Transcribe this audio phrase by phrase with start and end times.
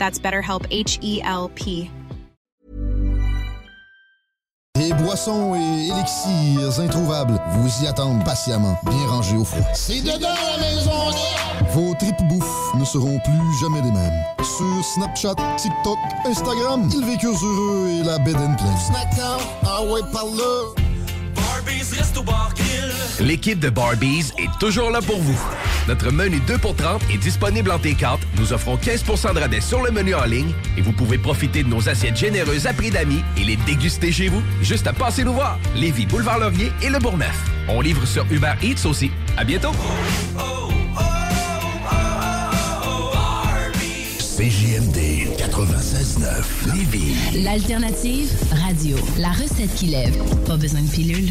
[0.00, 1.90] That's BetterHelp H E L P.
[4.74, 9.60] Des boissons et élixirs introuvables vous y attendent patiemment, bien rangés au froid.
[9.74, 10.90] C'est dedans la maison!
[11.74, 14.24] Vos tripes bouffe ne seront plus jamais les mêmes.
[14.38, 18.78] Sur Snapchat, TikTok, Instagram, ils vécurent heureux et la bed and pleine.
[18.78, 20.89] Snackdown, ah ouais, par là!
[23.20, 25.38] L'équipe de Barbies est toujours là pour vous.
[25.88, 28.18] Notre menu 2 pour 30 est disponible en T4.
[28.38, 31.68] Nous offrons 15% de rabais sur le menu en ligne et vous pouvez profiter de
[31.68, 34.42] nos assiettes généreuses à prix d'amis et les déguster chez vous.
[34.62, 35.58] Juste à passer nous voir.
[35.76, 37.36] Lévis, Boulevard Laurier et Le Bourgneuf.
[37.68, 39.10] On livre sur Uber Eats aussi.
[39.36, 39.72] À bientôt.
[39.72, 40.79] CJMD
[45.66, 47.42] 96.9 Lévis.
[47.44, 48.96] L'alternative radio.
[49.18, 50.16] La recette qui lève.
[50.46, 51.30] Pas besoin de pilule.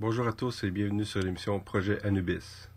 [0.00, 2.68] Bonjour à tous et bienvenue sur l'émission Projet Anubis.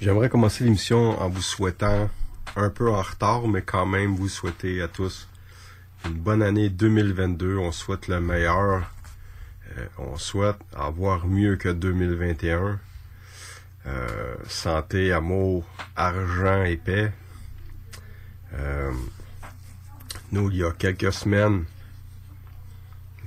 [0.00, 2.08] J'aimerais commencer l'émission en vous souhaitant,
[2.54, 5.28] un peu en retard, mais quand même vous souhaiter à tous
[6.06, 7.58] une bonne année 2022.
[7.58, 8.90] On souhaite le meilleur.
[9.76, 12.78] Euh, on souhaite avoir mieux que 2021.
[13.86, 15.64] Euh, santé, amour,
[15.96, 17.12] argent et paix.
[18.54, 18.92] Euh,
[20.32, 21.64] nous, il y a quelques semaines,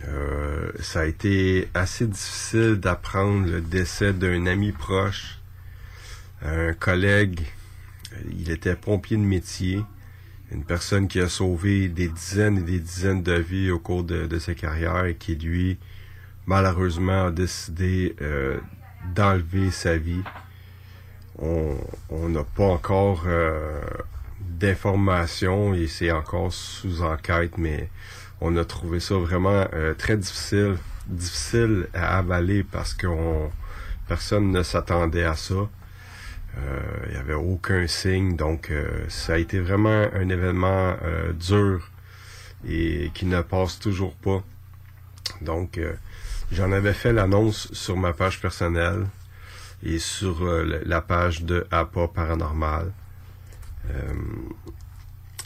[0.07, 5.39] euh, ça a été assez difficile d'apprendre le décès d'un ami proche,
[6.41, 7.41] un collègue.
[8.31, 9.83] Il était pompier de métier,
[10.51, 14.39] une personne qui a sauvé des dizaines et des dizaines de vies au cours de,
[14.39, 15.77] sa carrière et qui, lui,
[16.45, 18.59] malheureusement, a décidé euh,
[19.15, 20.23] d'enlever sa vie.
[21.37, 23.25] On n'a pas encore
[24.59, 27.89] d'informations et c'est encore sous enquête, mais
[28.41, 30.77] on a trouvé ça vraiment euh, très difficile,
[31.07, 33.51] difficile à avaler parce qu'on
[34.07, 35.69] personne ne s'attendait à ça.
[37.05, 38.71] il n'y avait aucun signe, donc
[39.07, 40.95] ça a été vraiment un événement
[41.39, 41.89] dur
[42.67, 44.43] et qui ne passe toujours pas.
[45.41, 45.79] Donc,
[46.51, 49.05] j'en avais fait l'annonce sur ma page personnelle
[49.83, 52.91] et sur la page de APA Paranormal.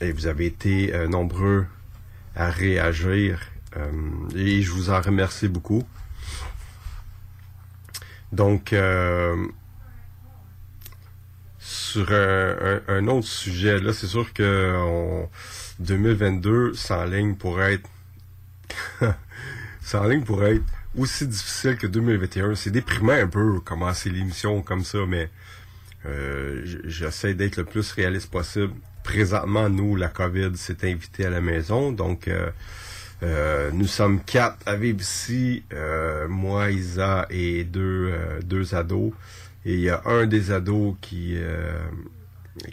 [0.01, 1.66] Et vous avez été nombreux
[2.36, 3.40] à réagir
[4.36, 5.84] et je vous en remercie beaucoup.
[8.31, 9.48] Donc, euh,
[11.60, 15.25] sur un, autre sujet, là, c'est sûr que
[15.80, 17.88] 2022 s'enligne pour être
[19.81, 20.63] s'enligne pour être
[20.98, 22.56] aussi difficile que 2021.
[22.56, 25.30] C'est déprimant un peu commencer l'émission comme ça, mais
[26.05, 28.73] euh, j'essaie d'être le plus réaliste possible.
[29.03, 32.50] Présentement, nous, la COVID s'est invitée à la maison, donc euh,
[33.23, 39.13] euh, nous sommes quatre à vivre ici, euh, moi, Isa et deux, euh, deux ados.
[39.65, 41.38] Et il y a un des ados qui,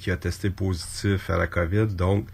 [0.00, 1.87] qui a testé positif à la COVID.
[1.87, 2.26] Donc,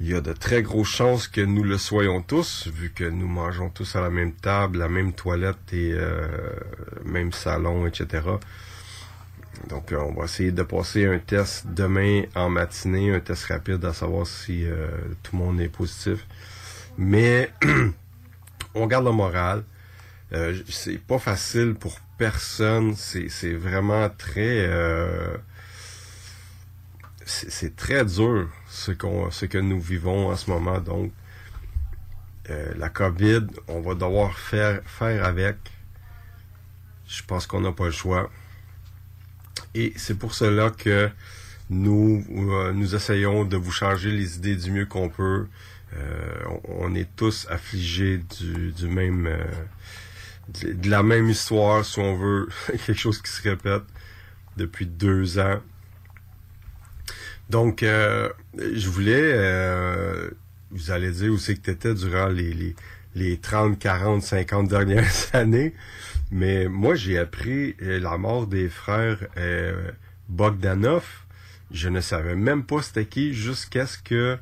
[0.00, 3.28] il y a de très grosses chances que nous le soyons tous, vu que nous
[3.28, 5.94] mangeons tous à la même table, la même toilette et
[7.04, 8.22] même salon, etc.
[9.68, 13.92] Donc, on va essayer de passer un test demain en matinée, un test rapide à
[13.92, 14.64] savoir si
[15.22, 16.26] tout le monde est positif.
[16.98, 17.50] Mais
[18.74, 19.64] on garde le moral.
[20.32, 22.94] Euh, c'est pas facile pour personne.
[22.96, 24.66] C'est vraiment très...
[24.66, 25.36] Euh,
[27.24, 30.80] c'est très dur ce, que nous vivons en ce moment.
[30.80, 31.12] Donc,
[32.50, 35.56] euh, la COVID, on va devoir faire, faire avec.
[37.06, 38.30] Je pense qu'on n'a pas le choix.
[39.74, 41.10] Et c'est pour cela que
[41.70, 45.46] nous, nous essayons de vous changer les idées du mieux qu'on peut.
[45.96, 52.48] Euh, on, est tous affligés du, même euh, de, la même histoire, si on veut,
[52.86, 53.82] quelque chose qui se répète
[54.56, 55.60] depuis deux ans.
[57.50, 59.32] Donc, euh, je voulais,
[60.70, 62.74] vous allez dire où c'est que tu étais durant les, les,
[63.14, 65.74] les 30, 40, 50 dernières années,
[66.32, 69.18] mais moi j'ai appris la mort des frères
[70.28, 71.04] Bogdanov.
[71.70, 74.38] Je ne savais même pas c'était qui jusqu'à ce que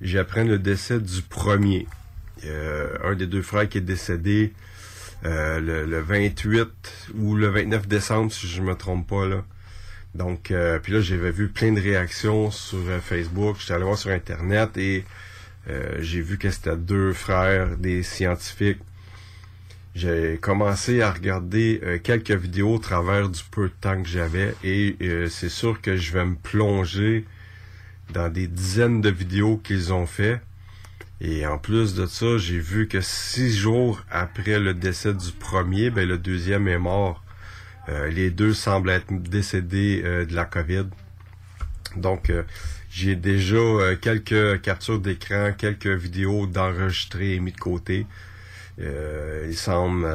[0.00, 1.86] j'apprends le décès du premier.
[2.44, 4.52] Euh, un des deux frères qui est décédé
[5.24, 6.68] euh, le, 28
[7.14, 9.44] ou le 29 décembre, si je me trompe pas là.
[10.14, 13.56] Donc, euh, puis là, j'avais vu plein de réactions sur Facebook.
[13.60, 15.04] J'étais allé voir sur Internet et
[16.00, 18.80] j'ai vu que c'était deux frères, des scientifiques.
[19.94, 24.96] J'ai commencé à regarder quelques vidéos au travers du peu de temps que j'avais et
[25.28, 27.26] c'est sûr que je vais me plonger
[28.12, 30.40] dans des dizaines de vidéos qu'ils ont fait.
[31.20, 35.88] Et en plus de ça, j'ai vu que six jours après le décès du premier,
[35.90, 37.22] ben le deuxième est mort.
[37.88, 40.86] Euh, les deux semblent être décédés euh, de la COVID.
[41.96, 42.42] Donc, euh,
[42.90, 43.58] j'ai déjà
[44.00, 48.06] quelques captures d'écran, quelques vidéos d'enregistrés et mis de côté.
[48.78, 50.06] Il semble,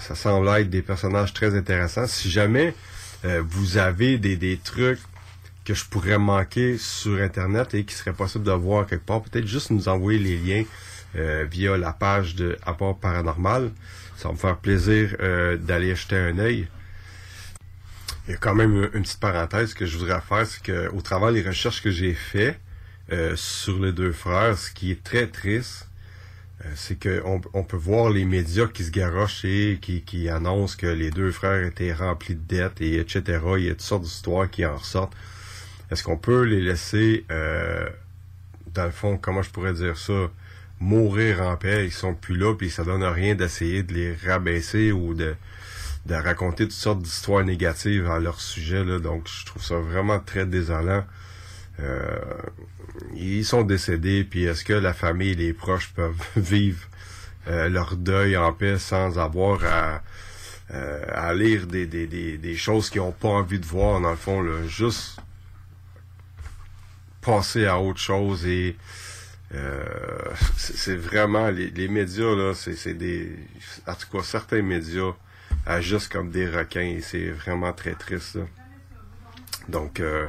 [0.00, 2.06] ça semble être des personnages très intéressants.
[2.06, 2.74] Si jamais
[3.22, 5.00] vous avez des, trucs
[5.64, 9.46] que je pourrais manquer sur Internet et qui serait possible de voir quelque part, peut-être
[9.46, 10.64] juste nous envoyer les liens
[11.16, 13.70] euh, via la page de Apport Paranormal.
[14.16, 16.68] Ça va me faire plaisir euh, d'aller jeter un œil.
[18.26, 21.32] Il y a quand même une, petite parenthèse que je voudrais faire, c'est qu'au travers
[21.32, 22.58] des recherches que j'ai fait
[23.12, 25.88] euh, sur les deux frères, ce qui est très triste,
[26.74, 30.86] c'est qu'on on peut voir les médias qui se garochent et qui, qui annoncent que
[30.86, 33.40] les deux frères étaient remplis de dettes et etc.
[33.58, 35.14] Il y a toutes sortes d'histoires qui en ressortent.
[35.90, 37.88] Est-ce qu'on peut les laisser, euh,
[38.72, 40.30] dans le fond, comment je pourrais dire ça,
[40.80, 44.92] mourir en paix, ils sont plus là, puis ça donne rien d'essayer de les rabaisser
[44.92, 45.34] ou de,
[46.06, 48.84] de raconter toutes sortes d'histoires négatives à leur sujet.
[48.84, 48.98] Là.
[48.98, 51.04] Donc, je trouve ça vraiment très désolant.
[51.80, 52.18] Euh,
[53.14, 56.86] ils sont décédés, puis est-ce que la famille et les proches peuvent vivre
[57.48, 60.02] euh, leur deuil en paix sans avoir à,
[60.70, 64.42] à lire des, des, des, choses qu'ils n'ont pas envie de voir, dans le fond,
[64.66, 65.18] juste
[67.20, 68.76] passer à autre chose et
[69.54, 69.84] euh,
[70.56, 73.30] c'est vraiment les, médias là, c'est des
[73.86, 75.12] en tout cas certains médias
[75.64, 78.38] agissent comme des requins et c'est vraiment très triste.
[79.68, 80.26] Donc euh,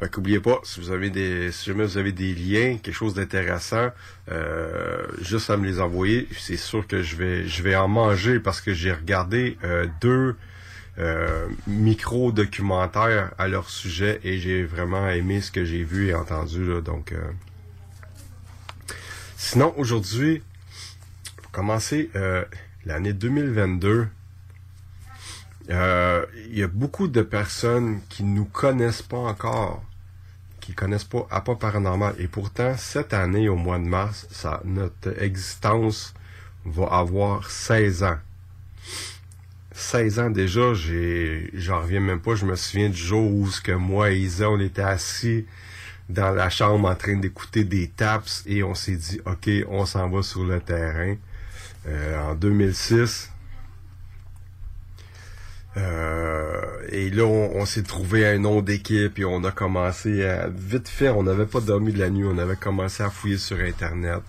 [0.00, 3.90] n'oubliez pas, si vous avez des si jamais vous avez des liens, quelque chose d'intéressant,
[4.30, 6.28] euh, juste à me les envoyer.
[6.38, 10.36] C'est sûr que je vais je vais en manger parce que j'ai regardé euh, deux
[10.98, 16.64] euh, micro-documentaire à leur sujet et j'ai vraiment aimé ce que j'ai vu et entendu.
[16.64, 17.20] Là, donc, euh.
[19.36, 20.42] Sinon, aujourd'hui,
[21.36, 22.44] pour commencer euh,
[22.86, 24.08] l'année 2022,
[25.70, 29.82] euh, il y a beaucoup de personnes qui nous connaissent pas encore,
[30.60, 32.14] qui connaissent pas à pas paranormal.
[32.18, 36.14] Et pourtant, cette année, au mois de mars, ça, notre existence
[36.64, 38.18] va avoir 16 ans.
[39.72, 42.34] 16 ans déjà, j'en reviens même pas.
[42.34, 45.46] Je me souviens du jour où ce que moi et Isa, on était assis
[46.08, 50.08] dans la chambre en train d'écouter des taps et on s'est dit, ok, on s'en
[50.08, 51.16] va sur le terrain.
[51.86, 53.30] Euh, en 2006,
[55.76, 60.88] euh, et là, on, s'est trouvé un nom d'équipe et on a commencé à vite
[60.88, 61.10] fait.
[61.10, 62.24] On n'avait pas dormi de la nuit.
[62.24, 64.20] On avait commencé à fouiller sur Internet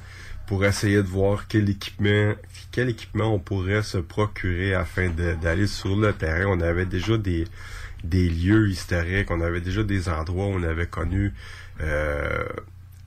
[0.46, 2.34] pour essayer de voir quel équipement,
[2.72, 6.46] quel équipement on pourrait se procurer afin d'aller sur le terrain.
[6.48, 7.46] On avait déjà des,
[8.04, 9.32] des lieux historiques.
[9.32, 11.34] On avait déjà des endroits où on avait connu
[11.82, 12.46] euh,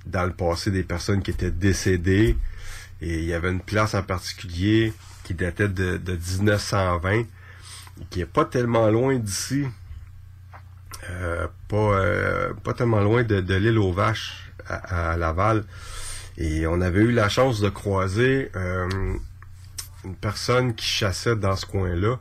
[0.07, 2.37] dans le passé des personnes qui étaient décédées.
[3.03, 4.95] Et il y avait une place en particulier
[5.25, 7.25] qui datait de, de 1920
[8.09, 9.67] qui est pas tellement loin d'ici.
[11.09, 15.65] Euh, pas, euh, pas tellement loin de, l'île aux Vaches à, Laval.
[16.37, 18.89] Et on avait eu la chance de croiser euh,
[20.05, 22.19] une personne qui chassait dans ce coin-là,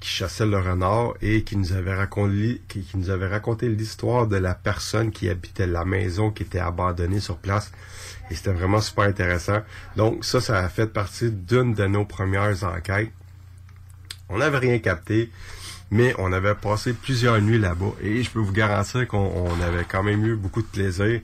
[0.00, 4.26] qui chassait le renard et qui nous avait raconté, qui, qui nous avait raconté l'histoire
[4.26, 7.70] de la personne qui habitait la maison qui était abandonnée sur place.
[8.30, 9.60] Et c'était vraiment super intéressant.
[9.96, 13.12] Donc ça, ça a fait partie d'une de nos premières enquêtes.
[14.34, 15.30] On n'avait rien capté,
[15.92, 20.02] mais on avait passé plusieurs nuits là-bas et je peux vous garantir qu'on avait quand
[20.02, 21.20] même eu beaucoup de plaisir.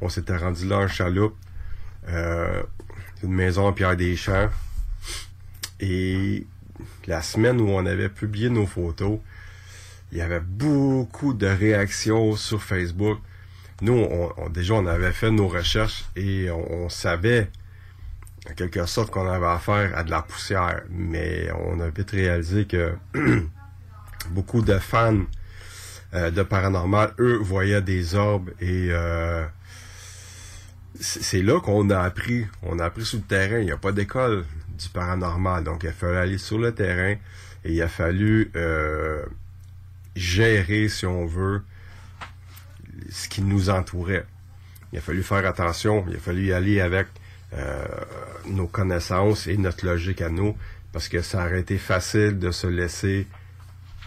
[0.00, 1.34] On s'était rendu là en chaloupe,
[2.08, 2.62] euh,
[3.24, 4.48] une maison en pierre des champs.
[5.80, 6.46] Et
[7.08, 9.18] la semaine où on avait publié nos photos,
[10.12, 13.18] il y avait beaucoup de réactions sur Facebook.
[13.80, 14.06] Nous,
[14.50, 17.50] déjà, on avait fait nos recherches et on savait
[18.50, 22.66] en quelque sorte qu'on avait affaire à de la poussière, mais on a vite réalisé
[22.66, 22.94] que
[24.30, 25.24] beaucoup de fans
[26.14, 29.46] euh, de paranormal, eux, voyaient des orbes et euh,
[31.00, 32.46] c'est là qu'on a appris.
[32.62, 33.58] On a appris sur le terrain.
[33.58, 34.44] Il n'y a pas d'école
[34.78, 37.16] du paranormal, donc il a fallu aller sur le terrain
[37.64, 39.24] et il a fallu euh,
[40.14, 41.62] gérer, si on veut,
[43.10, 44.26] ce qui nous entourait.
[44.92, 46.04] Il a fallu faire attention.
[46.08, 47.06] Il a fallu y aller avec
[48.46, 50.56] nos connaissances et notre logique à nous,
[50.92, 53.26] parce que ça aurait été facile de se laisser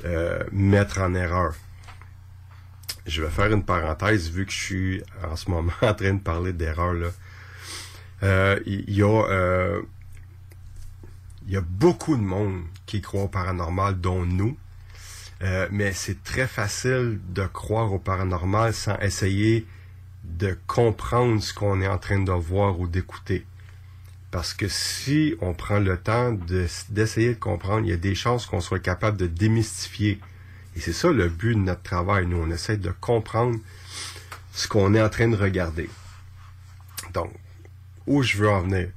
[0.03, 1.55] euh, mettre en erreur.
[3.05, 6.19] Je vais faire une parenthèse vu que je suis en ce moment en train de
[6.19, 7.07] parler d'erreur là.
[8.23, 9.03] Euh, il y
[11.57, 14.57] a beaucoup de monde qui croit au paranormal, dont nous.
[15.71, 19.67] mais c'est très facile de croire au paranormal sans essayer
[20.37, 23.45] de comprendre ce qu'on est en train de voir ou d'écouter.
[24.31, 26.33] Parce que si on prend le temps
[26.89, 30.19] d'essayer de, comprendre, il y a des chances qu'on soit capable de démystifier.
[30.75, 32.27] Et c'est ça le but de notre travail.
[32.27, 33.57] Nous, on essaie de comprendre
[34.51, 35.89] ce qu'on est en train de regarder.
[37.13, 37.31] Donc,
[38.07, 38.89] où je veux en venir?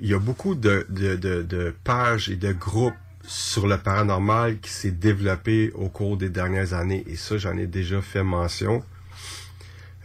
[0.00, 2.94] Il y a beaucoup de, pages et de groupes
[3.26, 7.04] sur le paranormal qui s'est développé au cours des dernières années.
[7.08, 8.84] Et ça, j'en ai déjà fait mention.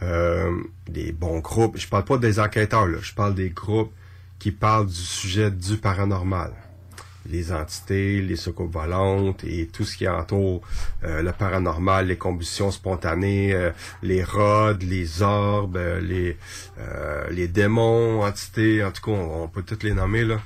[0.02, 1.78] Euh, des bons groupes.
[1.78, 3.00] Je parle pas des enquêteurs, là.
[3.02, 3.92] je parle des groupes
[4.40, 6.54] qui parlent du sujet du paranormal.
[7.30, 10.62] Les entités, les soucoupes volantes et tout ce qui entoure
[11.04, 16.38] euh, le paranormal, les combustions spontanées, euh, les rods, les orbes, les,
[17.30, 20.40] les démons, entités, en tout cas, on, on, peut toutes les nommer là.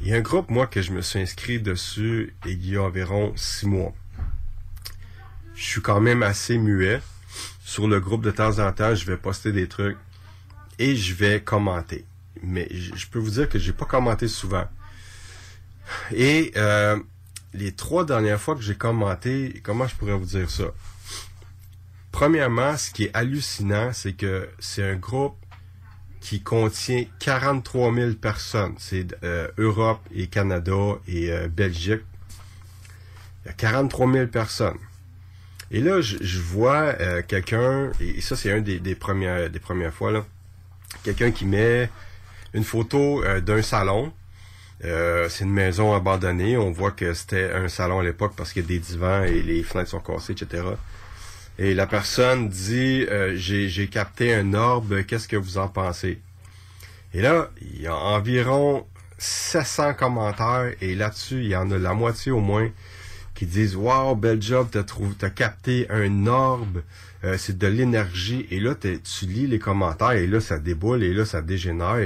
[0.00, 2.82] Il y a un groupe, moi, que je me suis inscrit dessus il y a
[2.82, 3.94] environ six mois.
[5.54, 7.00] Je suis quand même assez muet
[7.68, 9.98] sur le groupe de temps en temps, je vais poster des trucs
[10.78, 12.06] et je vais commenter.
[12.42, 14.64] Mais je peux vous dire que j'ai pas commenté souvent.
[16.10, 16.98] Et euh,
[17.52, 20.64] les trois dernières fois que j'ai commenté, comment je pourrais vous dire ça?
[22.10, 25.36] Premièrement, ce qui est hallucinant, c'est que c'est un groupe
[26.20, 28.76] qui contient 43 000 personnes.
[28.78, 32.00] C'est euh, Europe et Canada et euh, Belgique.
[33.44, 34.78] Il y a 43 000 personnes.
[35.70, 40.10] Et là, je, vois euh, quelqu'un, et ça c'est un des, premières des premières fois
[40.10, 40.24] là,
[41.02, 41.90] quelqu'un qui met
[42.54, 44.12] une photo euh, d'un salon.
[44.84, 46.56] Euh, c'est une maison abandonnée.
[46.56, 49.42] On voit que c'était un salon à l'époque parce qu'il y a des divans et
[49.42, 50.62] les fenêtres sont cassées, etc.
[51.58, 56.20] Et la personne dit j'ai capté un orbe, qu'est-ce que vous en pensez?
[57.12, 58.86] Et là, il y a environ
[59.18, 62.70] 700 commentaires et là-dessus, il y en a la moitié au moins
[63.38, 66.82] qui disent Wow, bel job, t'as trouvé, t'as capté un orbe,
[67.22, 68.48] euh, c'est de l'énergie.
[68.50, 72.04] Et là, tu lis les commentaires et là, ça déboule et là, ça dégénère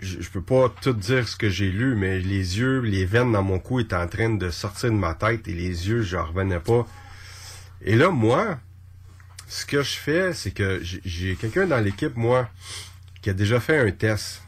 [0.00, 3.32] je, je peux pas tout dire ce que j'ai lu, mais les yeux, les veines
[3.32, 6.18] dans mon cou étaient en train de sortir de ma tête et les yeux, je
[6.18, 6.86] revenais pas.
[7.80, 8.60] Et là, moi,
[9.48, 12.50] ce que je fais, c'est que j'ai quelqu'un dans l'équipe, moi,
[13.22, 14.42] qui a déjà fait un test.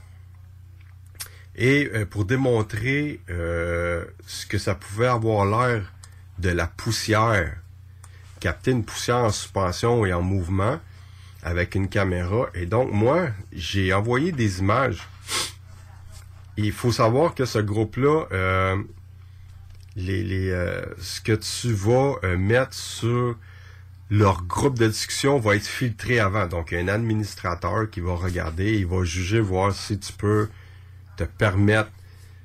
[1.61, 5.93] Et euh, pour démontrer euh, ce que ça pouvait avoir l'air
[6.39, 7.55] de la poussière,
[8.41, 10.81] capter une poussière en suspension et en mouvement
[11.43, 12.47] avec une caméra.
[12.55, 15.07] Et donc, moi, j'ai envoyé des images.
[16.57, 18.77] il faut savoir que ce groupe-là, euh,
[19.97, 20.49] les,
[20.99, 23.37] ce que tu vas mettre sur
[24.09, 26.47] leur groupe de discussion va être filtré avant.
[26.47, 30.15] Donc, il y a un administrateur qui va regarder, il va juger, voir si tu
[30.15, 30.49] peux
[31.25, 31.91] te permettre,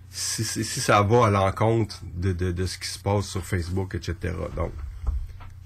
[0.10, 4.34] si, ça va à l'encontre de, ce qui se passe sur Facebook, etc.
[4.56, 4.72] Donc,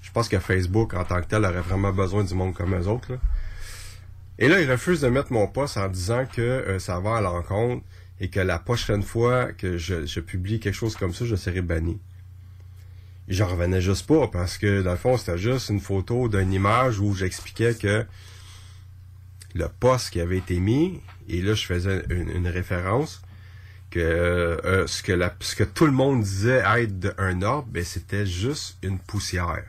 [0.01, 2.87] je pense que Facebook, en tant que tel, aurait vraiment besoin du monde comme eux
[2.87, 3.19] autres.
[4.39, 7.21] Et là, il refuse de mettre mon poste en disant que euh, ça va à
[7.21, 7.83] l'encontre
[8.21, 11.61] et que la prochaine fois que je, je publie quelque chose comme ça, je serai
[11.61, 11.99] banni
[13.29, 16.99] j'en revenais juste pas parce que dans le fond, c'était juste une photo d'une image
[16.99, 18.05] où j'expliquais que
[19.53, 23.21] le poste qui avait été mis, et là je faisais une, référence,
[23.89, 25.03] que euh, ce
[25.55, 29.63] que tout le monde disait être un orbe, ben c'était juste une poussière.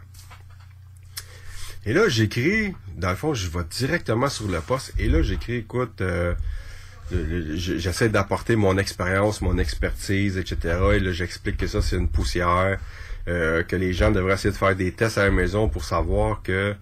[1.86, 5.56] Et là, j'écris, dans le fond, je vais directement sur le poste, et là, j'écris,
[5.56, 6.34] écoute, euh,
[7.10, 10.78] j'essaie d'apporter mon expérience, mon expertise, etc.
[10.92, 12.78] Et là, j'explique que ça, c'est une poussière.
[13.28, 16.42] Euh, que les gens devraient essayer de faire des tests à la maison pour savoir
[16.42, 16.74] que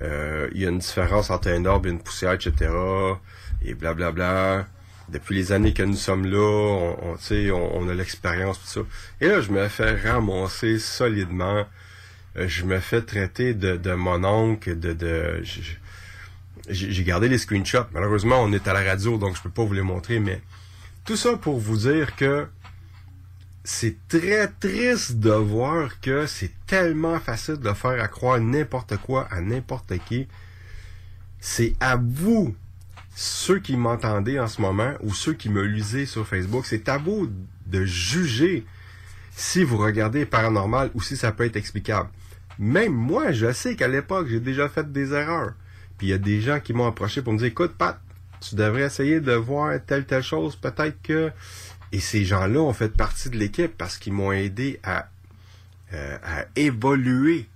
[0.00, 2.70] il y a une différence entre un orbe et une poussière, etc.
[3.62, 4.12] Et blablabla.
[4.12, 4.68] Bla, bla.
[5.08, 8.80] Depuis les années que nous sommes là, on, on, on a l'expérience, tout ça.
[9.22, 11.66] Et là, je me fais ramasser solidement.
[12.36, 14.92] Euh, je me fais traiter de, mon oncle, de...
[14.92, 15.42] de
[16.68, 17.86] j'ai gardé les screenshots.
[17.92, 20.42] Malheureusement, on est à la radio, donc je peux pas vous les montrer, mais
[21.06, 22.46] tout ça pour vous dire que
[23.64, 29.26] c'est très triste de voir que c'est tellement facile de faire à croire n'importe quoi
[29.30, 30.28] à n'importe qui.
[31.40, 32.54] C'est à vous,
[33.20, 36.98] ceux qui m'entendez en ce moment ou ceux qui me lisez sur Facebook, c'est à
[36.98, 37.28] vous
[37.66, 38.64] de juger
[39.34, 42.10] si vous regardez paranormal ou si ça peut être explicable.
[42.60, 45.54] Même moi, je sais qu'à l'époque, j'ai déjà fait des erreurs.
[45.96, 48.00] Puis il y a des gens qui m'ont approché pour me dire, écoute, Pat,
[48.40, 50.54] tu devrais essayer de voir telle, telle chose.
[50.54, 51.32] Peut-être que
[51.90, 55.08] et ces gens-là ont fait partie de l'équipe parce qu'ils m'ont aidé à,
[55.92, 57.48] euh, à évoluer.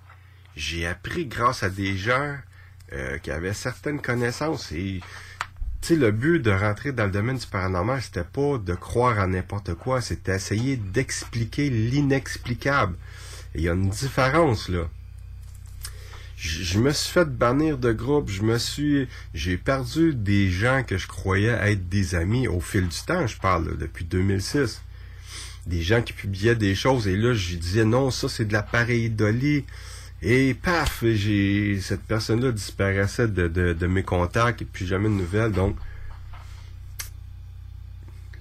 [0.57, 2.37] J'ai appris grâce à des gens
[2.93, 4.73] euh, qui avaient certaines connaissances.
[4.73, 5.01] Et
[5.83, 9.27] tu le but de rentrer dans le domaine du paranormal, c'était pas de croire à
[9.27, 12.97] n'importe quoi, c'était essayer d'expliquer l'inexplicable.
[13.55, 14.89] Il y a une différence là
[16.43, 20.99] je, me suis fait bannir de groupe, je me suis, j'ai perdu des gens que
[20.99, 24.83] je croyais être des amis au fil du temps, je parle depuis 2006.
[25.67, 28.65] Des gens qui publiaient des choses et là je disais non, ça c'est de la
[28.65, 29.65] pareidolie.
[30.25, 35.51] Et paf, j'ai cette personne-là disparaissait de, mes contacts et puis jamais de nouvelles.
[35.51, 35.77] Donc,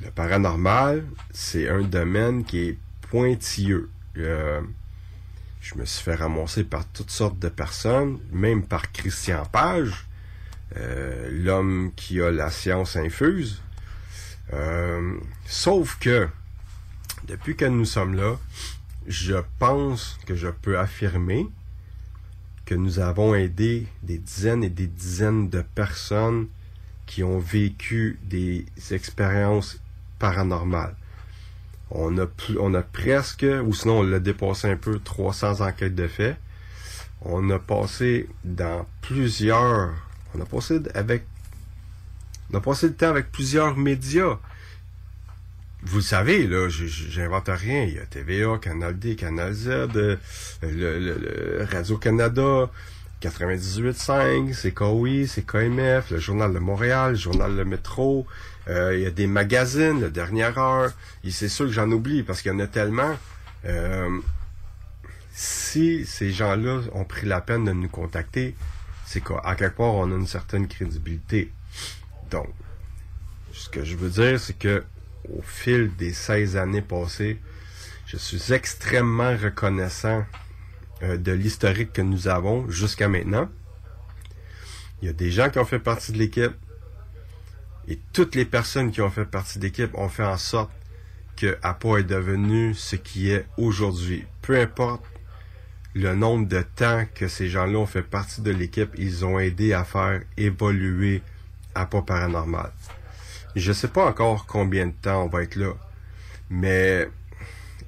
[0.04, 2.78] le paranormal, c'est un domaine qui est
[3.10, 3.90] pointilleux.
[4.18, 4.62] Euh,
[5.60, 10.06] je me suis fait ramasser par toutes sortes de personnes, même par Christian Page,
[10.78, 13.60] euh, l'homme qui a la science infuse.
[14.54, 15.18] Euh,
[15.48, 16.28] sauf que,
[17.28, 18.38] depuis que nous sommes là,
[19.08, 21.48] je pense que je peux affirmer
[22.72, 26.48] que nous avons aidé des dizaines et des dizaines de personnes
[27.06, 29.82] qui ont vécu des expériences
[30.20, 30.96] paranormales.
[31.90, 36.08] On a, on a presque, ou sinon on l'a dépassé un peu, 300 enquêtes de
[36.08, 36.38] fait.
[37.24, 39.94] On a passé dans plusieurs,
[40.34, 41.26] on a passé avec,
[42.54, 44.40] on a passé le temps avec plusieurs médias.
[45.84, 47.84] Vous le savez, là, j'invente rien.
[47.84, 50.18] Il y a TVA, Canal D, Canal Z, euh,
[50.62, 52.70] le, Radio-Canada,
[53.22, 58.28] 98.5, c'est KOI, c'est KMF, le Journal de Montréal, le Journal de Métro,
[58.68, 60.92] euh, il y a des magazines, la dernière heure.
[61.28, 63.18] C'est sûr que j'en oublie parce qu'il y en a tellement.
[63.66, 64.20] Euh,
[65.34, 68.56] si ces gens-là ont pris la peine de nous contacter,
[69.06, 71.52] c'est qu'à quelque part, on a une certaine crédibilité.
[72.30, 72.50] Donc,
[73.52, 74.84] ce que je veux dire, c'est que
[75.30, 77.40] au fil des 16 années passées,
[78.06, 80.26] je suis extrêmement reconnaissant
[81.04, 83.50] euh, de l'historique que nous avons jusqu'à maintenant.
[85.02, 86.54] Il y a des gens qui ont fait partie de l'équipe,
[87.88, 90.72] et toutes les personnes qui ont fait partie d'équipe ont fait en sorte
[91.36, 94.26] que Apple est devenu ce qui est aujourd'hui.
[94.42, 95.04] Peu importe
[95.94, 99.74] le nombre de temps que ces gens-là ont fait partie de l'équipe, ils ont aidé
[99.74, 101.22] à faire évoluer
[101.76, 102.72] Apple Paranormal.
[103.56, 105.74] Je sais pas encore combien de temps on va être là,
[106.50, 107.10] mais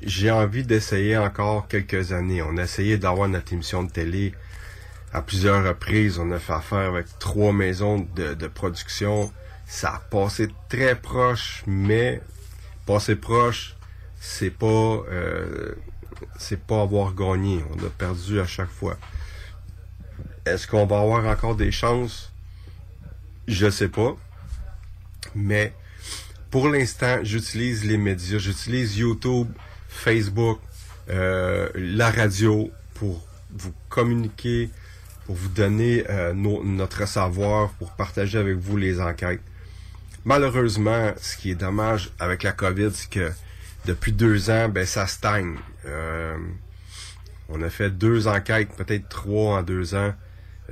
[0.02, 2.42] j'ai envie d'essayer encore quelques années.
[2.42, 4.34] On a essayé d'avoir notre émission de télé
[5.14, 6.20] à plusieurs reprises.
[6.20, 9.32] On a fait affaire avec trois maisons de, de production.
[9.66, 12.22] Ça a passé très proche, mais
[12.86, 13.76] passer proche,
[14.20, 15.76] c'est pas euh,
[16.38, 17.64] c'est pas avoir gagné.
[17.72, 18.98] On a perdu à chaque fois.
[20.46, 22.34] Est-ce qu'on va avoir encore des chances?
[23.48, 24.18] Je sais pas.
[25.36, 25.74] Mais
[26.52, 28.38] pour l'instant, j'utilise les médias.
[28.38, 29.48] J'utilise YouTube,
[29.90, 30.60] Facebook,
[31.10, 34.70] euh, la radio pour vous communiquer,
[35.26, 39.42] pour vous donner euh, notre savoir, pour partager avec vous les enquêtes.
[40.26, 43.32] Malheureusement, ce qui est dommage avec la COVID, c'est que
[43.86, 45.58] depuis deux ans, ben ça stagne.
[45.86, 46.38] Euh,
[47.50, 50.14] on a fait deux enquêtes, peut-être trois en deux ans,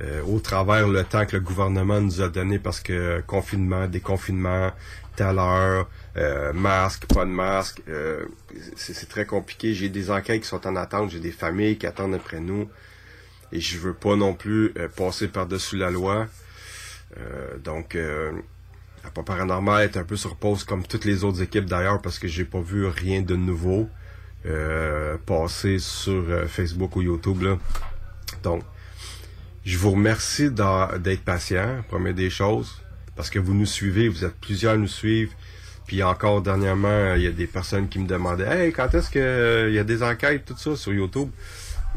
[0.00, 4.72] euh, au travers le temps que le gouvernement nous a donné parce que confinement, déconfinement,
[5.16, 8.24] telle heure, euh, masque, pas de masque, euh,
[8.76, 9.74] c'est très compliqué.
[9.74, 12.68] J'ai des enquêtes qui sont en attente, j'ai des familles qui attendent après nous
[13.52, 16.26] et je veux pas non plus passer par-dessus la loi.
[17.62, 17.94] donc
[19.04, 22.18] la pas paranormal est un peu sur pause comme toutes les autres équipes d'ailleurs parce
[22.18, 23.90] que j'ai pas vu rien de nouveau
[24.44, 27.42] euh, passer sur euh, Facebook ou YouTube.
[27.42, 27.58] Là.
[28.42, 28.64] Donc,
[29.64, 32.82] je vous remercie d'être patient, première des choses,
[33.16, 35.32] parce que vous nous suivez, vous êtes plusieurs à nous suivre.
[35.86, 39.66] Puis encore dernièrement, il y a des personnes qui me demandaient Hey, quand est-ce que
[39.68, 41.28] il y a des enquêtes, tout ça sur YouTube?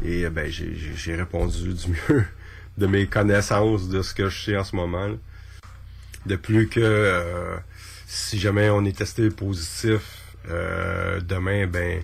[0.04, 2.24] Et ben j'ai répondu du mieux
[2.76, 5.08] de mes connaissances de ce que je sais en ce moment.
[6.26, 7.56] De plus que euh,
[8.06, 12.02] si jamais on est testé positif euh, demain, ben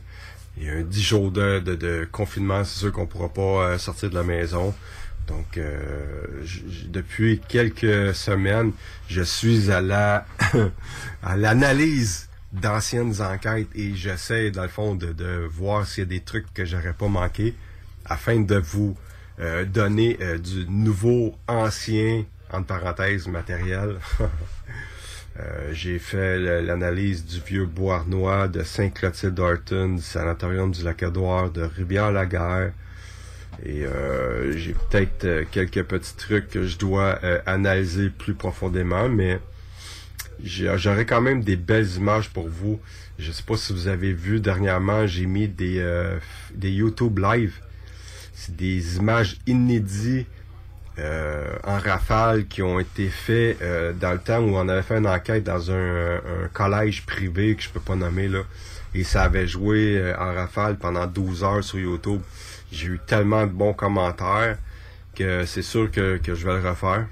[0.56, 3.78] il y a un 10 jours de, de, confinement, c'est sûr qu'on pourra pas euh,
[3.78, 4.74] sortir de la maison.
[5.28, 5.58] Donc
[6.88, 8.72] depuis quelques semaines,
[9.08, 10.26] je suis à la
[11.22, 16.10] à l'analyse d'anciennes enquêtes et j'essaie dans le fond de, de voir s'il y a
[16.10, 17.54] des trucs que j'aurais pas manqué
[18.04, 18.96] afin de vous
[19.72, 23.96] donner du nouveau ancien entre parenthèses, matériel.
[25.40, 31.62] Euh, j'ai fait l'analyse du vieux bois Bois-Arnois de Saint-Clotilde-Horton, du sanatorium du Lac-Édouard, de
[31.62, 32.72] Rivière-la-Guerre.
[33.64, 39.38] Et euh, j'ai peut-être euh, quelques petits trucs que je dois analyser plus profondément, mais
[40.42, 42.80] j'aurai quand même des belles images pour vous.
[43.18, 45.84] Je sais pas si vous avez vu dernièrement, j'ai mis des,
[46.54, 47.54] des YouTube live.
[48.34, 50.26] C'est des images inédites
[50.98, 54.98] euh, en rafale qui ont été faits euh, dans le temps où on avait fait
[54.98, 56.20] une enquête dans un,
[56.52, 58.40] collège privé que je peux pas nommer là.
[58.94, 62.20] Et ça avait joué euh, en rafale pendant 12 heures sur YouTube.
[62.72, 64.58] J'ai eu tellement de bons commentaires
[65.14, 67.06] que c'est sûr que, que je vais le refaire.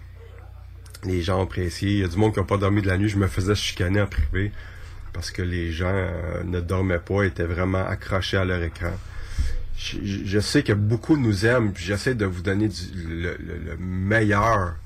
[1.05, 1.92] Les gens ont apprécié.
[1.92, 3.09] Il y a du monde qui n'a pas dormi de la nuit.
[3.09, 4.51] Je me faisais chicaner en privé
[5.12, 6.09] parce que les gens
[6.44, 8.92] ne dormaient pas, étaient vraiment accrochés à leur écran
[9.81, 14.77] je, sais que beaucoup nous aiment, j'essaie de vous donner le, meilleur,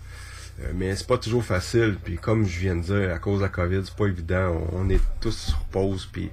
[0.61, 1.97] euh, mais c'est pas toujours facile.
[2.03, 4.69] Puis comme je viens de dire, à cause de la COVID, c'est pas évident.
[4.73, 6.31] On, est tous sur pause, puis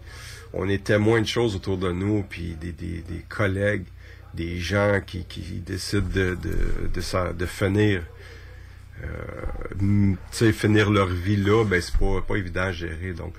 [0.53, 3.85] on est témoins de choses autour de nous, puis des, des, des collègues,
[4.33, 8.03] des gens qui, qui décident de, de, de, de finir.
[9.03, 13.13] Euh, finir leur vie là, ben c'est pas, pas évident à gérer.
[13.13, 13.33] Donc,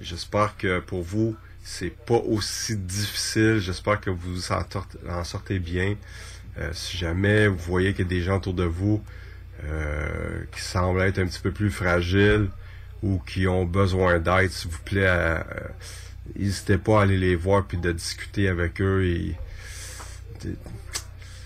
[0.00, 3.58] j'espère que pour vous, c'est pas aussi difficile.
[3.58, 5.96] J'espère que vous en sortez bien.
[6.58, 9.02] Euh, si jamais vous voyez qu'il y a des gens autour de vous
[9.64, 12.48] euh, qui semblent être un petit peu plus fragiles
[13.02, 15.42] ou qui ont besoin d'aide, s'il vous plaît,
[16.36, 19.04] n'hésitez pas à aller les voir puis de discuter avec eux.
[19.04, 19.36] Et,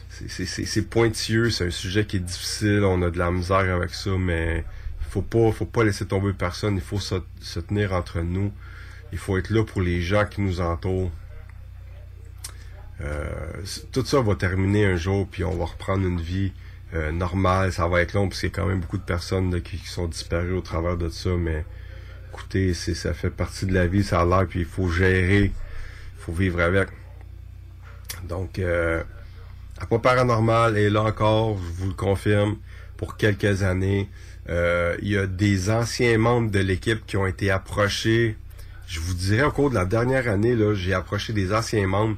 [0.08, 4.10] c'est pointilleux, c'est un sujet qui est difficile, on a de la misère avec ça,
[4.18, 4.64] mais
[5.00, 8.52] il faut pas, faut pas laisser tomber personne, il faut se tenir entre nous.
[9.14, 11.12] Il faut être là pour les gens qui nous entourent.
[13.00, 13.30] Euh,
[13.92, 16.52] tout ça va terminer un jour, puis on va reprendre une vie
[16.94, 17.72] euh, normale.
[17.72, 20.08] Ça va être long, parce qu'il y a quand même beaucoup de personnes qui, sont
[20.08, 21.64] disparues au travers de ça, mais
[22.32, 26.20] écoutez, ça fait partie de la vie, ça a l'air, puis il faut gérer, il
[26.20, 26.88] faut vivre avec.
[28.28, 29.02] Donc, euh,
[29.90, 32.56] pas paranormal et là encore, je vous le confirme,
[32.96, 34.08] pour quelques années.
[34.48, 38.36] Euh, il y a des anciens membres de l'équipe qui ont été approchés
[38.86, 42.16] je vous dirais au cours de la dernière année, là, j'ai approché des anciens membres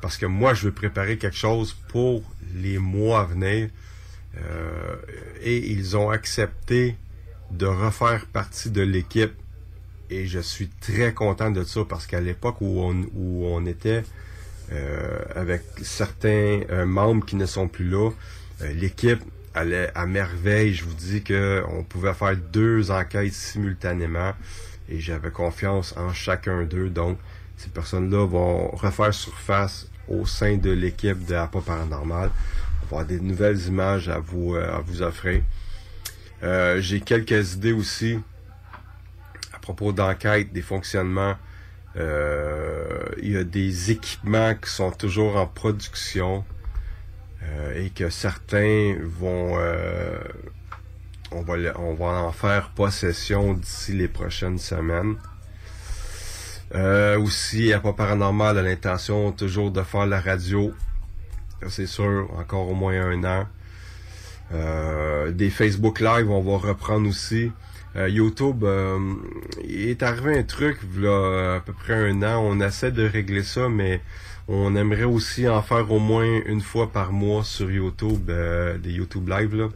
[0.00, 2.22] parce que moi, je veux préparer quelque chose pour
[2.54, 3.70] les mois à venir.
[4.36, 4.96] Euh,
[5.42, 6.96] et ils ont accepté
[7.50, 9.32] de refaire partie de l'équipe.
[10.10, 14.02] Et je suis très content de ça parce qu'à l'époque où on, où on était
[15.34, 18.10] avec certains euh, membres qui ne sont plus là,
[18.60, 19.22] l'équipe
[19.54, 20.74] allait à merveille.
[20.74, 24.32] Je vous dis que on pouvait faire deux enquêtes simultanément
[24.88, 26.90] et j'avais confiance en chacun d'eux.
[26.90, 27.18] Donc,
[27.56, 32.30] ces personnes-là vont refaire surface au sein de l'équipe de Pas Paranormal.
[32.30, 35.42] On va avoir des nouvelles images à vous, euh, offrir.
[36.42, 38.18] Euh, j'ai quelques idées aussi
[39.52, 41.36] à propos d'enquête, des fonctionnements.
[41.96, 46.44] Euh, il y a des équipements qui sont toujours en production
[47.74, 49.58] et que certains vont
[51.34, 55.16] on va, on va en faire possession d'ici les prochaines semaines.
[56.74, 60.72] Euh, aussi, a pas paranormal l'intention toujours de faire la radio.
[61.68, 63.46] C'est sûr, encore au moins un an.
[64.52, 67.52] Euh, des Facebook Live, on va reprendre aussi.
[67.96, 68.64] Euh, YouTube,
[69.64, 72.42] il est arrivé un truc, là, à peu près un an.
[72.42, 74.00] On essaie de régler ça, mais
[74.48, 78.30] on aimerait aussi en faire au moins une fois par mois sur YouTube,
[78.82, 79.54] des YouTube Live.
[79.54, 79.68] Là.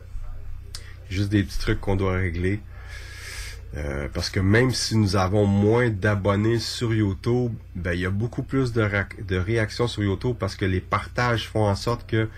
[1.11, 2.61] Juste des petits trucs qu'on doit régler.
[3.77, 8.11] Euh, parce que même si nous avons moins d'abonnés sur YouTube, ben il y a
[8.11, 8.81] beaucoup plus de,
[9.37, 12.29] réactions sur YouTube parce que les partages font en sorte que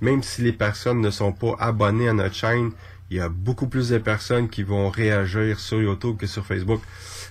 [0.00, 2.72] même si les personnes ne sont pas abonnées à notre chaîne,
[3.10, 6.80] il y a beaucoup plus de personnes qui vont réagir sur YouTube que sur Facebook.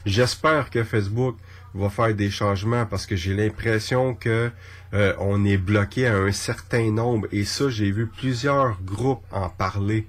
[0.06, 1.38] J'espère que Facebook
[1.74, 4.52] va faire des changements parce que j'ai l'impression que
[4.94, 9.50] euh, on est bloqué à un certain nombre et ça j'ai vu plusieurs groupes en
[9.50, 10.08] parler.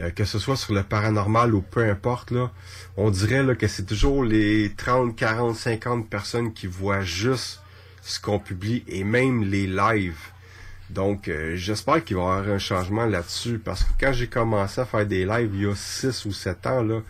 [0.00, 2.50] Euh, que ce soit sur le paranormal ou peu importe, là,
[2.96, 7.62] on dirait là, que c'est toujours les 30, 40, 50 personnes qui voient juste
[8.02, 10.33] ce qu'on publie et même les lives.
[10.90, 14.80] Donc, euh, j'espère qu'il va y avoir un changement là-dessus parce que quand j'ai commencé
[14.80, 17.00] à faire des lives il y a 6 ou 7 ans, là,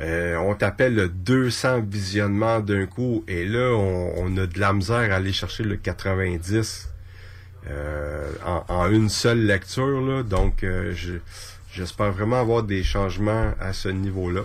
[0.00, 5.12] euh, on t'appelle le 200 visionnements d'un coup et là, on, a de la misère
[5.12, 6.88] à aller chercher le 90
[8.44, 10.24] en, en, une seule lecture.
[10.24, 11.18] Donc, je
[11.74, 14.42] J'espère vraiment avoir des changements à ce niveau-là.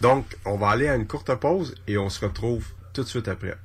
[0.00, 3.26] Donc, on va aller à une courte pause et on se retrouve tout de suite
[3.26, 3.56] après.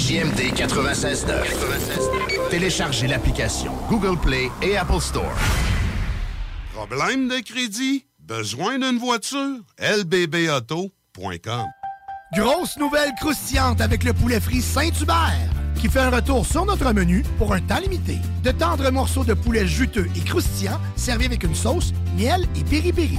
[0.00, 2.48] CJMD 96.9.
[2.48, 5.34] Téléchargez l'application Google Play et Apple Store.
[6.72, 8.06] Problème de crédit?
[8.18, 9.58] Besoin d'une voiture?
[9.78, 11.66] lbbauto.com
[12.34, 17.22] Grosse nouvelle croustillante avec le poulet frit Saint-Hubert qui fait un retour sur notre menu
[17.38, 18.18] pour un temps limité.
[18.42, 23.18] De tendres morceaux de poulet juteux et croustillants servis avec une sauce, miel et piri-piri.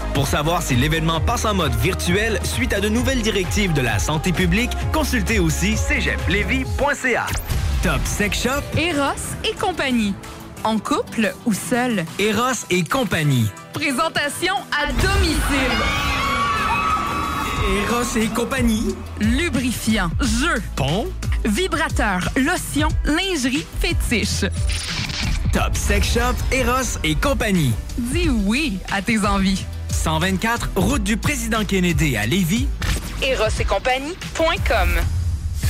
[0.13, 3.97] Pour savoir si l'événement passe en mode virtuel suite à de nouvelles directives de la
[3.97, 7.25] santé publique, consultez aussi cégeplevy.ca.
[7.81, 10.13] Top Sex Shop, Eros et compagnie.
[10.63, 12.05] En couple ou seul?
[12.19, 13.47] Eros et compagnie.
[13.73, 15.77] Présentation à domicile.
[17.87, 18.95] Eros et compagnie.
[19.19, 20.61] Lubrifiant, jeu.
[20.75, 21.07] Pont
[21.43, 24.45] vibrateur, lotion, lingerie, fétiche.
[25.51, 27.73] Top Sex Shop, Eros et compagnie.
[27.97, 29.65] Dis oui à tes envies.
[29.93, 32.67] 124, route du président Kennedy à Lévis.
[33.21, 34.89] Eros et compagnie.com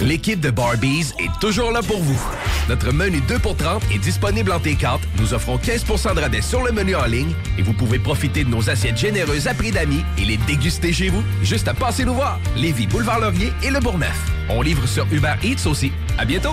[0.00, 2.20] L'équipe de Barbies est toujours là pour vous.
[2.68, 4.98] Notre menu 2 pour 30 est disponible en T4.
[5.18, 8.50] Nous offrons 15% de rabais sur le menu en ligne et vous pouvez profiter de
[8.50, 11.22] nos assiettes généreuses à prix d'amis et les déguster chez vous.
[11.42, 12.38] Juste à passer nous voir.
[12.56, 14.18] Lévis, Boulevard Laurier et Le Bourgneuf.
[14.50, 15.92] On livre sur Uber Eats aussi.
[16.18, 16.52] À bientôt.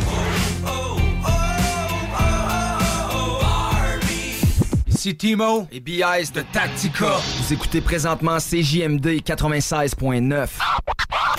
[4.87, 7.17] Ici Timo et BIS de Tactica.
[7.37, 10.47] Vous écoutez présentement CJMD 96.9.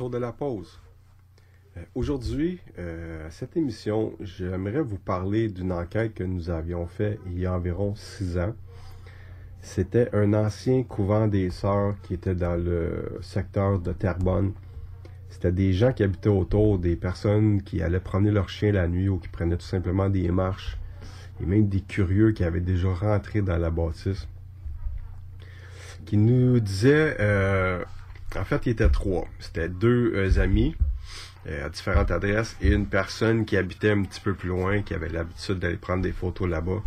[0.00, 0.80] Retour de la pause.
[1.76, 7.20] Euh, Aujourd'hui, euh, à cette émission, j'aimerais vous parler d'une enquête que nous avions faite
[7.26, 8.54] il y a environ six ans.
[9.60, 14.52] C'était un ancien couvent des sœurs qui était dans le secteur de Terrebonne.
[15.28, 19.10] C'était des gens qui habitaient autour, des personnes qui allaient promener leurs chiens la nuit
[19.10, 20.78] ou qui prenaient tout simplement des marches,
[21.42, 24.26] et même des curieux qui avaient déjà rentré dans la bâtisse,
[26.06, 27.84] qui nous disaient, euh,
[28.36, 29.26] en fait, il était trois.
[29.38, 30.76] C'était deux euh, amis
[31.46, 34.94] euh, à différentes adresses et une personne qui habitait un petit peu plus loin, qui
[34.94, 36.82] avait l'habitude d'aller prendre des photos là-bas.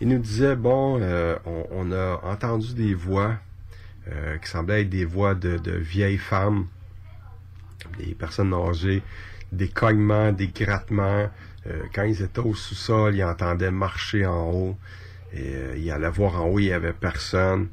[0.00, 3.36] Il nous disait, bon, euh, on, a entendu des voix
[4.40, 6.66] qui semblaient être des voix de, de vieilles femmes,
[7.98, 9.02] des personnes âgées,
[9.50, 11.28] des cognements, des grattements.
[11.92, 14.76] Quand ils étaient au sous-sol, ils entendaient marcher en haut.
[15.32, 17.66] Et ils allaient voir en haut, il n'y avait personne.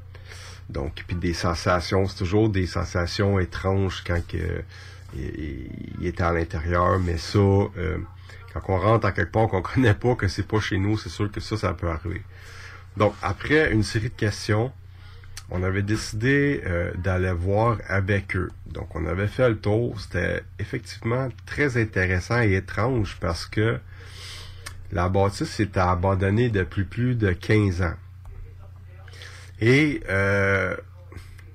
[0.69, 4.63] Donc, puis des sensations, c'est toujours des sensations étranges quand que,
[5.15, 7.97] il, il était à l'intérieur, mais ça, euh,
[8.54, 11.10] quand on rentre à quelque part qu'on connaît pas, que c'est pas chez nous, c'est
[11.10, 12.21] sûr que ça, ça peut arriver.
[12.97, 14.71] Donc, après une série de questions,
[15.49, 18.49] on avait décidé euh, d'aller voir avec eux.
[18.67, 19.99] Donc, on avait fait le tour.
[19.99, 23.80] C'était effectivement très intéressant et étrange parce que
[24.91, 27.95] la bâtisse était abandonnée depuis plus de 15 ans.
[29.65, 30.76] Et euh,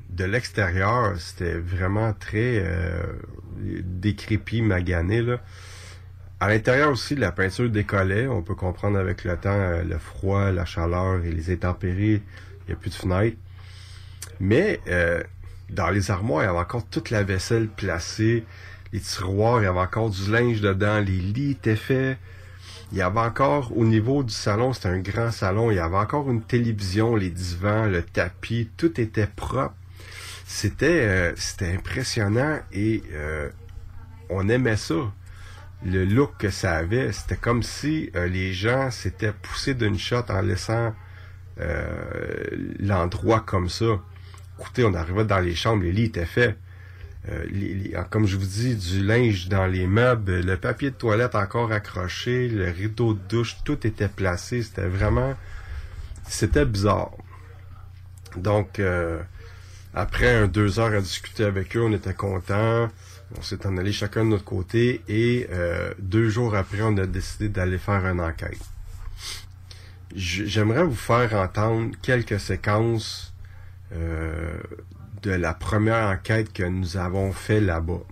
[0.08, 3.02] de l'extérieur, c'était vraiment très euh,
[3.58, 5.20] décrépit, magané.
[5.20, 5.42] Là.
[6.40, 8.26] À l'intérieur aussi, la peinture décollait.
[8.26, 12.22] On peut comprendre avec le temps, euh, le froid, la chaleur et les intempéries.
[12.62, 13.36] Il n'y a plus de fenêtres.
[14.40, 14.80] Mais
[15.68, 18.46] dans les armoires, il y avait encore toute la vaisselle placée.
[18.94, 20.98] Les tiroirs, il y avait encore du linge dedans.
[21.00, 22.16] Les lits étaient faits.
[22.92, 25.96] Il y avait encore, au niveau du salon, c'était un grand salon, il y avait
[25.96, 29.74] encore une télévision, les divans, le tapis, tout était propre.
[30.46, 33.50] C'était euh, c'était impressionnant et euh,
[34.30, 35.12] on aimait ça.
[35.84, 40.24] Le look que ça avait, c'était comme si euh, les gens s'étaient poussés d'une shot
[40.30, 40.94] en laissant
[41.60, 42.44] euh,
[42.80, 44.00] l'endroit comme ça.
[44.58, 46.56] Écoutez, on arrivait dans les chambres, les lits étaient faits.
[47.28, 51.34] Euh, les- comme je vous dis, du linge dans les meubles, le papier de toilette
[51.34, 54.62] encore accroché, le rideau de douche, tout était placé.
[54.62, 55.34] C'était vraiment...
[56.28, 57.10] C'était bizarre.
[58.36, 59.20] Donc, euh,
[59.94, 62.88] après deux heures à discuter avec eux, on était contents.
[63.36, 67.06] On s'est en allé chacun de notre côté et euh, deux jours après, on a
[67.06, 68.58] décidé d'aller faire une enquête.
[70.14, 73.34] J'aimerais vous faire entendre quelques séquences
[75.22, 78.02] de la première enquête que nous avons fait là-bas.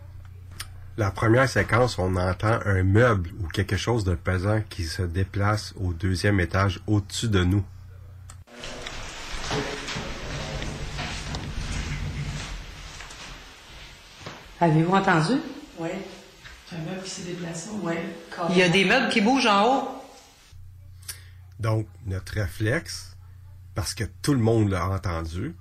[0.96, 5.74] La première séquence, on entend un meuble ou quelque chose de pesant qui se déplace
[5.76, 7.64] au deuxième étage au-dessus de nous.
[14.58, 15.34] Avez-vous entendu?
[15.78, 15.90] Oui.
[16.72, 17.70] Un meuble qui s'est déplacé.
[17.82, 17.94] Oui.
[18.50, 19.88] Il y a des meubles qui bougent en haut.
[21.60, 23.16] Donc, notre réflexe,
[23.74, 25.54] parce que tout le monde l'a entendu,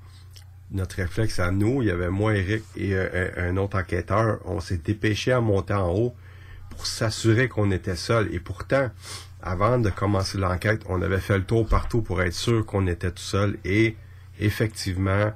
[0.76, 4.60] notre réflexe à nous, il y avait moi, Eric et euh, un, autre enquêteur, on
[4.60, 6.16] s'est dépêché à monter en haut
[6.70, 8.34] pour s'assurer qu'on était seul.
[8.34, 8.92] Et pourtant,
[9.42, 13.12] avant de commencer l'enquête, on avait fait le tour partout pour être sûr qu'on était
[13.12, 13.58] tout seul.
[13.64, 13.96] Et
[14.40, 15.34] effectivement,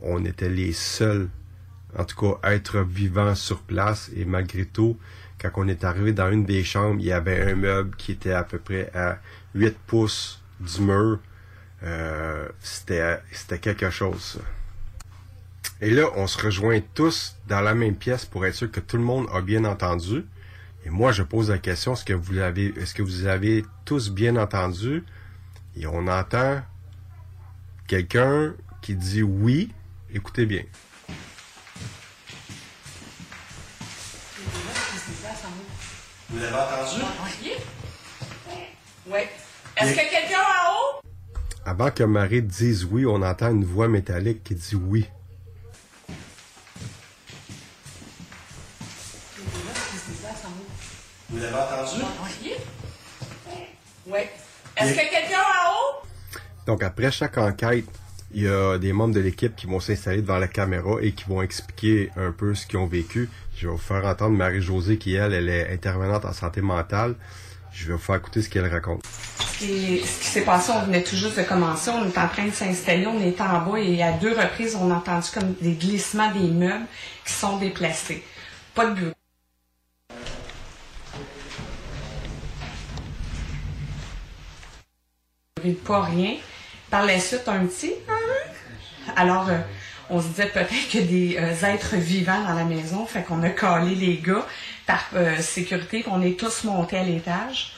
[0.00, 1.28] on était les seuls,
[1.96, 4.10] en tout cas, être vivants sur place.
[4.16, 4.98] Et malgré tout,
[5.38, 8.32] quand on est arrivé dans une des chambres, il y avait un meuble qui était
[8.32, 9.18] à peu près à
[9.54, 11.18] 8 pouces du mur.
[11.82, 14.40] Euh, c'était, c'était quelque chose.
[15.80, 18.96] Et là, on se rejoint tous dans la même pièce pour être sûr que tout
[18.96, 20.24] le monde a bien entendu.
[20.84, 24.10] Et moi, je pose la question, est-ce que vous l'avez, est-ce que vous avez tous
[24.10, 25.04] bien entendu?
[25.76, 26.62] Et on entend
[27.86, 29.72] quelqu'un qui dit oui.
[30.12, 30.62] Écoutez bien.
[36.30, 37.02] Vous l'avez entendu?
[38.48, 38.54] Oui.
[39.06, 39.20] Oui.
[39.76, 41.00] Est-ce que quelqu'un en haut?
[41.64, 45.06] Avant que Marie dise oui, on entend une voix métallique qui dit oui.
[51.30, 52.02] Vous l'avez entendu?
[52.42, 52.52] Oui.
[54.06, 54.20] Oui.
[54.76, 56.06] Est-ce que quelqu'un en haut?
[56.66, 57.84] Donc, après chaque enquête,
[58.32, 61.24] il y a des membres de l'équipe qui vont s'installer devant la caméra et qui
[61.24, 63.28] vont expliquer un peu ce qu'ils ont vécu.
[63.56, 67.14] Je vais vous faire entendre Marie-Josée qui, elle, elle est intervenante en santé mentale.
[67.72, 69.04] Je vais vous faire écouter ce qu'elle raconte.
[69.06, 72.28] Ce qui, ce qui s'est passé, on venait tout juste de commencer, on est en
[72.28, 75.52] train de s'installer, on est en bas et à deux reprises, on a entendu comme
[75.60, 76.86] des glissements des meubles
[77.24, 78.24] qui sont déplacés.
[78.74, 79.17] Pas de bureau.
[85.84, 86.36] Pas rien.
[86.90, 87.92] Par la suite, un petit.
[89.16, 89.58] Alors, euh,
[90.10, 93.50] on se disait peut-être que des euh, êtres vivants dans la maison, fait qu'on a
[93.50, 94.46] calé les gars
[94.86, 97.74] par euh, sécurité, puis on est tous montés à l'étage.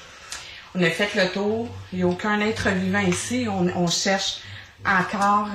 [0.74, 3.46] On a fait le tour, il n'y a aucun être vivant ici.
[3.48, 4.42] On, on cherche
[4.84, 5.48] encore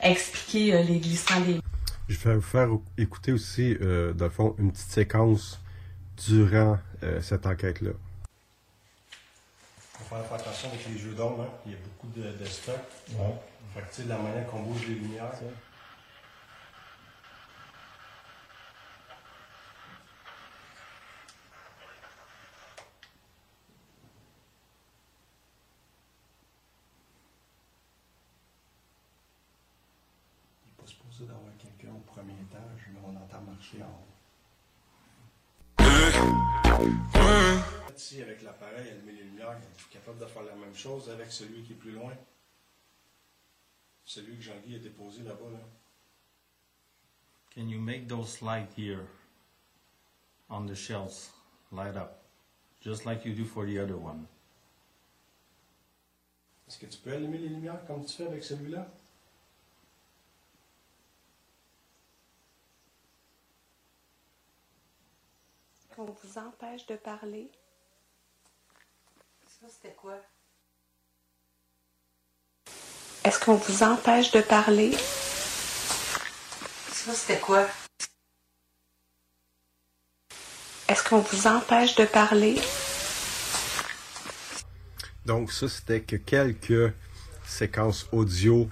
[0.00, 1.60] à expliquer les glissements des
[2.08, 5.60] Je vais vous faire écouter aussi, dans le fond, une petite séquence
[6.26, 6.78] durant
[7.20, 7.90] cette enquête-là.
[10.22, 11.50] Faire attention avec les jeux d'ombre, hein.
[11.66, 12.76] il y a beaucoup de, de stock.
[13.74, 15.30] Fait que, tu sais, la manière qu'on bouge les lumières.
[15.40, 15.46] Il
[30.70, 34.03] n'est pas supposé d'avoir quelqu'un au premier étage, mais on entend marcher en haut.
[37.96, 41.30] Si avec l'appareil, allumer les lumières, il est capable de faire la même chose avec
[41.30, 42.12] celui qui est plus loin.
[44.04, 45.50] Celui que Jean-Guy a déposé là-bas.
[45.52, 45.60] Là.
[47.54, 49.06] Can you make those light here
[50.50, 51.30] on the shelves?
[51.72, 52.22] Light up,
[52.80, 54.26] just like you do for the other one?
[56.68, 58.86] Est-ce que tu peux allumer les lumières comme tu fais avec celui-là?
[65.94, 67.50] Qu'on vous empêche de parler.
[69.64, 70.20] Ça, c'était quoi?
[73.24, 74.92] Est-ce qu'on vous empêche de parler?
[76.92, 77.66] Ça, c'était quoi?
[80.86, 82.56] Est-ce qu'on vous empêche de parler?
[85.24, 86.92] Donc ça, c'était que quelques
[87.46, 88.68] séquences audio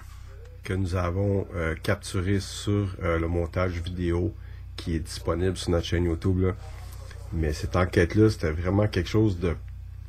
[0.63, 4.31] que nous avons euh, capturées sur euh, le montage vidéo
[4.77, 6.41] qui est disponible sur notre chaîne YouTube.
[6.41, 6.53] là.
[7.31, 9.55] Mais cette enquête-là, c'était vraiment quelque chose de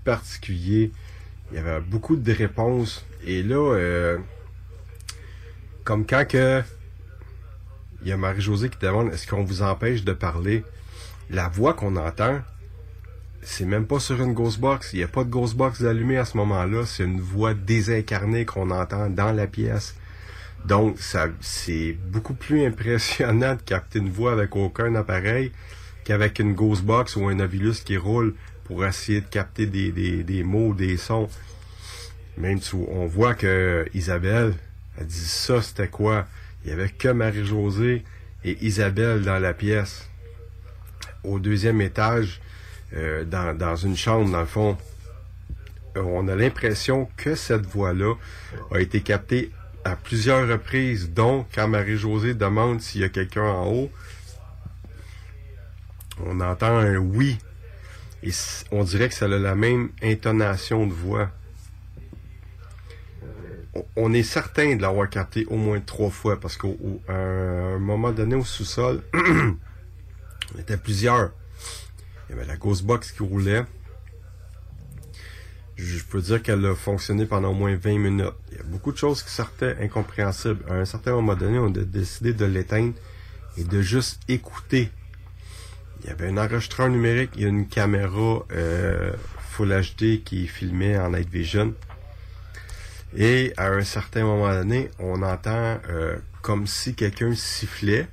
[0.05, 0.93] particulier.
[1.51, 3.05] Il y avait beaucoup de réponses.
[3.27, 4.19] Et là, euh,
[5.85, 6.63] comme quand que
[8.03, 10.63] il y a Marie-Josée qui demande est-ce qu'on vous empêche de parler,
[11.31, 12.41] la voix qu'on entend,
[13.43, 14.93] c'est même pas sur une Ghostbox.
[14.93, 16.85] Il n'y a pas de Ghostbox allumée à ce moment-là.
[16.87, 19.95] C'est une voix désincarnée qu'on entend dans la pièce.
[20.67, 25.53] Donc, ça, c'est beaucoup plus impressionnant de capter une voix avec aucun appareil
[26.05, 28.35] qu'avec une Ghostbox ou un Ovilus qui roule
[28.65, 31.29] pour essayer de capter des, des, des mots, des sons.
[32.37, 34.55] Même si on voit que Isabelle,
[34.99, 36.27] elle dit ça, c'était quoi?
[36.65, 38.05] Il y avait que Marie-Josée
[38.45, 40.09] et Isabelle dans la pièce.
[41.23, 42.41] Au deuxième étage,
[42.95, 44.77] euh, dans, dans une chambre, dans le fond,
[45.97, 48.15] euh, on a l'impression que cette voix-là
[48.73, 49.51] a été captée
[49.85, 53.91] à plusieurs reprises, dont quand Marie-Josée demande s'il y a quelqu'un en haut,
[56.25, 57.39] on entend un oui.
[58.25, 58.31] Et
[58.72, 61.31] on dirait que ça a la même intonation de voix.
[63.75, 66.68] On- On est certain de l'avoir capté au moins trois fois parce qu'à
[67.09, 71.33] un moment donné au sous-sol, on était plusieurs.
[72.29, 73.64] Il y avait la Ghostbox qui roulait.
[75.77, 78.33] Je peux dire qu'elle a fonctionné pendant au moins 20 minutes.
[78.53, 80.64] Il y a beaucoup de choses qui sortaient incompréhensibles.
[80.70, 82.95] À un certain moment donné, on a décidé de l'éteindre
[83.59, 84.91] et de juste écouter.
[86.05, 89.11] Il y avait un enregistreur numérique, il y a une caméra euh,
[89.53, 91.73] Full HD qui filmait en Night Vision.
[93.17, 98.07] Et à un certain moment donné, on entend euh, comme si quelqu'un sifflait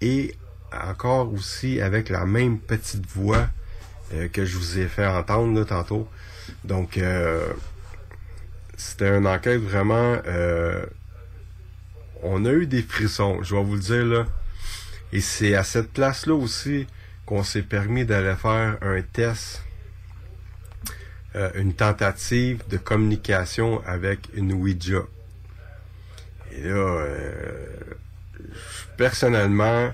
[0.00, 0.34] et
[0.72, 3.48] encore aussi avec la même petite voix
[4.14, 6.08] euh, que je vous ai fait entendre là, tantôt.
[6.64, 6.98] Donc,
[8.78, 10.16] c'était une enquête vraiment...
[12.22, 14.26] on a eu des frissons, je vais vous le dire là.
[15.12, 16.86] Et c'est à cette place-là aussi
[17.30, 19.62] qu'on s'est permis d'aller faire un test,
[21.36, 25.02] euh, une tentative de communication avec une Ouija.
[26.50, 27.66] Et là, euh,
[28.96, 29.92] personnellement,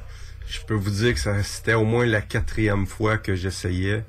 [0.49, 4.03] je peux vous dire que c'était au moins la quatrième fois que j'essayais.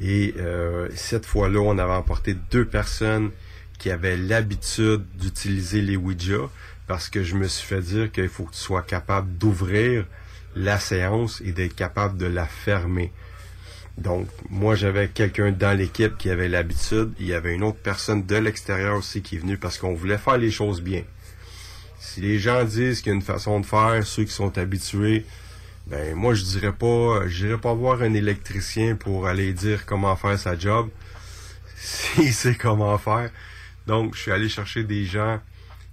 [0.00, 3.30] Et euh, cette fois-là, on avait emporté deux personnes
[3.78, 6.50] qui avaient l'habitude d'utiliser les Ouija
[6.88, 10.04] parce que je me suis fait dire qu'il faut que tu sois capable d'ouvrir
[10.56, 13.12] la séance et d'être capable de la fermer.
[13.98, 17.12] Donc, moi, j'avais quelqu'un dans l'équipe qui avait l'habitude.
[17.20, 20.18] Il y avait une autre personne de l'extérieur aussi qui est venue parce qu'on voulait
[20.18, 21.02] faire les choses bien.
[21.98, 25.24] Si les gens disent qu'il y a une façon de faire, ceux qui sont habitués,
[25.86, 30.38] ben moi je dirais pas, j'irais pas voir un électricien pour aller dire comment faire
[30.38, 30.88] sa job,
[31.76, 33.30] s'il sait comment faire.
[33.86, 35.40] Donc je suis allé chercher des gens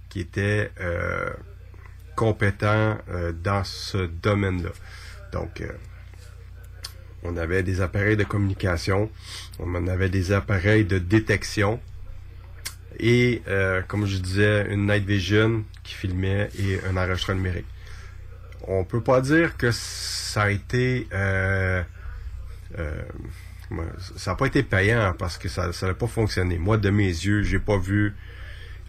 [0.08, 1.30] qui étaient euh,
[2.16, 4.70] compétents euh, dans ce domaine-là.
[5.32, 5.72] Donc euh,
[7.22, 9.10] on avait des appareils de communication,
[9.58, 11.80] on en avait des appareils de détection
[13.00, 13.42] et
[13.88, 17.66] comme je disais une night vision qui filmait et un enregistreur numérique
[18.68, 21.82] on peut pas dire que ça a été euh,
[22.78, 23.02] euh,
[24.16, 26.58] ça n'a pas été payant parce que ça n'a pas fonctionné.
[26.58, 28.14] Moi, de mes yeux, j'ai pas vu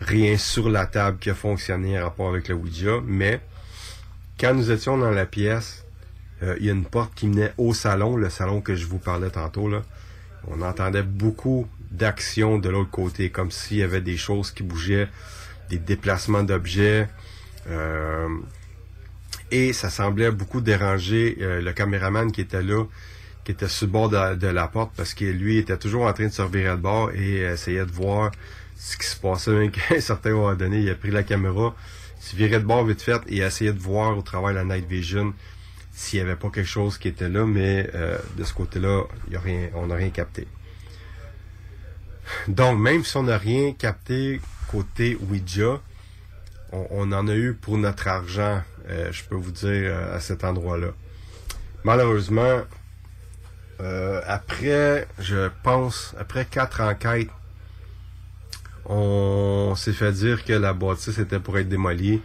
[0.01, 3.39] rien sur la table qui a fonctionné en rapport avec le Ouija, mais
[4.39, 5.85] quand nous étions dans la pièce,
[6.43, 8.97] euh, il y a une porte qui menait au salon, le salon que je vous
[8.97, 9.81] parlais tantôt là.
[10.47, 15.07] On entendait beaucoup d'actions de l'autre côté, comme s'il y avait des choses qui bougeaient,
[15.69, 17.07] des déplacements d'objets.
[17.67, 18.27] Euh,
[19.51, 22.83] et ça semblait beaucoup déranger euh, le caméraman qui était là,
[23.43, 26.27] qui était sur le bord de, la porte, parce que lui était toujours en train
[26.27, 28.31] de se revirer de bord et essayait de voir
[28.75, 29.51] ce qui se passait.
[29.51, 31.75] Même qu'à un certain moment donné, il a pris la caméra,
[32.19, 34.87] se virait de bord vite fait et essayait de voir au travers de la night
[34.87, 35.33] vision
[35.95, 39.03] s'il n'y avait pas quelque chose qui était là, mais euh, de ce côté-là,
[39.75, 40.45] on n'a rien capté.
[42.49, 45.79] Donc, même si on n'a rien capté côté Ouija,
[46.73, 50.43] on, en a eu pour notre argent, euh, je peux vous dire, euh, à cet
[50.43, 50.89] endroit-là.
[51.85, 52.61] Malheureusement,
[54.27, 57.29] après, je pense, après quatre enquêtes,
[58.87, 62.21] on s'est fait dire que la bâtisse était pour être démolie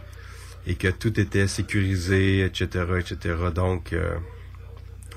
[0.67, 3.35] et que tout était sécurisé, etc., etc.
[3.53, 3.95] Donc,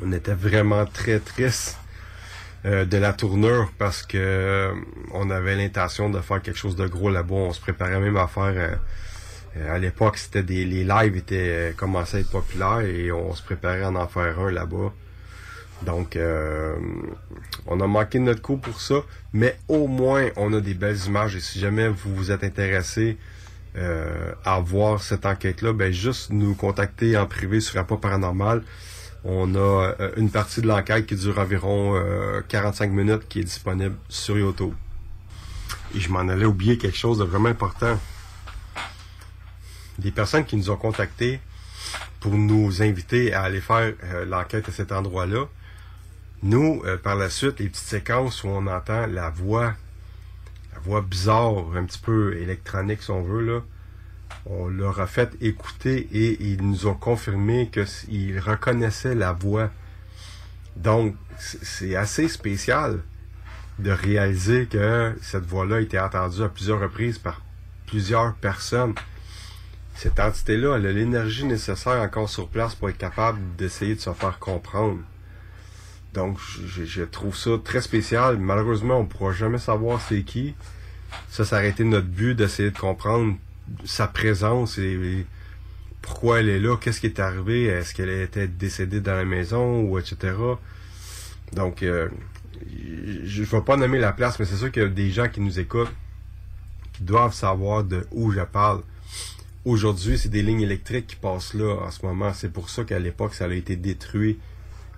[0.02, 1.78] on était vraiment très triste
[2.64, 4.72] de la tournure parce que
[5.12, 7.34] on avait l'intention de faire quelque chose de gros là-bas.
[7.34, 8.78] On se préparait même à faire
[9.56, 13.34] euh, à l'époque, c'était des les lives étaient euh, commençaient à être populaires et on
[13.34, 14.92] se préparait à en faire un là-bas.
[15.82, 16.76] Donc, euh,
[17.66, 18.96] on a manqué de notre coup pour ça,
[19.32, 21.36] mais au moins, on a des belles images.
[21.36, 23.18] Et si jamais vous vous êtes intéressé
[24.44, 28.62] à voir cette enquête-là, ben juste nous contacter en privé sur Rapport Paranormal.
[29.24, 32.00] On a une partie de l'enquête qui dure environ
[32.46, 34.74] 45 minutes qui est disponible sur YouTube.
[35.96, 37.98] Et je m'en allais oublier quelque chose de vraiment important
[39.98, 41.40] des personnes qui nous ont contactés
[42.20, 45.46] pour nous inviter à aller faire euh, l'enquête à cet endroit-là.
[46.44, 49.74] Nous, euh, par la suite, les petites séquences où on entend la voix,
[50.72, 53.60] la voix bizarre, un petit peu électronique si on veut, là,
[54.46, 59.70] on leur a fait écouter et ils nous ont confirmé qu'ils reconnaissaient la voix.
[60.76, 63.00] Donc, c'est assez spécial
[63.80, 67.40] de réaliser que cette voix-là a été entendue à plusieurs reprises par
[67.86, 68.94] plusieurs personnes
[69.94, 74.12] cette entité-là, elle a l'énergie nécessaire encore sur place pour être capable d'essayer de se
[74.12, 74.98] faire comprendre.
[76.14, 78.38] Donc, je, trouve ça très spécial.
[78.38, 80.54] Malheureusement, on ne pourra jamais savoir c'est qui.
[81.28, 83.36] Ça, ça aurait été notre but d'essayer de comprendre
[83.84, 85.26] sa présence et,
[86.02, 89.80] pourquoi elle est là, qu'est-ce qui est arrivé, est-ce qu'elle était décédée dans la maison
[89.80, 90.34] ou etc.
[91.54, 92.08] Donc, euh,
[93.24, 95.28] je ne vais pas nommer la place, mais c'est sûr qu'il y a des gens
[95.28, 95.92] qui nous écoutent
[96.92, 98.82] qui doivent savoir de où je parle.
[99.64, 102.32] Aujourd'hui, c'est des lignes électriques qui passent là en ce moment.
[102.34, 104.38] C'est pour ça qu'à l'époque, ça a été détruit.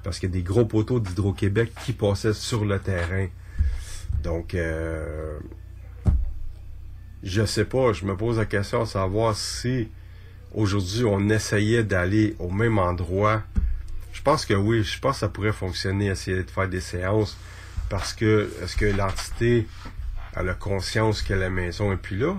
[0.06, 3.26] Parce qu'il y a des gros poteaux d'Hydro-Québec qui passaient sur le terrain.
[4.22, 5.36] Donc, euh,
[7.24, 9.88] je sais pas, je me pose la question de savoir si
[10.54, 13.42] aujourd'hui on essayait d'aller au même endroit.
[14.12, 17.36] Je pense que oui, je pense que ça pourrait fonctionner, essayer de faire des séances.
[17.88, 19.66] Parce que, est-ce que l'entité
[20.36, 22.36] a la conscience que la maison est plus là?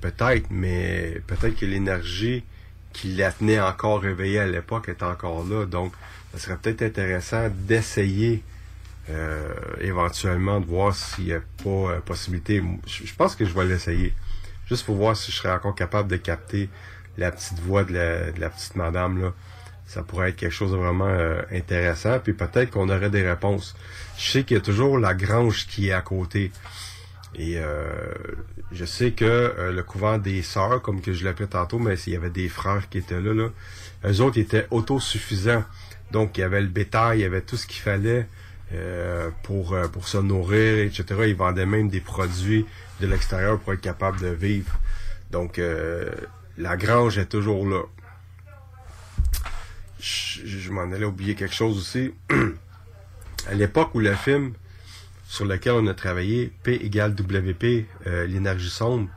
[0.00, 2.44] Peut-être, mais peut-être que l'énergie
[2.92, 5.66] qui la tenait encore réveillée à l'époque est encore là.
[5.66, 5.92] Donc,
[6.36, 8.42] ça serait peut-être intéressant d'essayer
[9.08, 12.62] euh, éventuellement de voir s'il n'y a pas euh, possibilité.
[12.86, 14.12] Je, pense que je vais l'essayer.
[14.68, 16.68] Juste pour voir si je serais encore capable de capter
[17.16, 19.32] la petite voix de la, petite madame là.
[19.86, 23.74] ça pourrait être quelque chose de vraiment euh, intéressant, puis peut-être qu'on aurait des réponses.
[24.18, 26.50] Je sais qu'il y a toujours la grange qui est à côté.
[27.36, 27.88] Et euh,
[28.72, 32.16] je sais que le couvent des sœurs, comme que je l'appelais tantôt, mais s'il y
[32.16, 33.48] avait des frères qui étaient là, là,
[34.04, 35.64] eux autres étaient autosuffisants.
[36.10, 38.26] Donc, il y avait le bétail, il y avait tout ce qu'il fallait
[39.42, 41.04] pour, pour se nourrir, etc.
[41.26, 42.66] Ils vendaient même des produits
[43.00, 44.78] de l'extérieur pour être capable de vivre.
[45.30, 45.60] Donc,
[46.58, 47.82] la grange est toujours là
[50.00, 52.12] je, m'en allais oublier quelque chose aussi.
[53.48, 54.52] à l'époque où le film
[55.28, 59.08] sur lequel on a travaillé, P égale WP, euh, l'énergie sombre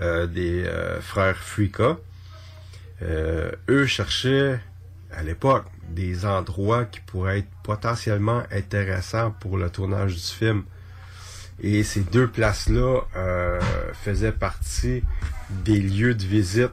[0.00, 1.98] euh, des euh, frères Fuika,
[3.02, 4.60] eux cherchaient
[5.12, 10.64] à l'époque des endroits qui pourraient être potentiellement intéressants pour le tournage du film.
[11.60, 13.00] Et ces deux places-là
[13.92, 15.02] faisaient partie
[15.64, 16.70] des lieux de visite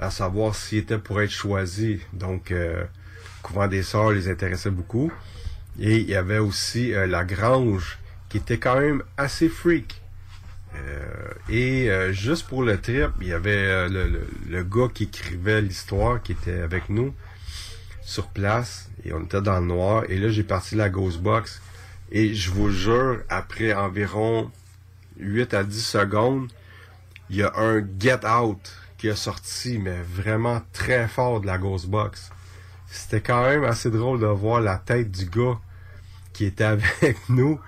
[0.00, 2.00] à savoir s'il était pour être choisi.
[2.12, 2.84] Donc, euh,
[3.44, 5.12] Couvent des Sœurs les intéressait beaucoup.
[5.78, 7.98] Et il y avait aussi euh, La Grange,
[8.30, 10.00] qui était quand même assez freak.
[10.74, 11.04] Euh,
[11.50, 16.22] et euh, juste pour le trip, il y avait le, le, gars qui écrivait l'histoire,
[16.22, 17.14] qui était avec nous
[18.04, 18.88] sur place.
[19.04, 20.04] Et on était dans le noir.
[20.08, 21.60] Et là, j'ai parti la Ghost Box.
[22.12, 24.50] Et je vous jure, après environ
[25.18, 26.48] 8 à 10 secondes,
[27.30, 31.58] il y a un get out qui a sorti, mais vraiment très fort de la
[31.58, 32.30] Ghost Box.
[32.86, 35.58] C'était quand même assez drôle de voir la tête du gars
[36.32, 37.58] qui était avec nous,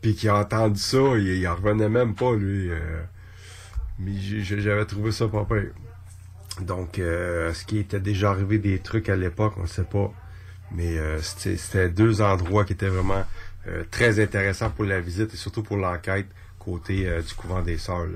[0.00, 2.70] puis qui a entendu ça, il, il en revenait même pas, lui.
[2.70, 3.02] Euh.
[3.98, 5.72] mais j'avais trouvé ça pas pire.
[6.60, 10.12] Donc, euh, ce qui était déjà arrivé des trucs à l'époque, on ne sait pas.
[10.72, 13.24] Mais euh, c'était deux endroits qui étaient vraiment
[13.90, 16.26] très intéressants pour la visite et surtout pour l'enquête
[16.58, 18.08] côté du couvent des Sœurs.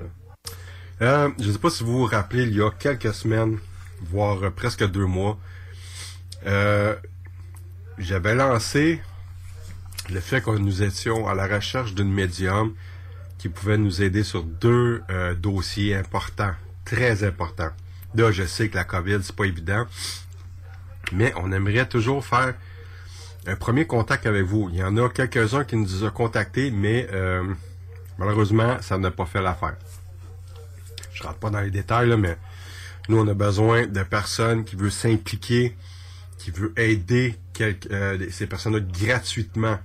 [1.01, 3.57] Euh, je ne sais pas si vous vous rappelez, il y a quelques semaines,
[4.01, 5.39] voire euh, presque deux mois,
[6.45, 6.93] euh,
[7.97, 9.01] j'avais lancé
[10.09, 12.73] le fait que nous étions à la recherche d'une médium
[13.37, 15.01] qui pouvait nous aider sur deux
[15.37, 16.51] dossiers importants,
[16.83, 17.71] très importants.
[18.15, 19.85] Là, je sais que la COVID, c'est pas évident,
[21.11, 22.55] mais on aimerait toujours faire
[23.45, 24.69] un premier contact avec vous.
[24.71, 27.07] Il y en a quelques-uns qui nous ont contactés, mais
[28.17, 29.75] malheureusement, ça n'a pas fait l'affaire
[31.19, 32.37] je rentre pas dans les détails, mais
[33.09, 35.75] nous, on a besoin de personnes qui veulent s'impliquer,
[36.37, 39.77] qui veulent aider euh, ces personnes-là gratuitement.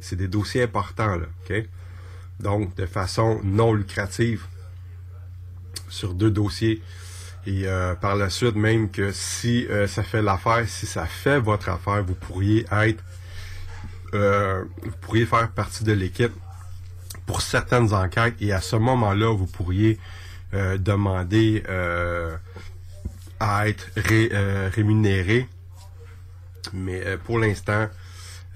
[0.00, 1.64] C'est des dossiers importants, là, OK?
[2.38, 4.46] Donc, de façon non lucrative
[5.90, 6.82] sur deux dossiers.
[7.46, 11.38] Et euh, par la suite, même que si euh, ça fait l'affaire, si ça fait
[11.38, 13.02] votre affaire, vous pourriez être,
[14.12, 16.32] vous pourriez faire partie de l'équipe
[17.26, 18.34] pour certaines enquêtes.
[18.40, 19.98] Et à ce moment-là, vous pourriez
[20.52, 22.36] euh, demander euh,
[23.38, 25.46] à être euh, rémunéré.
[26.72, 27.88] Mais pour l'instant,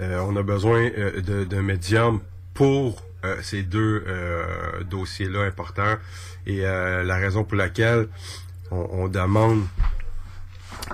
[0.01, 0.91] on a besoin
[1.23, 2.21] d'un médium
[2.53, 3.03] pour
[3.43, 4.05] ces deux
[4.91, 5.97] dossiers-là importants.
[6.47, 8.09] Et la raison pour laquelle
[8.91, 9.63] on, demande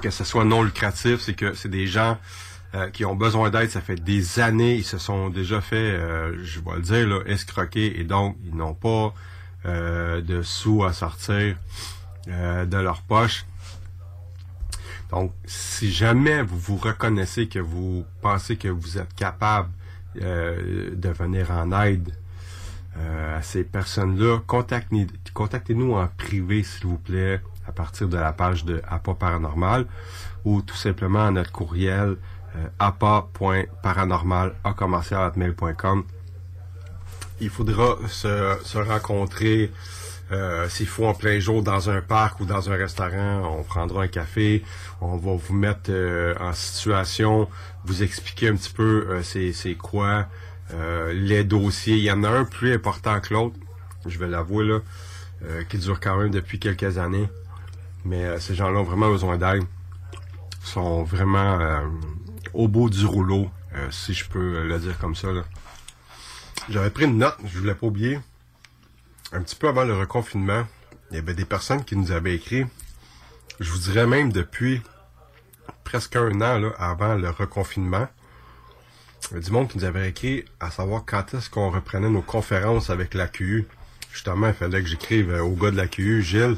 [0.02, 2.18] que ce soit non lucratif, c'est que c'est des gens
[2.92, 3.70] qui ont besoin d'aide.
[3.70, 5.98] Ça fait des années, ils se sont déjà fait,
[6.42, 9.12] je vais le dire, escroquer et donc ils n'ont pas
[9.66, 11.54] euh, de sous à sortir
[12.28, 13.44] euh, de leur poche.
[15.10, 19.68] Donc, si jamais vous vous reconnaissez que vous pensez que vous êtes capable
[20.22, 22.14] euh, de venir en aide
[22.96, 27.40] à ces personnes-là, contactez-nous en privé, s'il vous plaît,
[27.70, 29.86] à partir de la page de APA Paranormal
[30.44, 32.16] ou tout simplement à notre courriel
[32.56, 32.66] euh,
[37.40, 39.70] il faudra se, se rencontrer
[40.32, 44.04] euh, s'il faut en plein jour dans un parc ou dans un restaurant, on prendra
[44.04, 44.62] un café,
[45.00, 47.48] on va vous mettre euh, en situation,
[47.84, 50.26] vous expliquer un petit peu euh, c'est quoi
[51.12, 51.96] les dossiers.
[51.96, 53.56] Il y en a un plus important que l'autre,
[54.06, 54.78] je vais l'avouer là,
[55.68, 57.28] qui dure quand même depuis quelques années.
[58.05, 59.64] Mais ces gens-là ont vraiment besoin d'aide.
[60.64, 61.82] sont vraiment
[62.55, 63.51] au bout du rouleau,
[63.90, 65.28] si je peux le dire comme ça.
[66.68, 68.20] J'avais pris une note, je voulais pas oublier.
[69.32, 70.64] Un petit peu avant le reconfinement,
[71.11, 72.66] il y avait des personnes qui nous avaient écrit,
[73.59, 74.82] je vous dirais même depuis
[75.84, 78.09] presque un an avant le reconfinement,
[79.32, 83.14] du monde qui nous avait écrit à savoir quand est-ce qu'on reprenait nos conférences avec
[83.14, 83.66] la QU.
[84.12, 86.57] Justement, il fallait que j'écrive au gars de la QU, Gilles.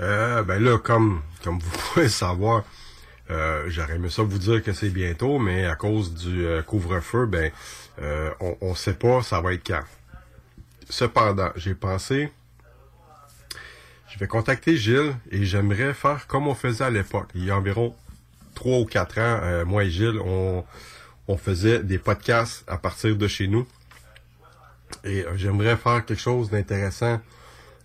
[0.00, 2.64] Euh, ben là, comme, comme vous pouvez savoir,
[3.30, 7.26] euh, j'aurais aimé ça vous dire que c'est bientôt, mais à cause du euh, couvre-feu,
[7.26, 7.52] ben
[8.40, 9.82] on ne sait pas ça va être quand.
[10.88, 12.32] Cependant, j'ai pensé,
[14.08, 17.28] je vais contacter Gilles et j'aimerais faire comme on faisait à l'époque.
[17.34, 17.94] Il y a environ
[18.54, 20.64] trois ou quatre ans, moi et Gilles, on,
[21.28, 23.68] on faisait des podcasts à partir de chez nous.
[25.04, 27.20] Et j'aimerais faire quelque chose d'intéressant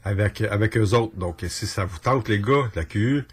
[0.05, 1.17] avec, avec eux autres.
[1.17, 3.25] Donc, si ça vous tente, les gars, la QU,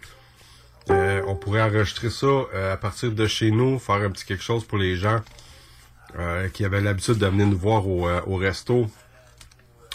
[0.89, 4.43] euh, on pourrait enregistrer ça euh, à partir de chez nous, faire un petit quelque
[4.43, 5.21] chose pour les gens
[6.17, 8.87] euh, qui avaient l'habitude de venir nous voir au, euh, au resto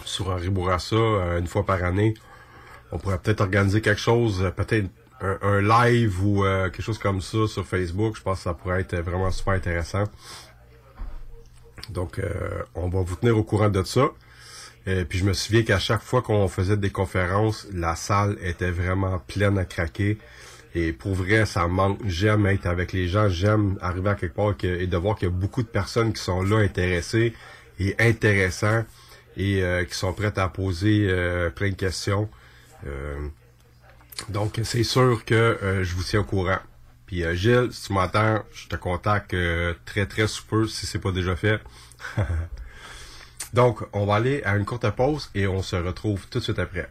[0.05, 0.97] sur Henri Bourassa
[1.39, 2.15] une fois par année.
[2.93, 4.87] On pourrait peut-être organiser quelque chose, peut-être
[5.21, 8.17] un, un live ou quelque chose comme ça sur Facebook.
[8.17, 10.05] Je pense que ça pourrait être vraiment super intéressant.
[11.91, 12.19] Donc,
[12.75, 14.09] on va vous tenir au courant de ça.
[14.91, 18.71] Et puis, je me souviens qu'à chaque fois qu'on faisait des conférences, la salle était
[18.71, 20.17] vraiment pleine à craquer.
[20.75, 21.99] Et pour vrai, ça manque.
[22.07, 23.29] J'aime être avec les gens.
[23.29, 26.23] J'aime arriver à quelque part et de voir qu'il y a beaucoup de personnes qui
[26.23, 27.35] sont là intéressées
[27.79, 28.85] et intéressants
[29.37, 32.29] et euh, qui sont prêtes à poser euh, plein de questions.
[32.87, 33.29] Euh,
[34.31, 36.59] donc, c'est sûr que euh, je vous tiens au courant.
[37.07, 40.87] Puis euh, Gilles, si tu m'entends, je te contacte euh, très très sous peu si
[40.87, 41.61] c'est pas déjà fait.
[43.55, 46.59] Donc, on va aller à une courte pause et on se retrouve tout de suite
[46.59, 46.89] après.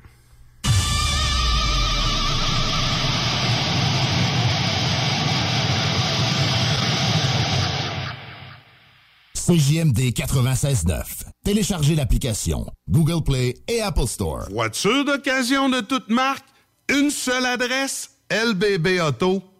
[9.48, 11.24] CJMD 96.9.
[11.46, 14.50] Téléchargez l'application Google Play et Apple Store.
[14.52, 16.46] Voiture d'occasion de toute marque,
[16.90, 19.57] une seule adresse, lbbauto.com.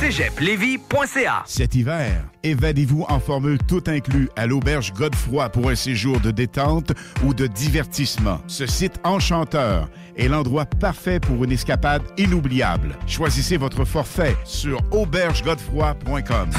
[0.00, 6.30] cégeplevy.ca Cet hiver, évadez-vous en formule tout inclus à l'auberge Godefroy pour un séjour de
[6.30, 6.92] détente
[7.24, 8.40] ou de divertissement.
[8.46, 12.96] Ce site enchanteur est l'endroit parfait pour une escapade inoubliable.
[13.06, 16.50] Choisissez votre forfait sur aubergegodefroy.com.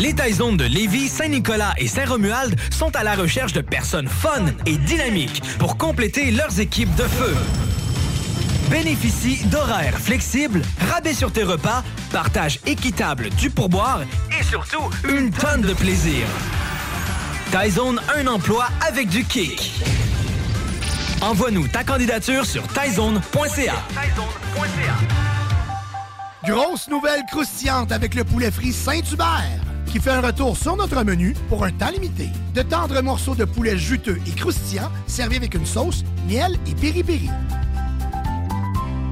[0.00, 4.76] Les Taizones de Lévis, Saint-Nicolas et Saint-Romuald sont à la recherche de personnes fun et
[4.76, 7.34] dynamiques pour compléter leurs équipes de feu.
[8.70, 10.60] Bénéficie d'horaires flexibles,
[10.92, 14.02] rabais sur tes repas, partage équitable du pourboire
[14.38, 16.26] et surtout une tonne de plaisir.
[17.50, 19.72] Taizone, un emploi avec du kick.
[21.22, 23.74] Envoie-nous ta candidature sur taizone.ca.
[26.44, 31.34] Grosse nouvelle croustillante avec le poulet frit Saint-Hubert qui fait un retour sur notre menu
[31.48, 32.28] pour un temps limité.
[32.54, 37.30] De tendres morceaux de poulet juteux et croustillants servis avec une sauce, miel et piri-piri.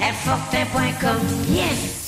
[0.00, 1.20] Airfortin.com,
[1.52, 2.07] yes.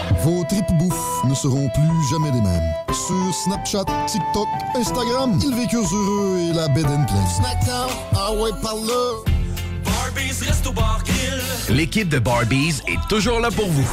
[0.23, 2.73] Vos tripes bouffe ne seront plus jamais les mêmes.
[2.89, 7.27] Sur Snapchat, TikTok, Instagram, ils vécurent heureux et la bed and pleine.
[7.27, 8.51] Snackdown, ah ouais.
[11.69, 13.87] L'équipe de Barbies est toujours là pour vous.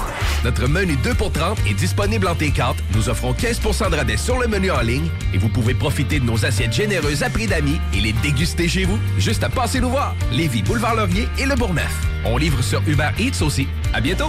[0.44, 2.74] Notre menu 2 pour 30 est disponible en T4.
[2.94, 6.24] Nous offrons 15% de rabais sur le menu en ligne et vous pouvez profiter de
[6.24, 8.98] nos assiettes généreuses à prix d'amis et les déguster chez vous.
[9.18, 10.16] Juste à passer nous voir.
[10.32, 12.06] Lévis, Boulevard Laurier et Le Bourgneuf.
[12.24, 13.68] On livre sur Uber Eats aussi.
[13.94, 14.28] À bientôt.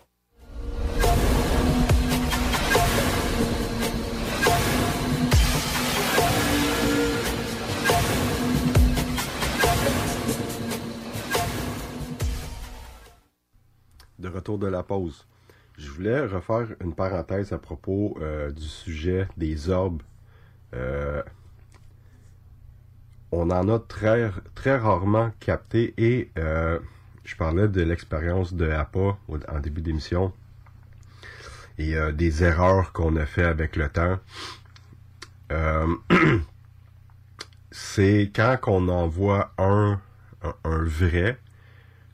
[14.21, 15.25] De retour de la pause.
[15.77, 20.03] Je voulais refaire une parenthèse à propos euh, du sujet des orbes.
[20.73, 21.23] Euh,
[23.31, 26.79] on en a très, très rarement capté et euh,
[27.23, 29.17] je parlais de l'expérience de APA
[29.47, 30.31] en début d'émission
[31.77, 34.19] et des erreurs qu'on a fait avec le temps.
[37.71, 39.99] C'est quand on en voit un,
[40.43, 41.39] un, un vrai,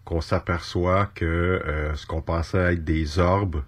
[0.07, 3.61] qu'on s'aperçoit que euh, ce qu'on pensait être des orbes,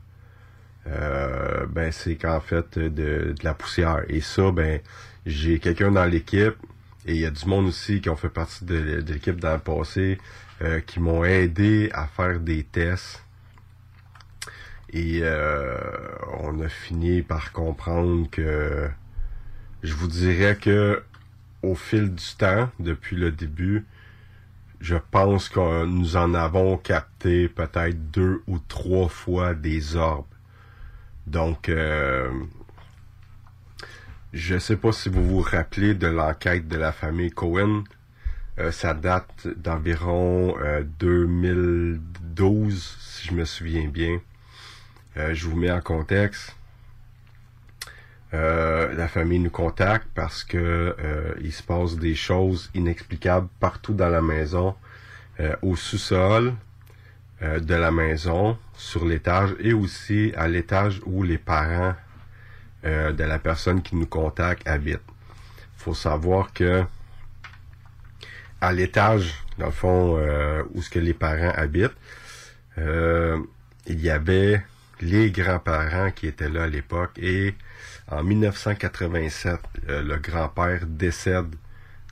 [0.87, 4.05] euh, ben c'est qu'en fait de, la poussière.
[4.07, 4.79] Et ça, ben
[5.25, 6.55] j'ai quelqu'un dans l'équipe
[7.05, 9.51] et il y a du monde aussi qui ont fait partie de, de l'équipe dans
[9.51, 10.17] le passé
[10.61, 13.21] euh, qui m'ont aidé à faire des tests.
[14.93, 15.21] Et
[16.39, 18.89] on a fini par comprendre que
[19.83, 21.03] je vous dirais que
[21.61, 23.85] au fil du temps, depuis le début,
[24.79, 30.25] je pense que nous en avons capté peut-être deux ou trois fois des orbes.
[31.27, 32.31] Donc, euh,
[34.33, 37.83] je ne sais pas si vous vous rappelez de l'enquête de la famille Cohen.
[38.57, 40.55] Euh, ça date d'environ
[40.99, 44.19] 2012, euh, si je me souviens bien.
[45.15, 46.58] je vous mets en contexte.
[48.31, 50.95] La famille nous contacte parce que
[51.41, 54.75] il se passe des choses inexplicables partout dans la maison,
[55.61, 56.53] au sous-sol
[57.41, 61.95] de la maison, sur l'étage et aussi à l'étage où les parents
[62.83, 64.99] de la personne qui nous contacte habitent.
[65.77, 66.83] Faut savoir que
[68.61, 70.19] à l'étage, dans le fond,
[70.73, 71.95] où ce que les parents habitent,
[72.77, 74.61] il y avait
[75.01, 77.55] les grands-parents qui étaient là à l'époque et
[78.07, 81.55] en 1987, euh, le grand-père décède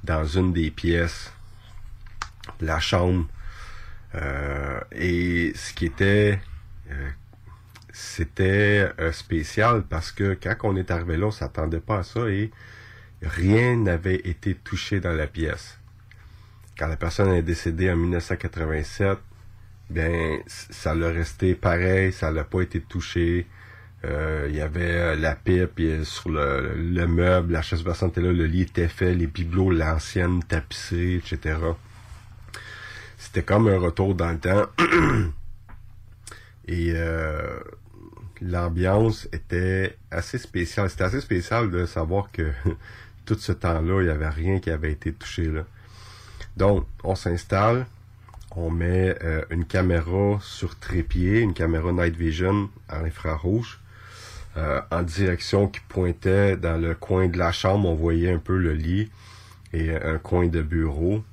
[0.03, 1.33] dans une des pièces
[2.61, 3.27] la chambre.
[4.15, 6.39] Euh, et ce qui était
[6.91, 7.09] euh,
[7.91, 12.51] c'était spécial parce que quand on est arrivé là, on s'attendait pas à ça et
[13.23, 15.79] rien n'avait été touché dans la pièce.
[16.77, 19.17] Quand la personne est décédée en 1987,
[19.89, 23.47] bien, ça l'a resté pareil, ça n'a pas été touché.
[24.05, 28.21] Euh, il y avait euh, la pipe sur le, le, meuble, la chaise versante était
[28.21, 31.57] là, le lit était fait, les bibelots, l'ancienne tapissée, etc.
[33.17, 34.65] C'était comme un retour dans le temps.
[36.67, 37.59] Et euh,
[38.41, 40.89] l'ambiance était assez spéciale.
[40.89, 42.51] C'était assez spécial de savoir que
[43.25, 45.63] tout ce temps-là, il n'y avait rien qui avait été touché là.
[46.55, 47.85] Donc, on s'installe,
[48.57, 49.15] on met
[49.49, 53.79] une caméra sur trépied, une caméra night vision en infrarouge.
[54.57, 57.87] Euh, en direction qui pointait dans le coin de la chambre.
[57.87, 59.11] On voyait un peu le lit
[59.71, 61.23] et un coin de bureau.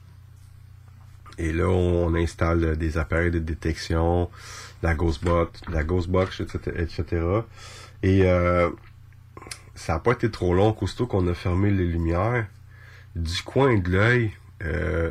[1.39, 4.31] Et là, on, installe des appareils de détection,
[4.83, 7.23] la Ghostbox, la Ghostbox, etc., etc.
[8.03, 8.69] Et euh,
[9.75, 10.77] ça n'a pas été trop long.
[10.79, 12.47] Aussitôt qu'on a fermé les lumières,
[13.17, 14.33] du coin de l'œil,
[14.65, 15.11] euh,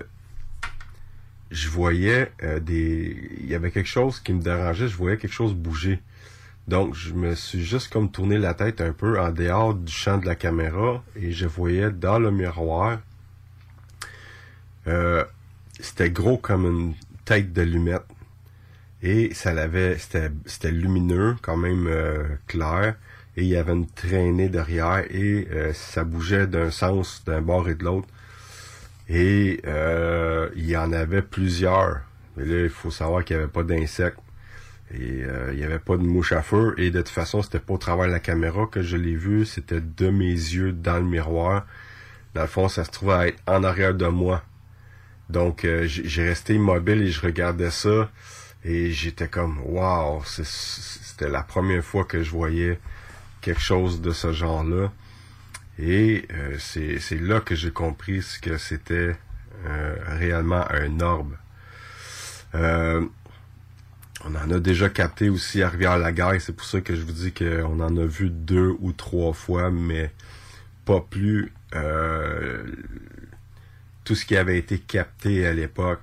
[1.54, 2.32] je voyais
[2.62, 3.16] des...
[3.40, 4.90] Il y avait quelque chose qui me dérangeait.
[4.90, 6.02] Je voyais quelque chose bouger.
[6.68, 10.18] Donc, je me suis juste comme tourné la tête un peu en dehors du champ
[10.18, 13.00] de la caméra et je voyais dans le miroir,
[14.88, 15.26] euh,
[15.80, 16.94] c'était gros comme une
[17.26, 18.06] tête d'allumette.
[19.02, 22.96] Et ça l'avait, c'était lumineux, quand même euh, clair,
[23.36, 27.68] et il y avait une traînée derrière et euh, ça bougeait d'un sens, d'un bord
[27.68, 28.08] et de l'autre.
[29.10, 29.62] Et
[30.56, 32.02] il y en avait plusieurs.
[32.36, 34.20] Mais là, il faut savoir qu'il n'y avait pas d'insectes.
[34.94, 36.76] Et euh, il n'y avait pas de mouche à feu.
[36.78, 39.46] Et de toute façon, c'était pas au travers de la caméra que je l'ai vu.
[39.46, 41.66] C'était de mes yeux dans le miroir.
[42.36, 44.44] Dans le fond, ça se trouvait à être en arrière de moi.
[45.30, 48.10] Donc, euh, j'ai resté immobile et je regardais ça.
[48.66, 52.80] Et j'étais comme, wow, c'était la première fois que je voyais
[53.42, 54.92] quelque chose de ce genre-là.
[55.86, 59.18] Et euh, c'est là que j'ai compris ce que c'était
[59.66, 61.36] euh, réellement un orbe.
[62.56, 63.06] Euh,
[64.24, 66.40] on en a déjà capté aussi à Rivière-la-Guerre.
[66.40, 69.72] C'est pour ça que je vous dis qu'on en a vu deux ou trois fois,
[69.72, 70.10] mais
[70.86, 71.52] pas plus.
[74.06, 76.02] tout ce qui avait été capté à l'époque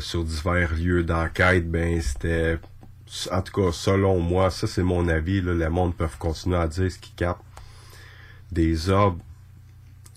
[0.00, 2.58] sur divers lieux d'enquête, ben c'était
[3.30, 6.66] en tout cas, selon moi, ça c'est mon avis, là, le monde peut continuer à
[6.66, 7.45] dire ce qu'ils captent.
[8.56, 9.20] Des orbes,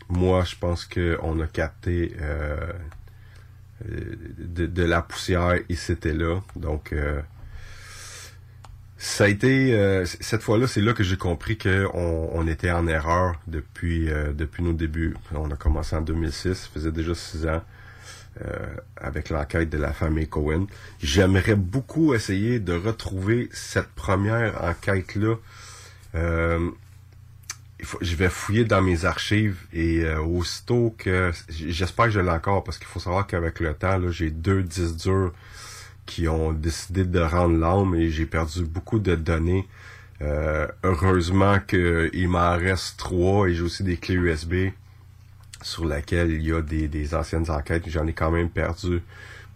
[0.07, 2.71] moi je pense qu'on a capté euh,
[3.91, 6.39] euh, de, la poussière et c'était là.
[6.55, 7.21] Donc euh,
[8.97, 13.39] ça a été cette fois-là, c'est là que j'ai compris qu'on on était en erreur
[13.47, 15.15] depuis depuis nos débuts.
[15.33, 17.61] On a commencé en 2006, ça faisait déjà six ans.
[18.45, 20.67] Euh, avec l'enquête de la famille Cohen.
[21.01, 25.35] J'aimerais beaucoup essayer de retrouver cette première enquête-là.
[27.81, 32.29] Euh, je vais fouiller dans mes archives et euh, aussitôt que j'espère que je l'ai
[32.29, 35.33] encore parce qu'il faut savoir qu'avec le temps, j'ai deux disques durs
[36.05, 39.67] qui ont décidé de rendre l'âme et j'ai perdu beaucoup de données.
[40.83, 44.71] heureusement qu'il m'en reste trois et j'ai aussi des clés USB
[45.61, 47.87] sur laquelle il y a des, anciennes enquêtes.
[47.87, 49.01] J'en ai quand même perdu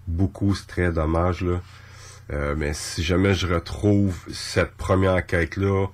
[0.07, 1.41] beaucoup, c'est très dommage.
[1.41, 1.61] Là.
[2.31, 5.87] Euh, mais si jamais je retrouve cette première enquête-là,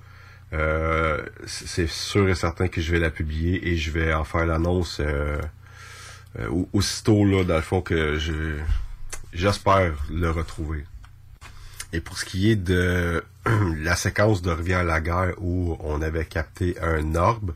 [0.52, 4.46] euh, c'est sûr et certain que je vais la publier et je vais en faire
[4.46, 5.40] l'annonce euh,
[6.72, 8.56] aussitôt là, dans le fond que je
[9.32, 10.84] j'espère le retrouver.
[11.92, 13.22] Et pour ce qui est de
[13.78, 17.52] la séquence de Revient à la guerre où on avait capté un orbe,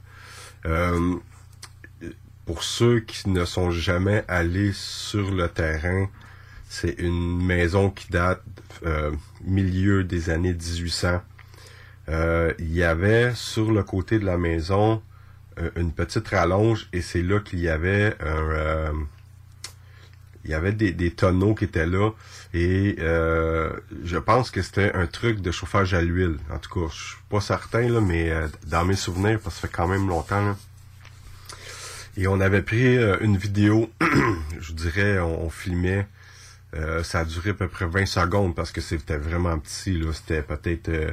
[2.47, 6.09] pour ceux qui ne sont jamais allés sur le terrain,
[6.69, 8.43] c'est une maison qui date
[8.85, 11.23] euh, milieu des années 1800.
[12.09, 15.03] Euh, il y avait sur le côté de la maison
[15.59, 18.93] euh, une petite rallonge et c'est là qu'il y avait un
[20.45, 22.11] il y avait des, tonneaux qui étaient là
[22.53, 26.37] et je pense que c'était un truc de chauffage à l'huile.
[26.51, 28.31] En tout cas, je suis pas certain là, mais
[28.67, 30.45] dans mes souvenirs, parce que ça fait quand même longtemps.
[30.45, 30.55] Là,
[32.17, 33.91] et on avait pris euh, une vidéo,
[34.61, 36.07] je dirais, on, filmait,
[36.75, 40.13] euh, ça a duré à peu près 20 secondes parce que c'était vraiment petit, là.
[40.13, 41.11] C'était peut-être euh,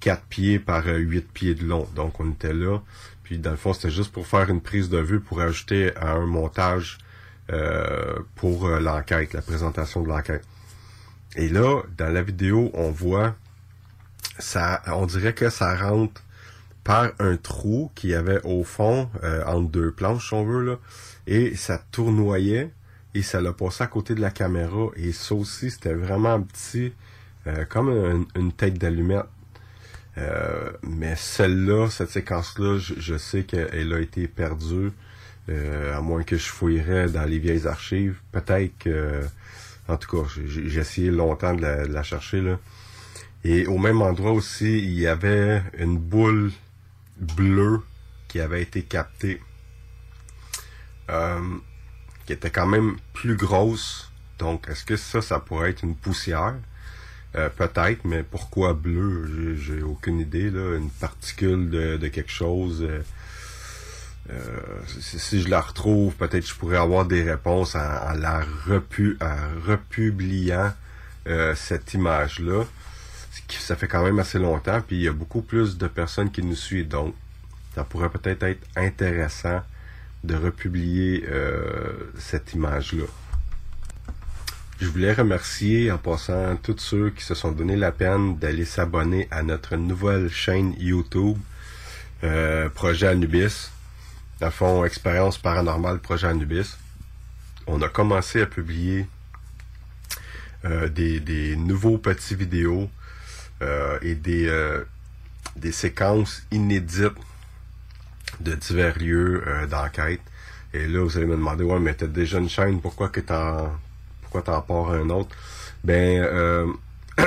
[0.00, 1.88] 4 pieds par 8 euh, pieds de long.
[1.94, 2.78] Donc on était là.
[3.22, 6.12] Puis dans le fond, c'était juste pour faire une prise de vue pour ajouter à
[6.12, 6.98] un montage
[8.36, 10.44] pour l'enquête, la présentation de l'enquête.
[11.34, 13.34] Et là, dans la vidéo, on voit
[14.38, 16.22] ça, on dirait que ça rentre
[16.84, 20.64] par un trou qu'il y avait au fond, euh, entre deux planches, si on veut,
[20.64, 20.78] là,
[21.26, 22.70] et ça tournoyait,
[23.14, 26.92] et ça l'a passé à côté de la caméra, et ça aussi, c'était vraiment petit,
[27.46, 29.26] euh, comme une, tête d'allumette.
[30.18, 34.90] Euh, mais celle-là, cette séquence-là, je, sais qu'elle a été perdue,
[35.48, 38.16] à moins que je fouillerais dans les vieilles archives.
[38.30, 39.22] Peut-être que,
[39.88, 42.58] en tout cas, j'ai essayé longtemps de la, de la chercher, là.
[43.42, 46.52] Et au même endroit aussi, il y avait une boule
[47.18, 47.80] bleu
[48.28, 49.40] qui avait été capté,
[51.10, 51.40] euh,
[52.26, 54.12] qui était quand même plus grosse.
[54.38, 56.54] Donc, est-ce que ça, ça pourrait être une poussière?
[57.36, 59.56] Euh, peut-être, mais pourquoi bleu?
[59.56, 60.50] J'ai aucune idée.
[60.50, 60.76] Là.
[60.76, 62.86] Une particule de, quelque chose.
[64.30, 64.60] Euh,
[65.00, 70.72] si, je la retrouve, peut-être je pourrais avoir des réponses en, la en republiant
[71.54, 72.64] cette image-là
[73.58, 76.42] ça fait quand même assez longtemps, puis il y a beaucoup plus de personnes qui
[76.42, 77.14] nous suivent, donc
[77.74, 79.62] ça pourrait peut-être être intéressant
[80.24, 83.04] de republier euh, cette image-là.
[84.80, 89.28] Je voulais remercier en passant tous ceux qui se sont donné la peine d'aller s'abonner
[89.30, 91.36] à notre nouvelle chaîne YouTube,
[92.24, 93.70] euh, Projet Anubis.
[94.40, 96.78] Dans fond, Expérience paranormale Projet Anubis.
[97.66, 99.06] On a commencé à publier
[100.64, 102.88] euh, des, nouveaux petits vidéos
[103.60, 104.48] euh, et des,
[105.72, 107.12] séquences inédites
[108.40, 110.22] de divers lieux d'enquête.
[110.72, 113.78] Et là, vous allez me demander, ouais, mais t'as déjà une chaîne, pourquoi que t'en
[114.30, 115.34] pourquoi t'en pars un autre?
[115.84, 116.72] Ben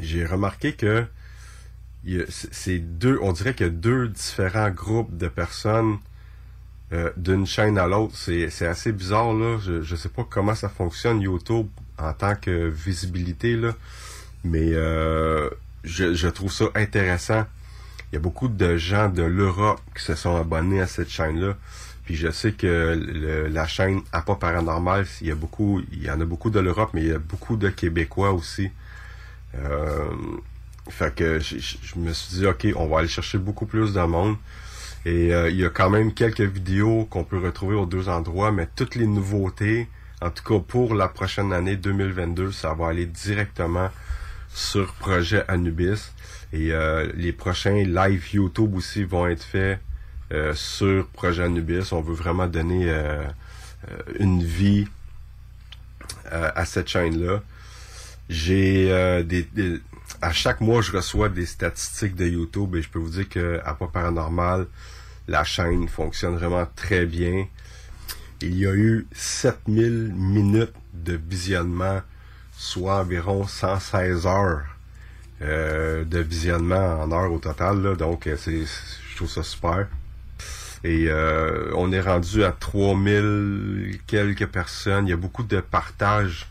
[0.00, 1.06] j'ai remarqué que
[2.28, 5.98] c'est deux, on dirait qu'il y a deux différents groupes de personnes
[7.16, 8.14] d'une chaîne à l'autre.
[8.16, 9.58] C'est assez bizarre là.
[9.58, 11.66] Je, je sais pas comment ça fonctionne YouTube
[11.98, 13.72] en tant que visibilité là.
[14.44, 15.50] Mais euh,
[15.84, 17.44] je, trouve ça intéressant
[18.10, 21.56] il y a beaucoup de gens de l'Europe qui se sont abonnés à cette chaîne-là.
[22.08, 22.98] Puis je sais que
[23.52, 26.92] la chaîne pas paranormal, il y a beaucoup, il y en a beaucoup de l'Europe,
[26.94, 28.70] mais il y a beaucoup de Québécois aussi.
[29.54, 30.08] Euh,
[30.88, 31.58] fait que je,
[31.96, 34.36] me suis dit, ok, on va aller chercher beaucoup plus de monde.
[35.04, 38.52] Et euh, il y a quand même quelques vidéos qu'on peut retrouver aux deux endroits,
[38.52, 39.86] mais toutes les nouveautés,
[40.22, 43.90] en tout cas pour la prochaine année 2022, ça va aller directement
[44.48, 46.14] sur Projet Anubis.
[46.54, 49.78] Et euh, les prochains live YouTube aussi vont être faits
[50.32, 51.92] euh, sur Projet Anubis.
[51.92, 53.24] On veut vraiment donner euh,
[54.18, 54.86] une vie
[56.30, 57.42] à cette chaîne-là.
[58.28, 59.48] J'ai des,
[60.20, 63.60] à chaque mois, je reçois des statistiques de YouTube et je peux vous dire que
[63.64, 64.66] à pas paranormal,
[65.26, 67.46] la chaîne fonctionne vraiment très bien.
[68.40, 72.02] Il y a eu 7000 minutes de visionnement,
[72.52, 74.64] soit environ 116 heures
[75.42, 77.96] euh, de visionnement en heure au total.
[77.96, 79.86] Donc, euh, c'est, je trouve ça super.
[80.84, 85.06] Et euh, on est rendu à 3000 quelques personnes.
[85.06, 86.48] Il y a beaucoup de partages.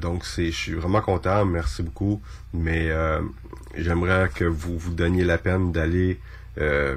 [0.00, 1.44] donc, c'est, je suis vraiment content.
[1.44, 2.20] Merci beaucoup.
[2.52, 2.90] Mais
[3.76, 6.20] j'aimerais que vous vous donniez la peine d'aller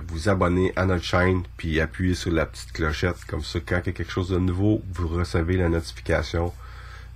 [0.07, 3.23] vous abonner à notre chaîne puis appuyer sur la petite clochette.
[3.27, 6.53] Comme ça, quand il y a quelque chose de nouveau, vous recevez la notification.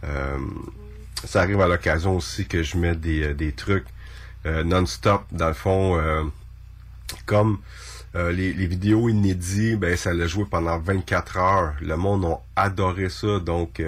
[0.04, 0.38] Euh,
[1.24, 3.88] ça arrive à l'occasion aussi que je mets des, euh, des trucs
[4.46, 5.24] euh, non-stop.
[5.32, 6.32] Dans le fond,
[8.18, 11.74] euh, les, vidéos inédites, ben ça l'a joué pendant 24 heures.
[11.82, 13.82] Le monde a adoré ça, donc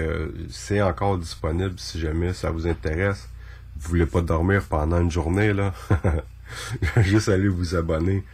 [0.48, 3.28] c'est encore disponible si jamais ça vous intéresse.
[3.76, 5.74] Vous voulez pas dormir pendant une journée, là?
[6.98, 8.24] Juste aller vous abonner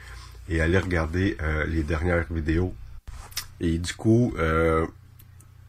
[0.48, 1.36] et aller regarder
[1.68, 2.74] les dernières vidéos.
[3.60, 4.34] Et du coup,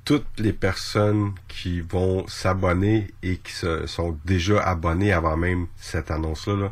[0.07, 3.51] toutes les personnes qui vont s'abonner et qui
[3.85, 6.71] sont déjà abonnées avant même cette annonce-là,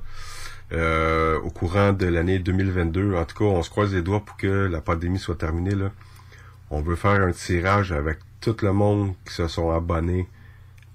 [0.72, 3.16] euh, au courant de l'année 2022.
[3.16, 5.76] En tout cas, on se croise les doigts pour que la pandémie soit terminée.
[5.76, 5.92] Là.
[6.70, 10.28] On veut faire un tirage avec tout le monde qui se sont abonnés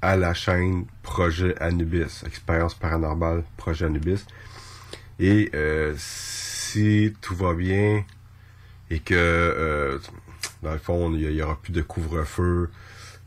[0.03, 4.25] à la chaîne Projet Anubis, Expérience paranormale Projet Anubis.
[5.19, 8.05] Et euh, si tout va bien
[8.91, 9.99] et que euh,
[10.63, 12.71] dans le fond, il n'y aura plus de couvre-feu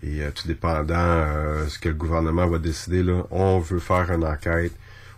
[0.01, 1.25] et euh, tout dépendant
[1.67, 4.73] ce que le gouvernement va décider, là, on veut faire une enquête.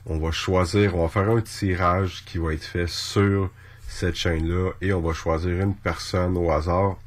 [0.06, 3.50] On va choisir, on va faire un tirage qui va être fait sur
[3.88, 6.98] cette chaîne-là et on va choisir une personne au hasard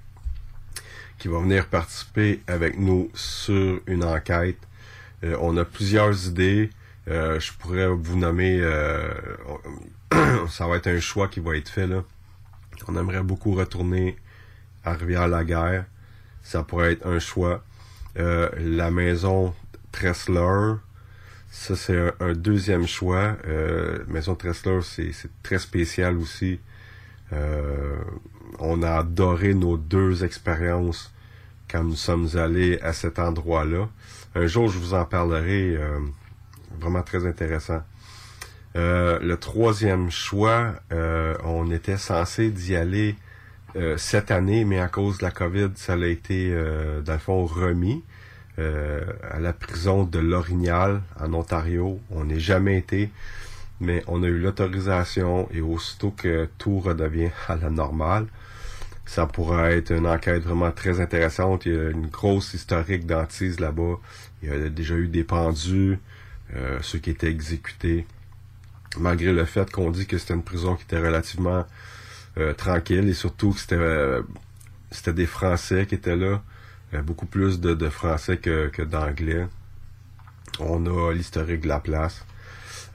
[1.19, 4.59] qui va venir participer avec nous sur une enquête.
[5.25, 6.71] Euh, on a plusieurs idées.
[7.07, 8.61] je pourrais vous nommer,
[10.49, 12.03] ça va être un choix qui va être fait là.
[12.87, 14.17] On aimerait beaucoup retourner
[14.85, 15.85] à Rivière-la-Guerre.
[16.43, 17.63] Ça pourrait être un choix.
[18.19, 19.55] Euh, la maison
[19.93, 20.75] Tressler,
[21.51, 23.37] ça c'est un, deuxième choix.
[23.47, 26.61] Euh, maison Tressler, c'est très spécial aussi.
[27.33, 27.97] Euh,
[28.59, 31.13] on a adoré nos deux expériences
[31.71, 33.89] quand nous sommes allés à cet endroit-là.
[34.35, 35.77] Un jour, je vous en parlerai.
[35.77, 35.99] Euh,
[36.81, 37.83] vraiment très intéressant.
[38.75, 40.75] le troisième choix,
[41.43, 43.17] on était censé d'y aller
[43.77, 47.19] euh, cette année, mais à cause de la COVID, ça a été, euh, dans le
[47.19, 48.03] fond, remis
[48.59, 52.01] euh, à la prison de Lorignal, en Ontario.
[52.11, 53.11] On n'est jamais été,
[53.81, 58.27] mais on a eu l'autorisation et aussitôt que tout redevient à la normale,
[59.07, 61.65] ça pourra être une enquête vraiment très intéressante.
[61.67, 63.99] Il y a une grosse historique d'antise là-bas.
[64.43, 65.99] Il y a déjà eu des pendus,
[66.83, 68.07] ceux qui étaient exécutés.
[68.99, 71.65] Malgré le fait qu'on dit que c'était une prison qui était relativement
[72.39, 74.23] euh, tranquille et surtout que c'était euh,
[74.93, 76.39] c'était des Français qui étaient là, euh,
[77.03, 79.47] beaucoup plus de, Français que, d'Anglais.
[80.61, 82.25] On a l'historique de la place.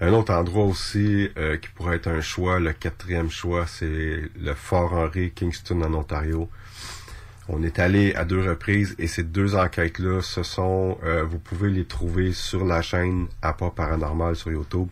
[0.01, 1.29] Un autre endroit aussi
[1.61, 6.49] qui pourrait être un choix, le quatrième choix, c'est le Fort Henry, Kingston en Ontario.
[7.47, 11.85] On est allé à deux reprises et ces deux enquêtes-là, ce sont, vous pouvez les
[11.85, 14.89] trouver sur la chaîne Apport Paranormal sur YouTube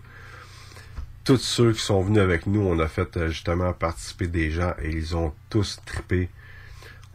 [1.23, 4.73] tous ceux qui sont venus avec nous, on a fait euh, justement participer des gens
[4.81, 6.29] et ils ont tous trippé.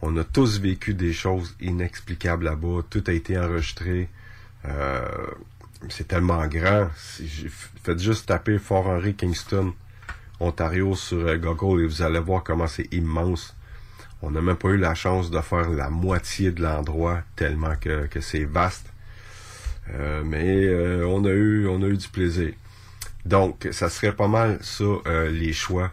[0.01, 2.81] On a tous vécu des choses inexplicables là-bas.
[2.89, 4.09] Tout a été enregistré.
[4.65, 5.07] Euh,
[5.89, 6.89] c'est tellement grand.
[7.83, 9.73] Faites juste taper Fort Henry Kingston,
[10.39, 13.55] Ontario sur euh, Google et vous allez voir comment c'est immense.
[14.21, 18.07] On n'a même pas eu la chance de faire la moitié de l'endroit tellement que,
[18.19, 18.91] c'est vaste.
[20.25, 20.73] mais
[21.05, 22.53] on a eu on a eu du plaisir.
[23.27, 25.91] Donc, ça serait pas mal ça, euh, les choix.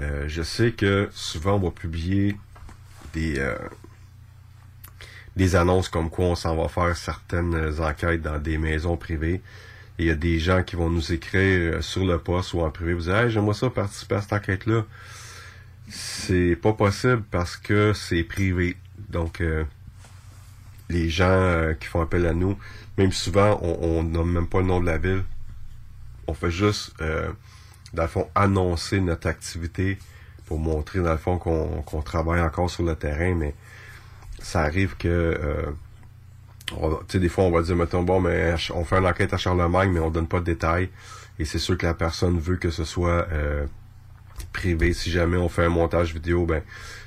[0.00, 2.36] Euh, je sais que souvent on va publier
[3.12, 3.56] des, euh,
[5.36, 9.40] des annonces comme quoi on s'en va faire certaines enquêtes dans des maisons privées.
[9.98, 12.70] Il y a des gens qui vont nous écrire euh, sur le poste ou en
[12.70, 14.84] privé, vous hey, j'aimerais ça participer à cette enquête-là.
[15.88, 18.76] C'est pas possible parce que c'est privé.
[19.10, 19.64] Donc euh,
[20.88, 22.56] les gens euh, qui font appel à nous,
[22.98, 25.24] même souvent, on n'a même pas le nom de la ville.
[26.26, 27.30] On fait juste, euh,
[27.94, 29.98] dans le fond, annoncer notre activité
[30.58, 33.54] montrer, dans le fond, qu'on travaille encore sur le terrain, mais
[34.40, 35.70] ça arrive que, euh,
[36.70, 39.36] tu sais, des fois, on va dire, mettons, bon, mais on fait une enquête à
[39.36, 40.90] Charlemagne, mais on donne pas de détails.
[41.38, 43.66] Et c'est sûr que la personne veut que ce soit euh,
[44.52, 44.92] privé.
[44.92, 46.62] Si jamais on fait un montage vidéo, ben,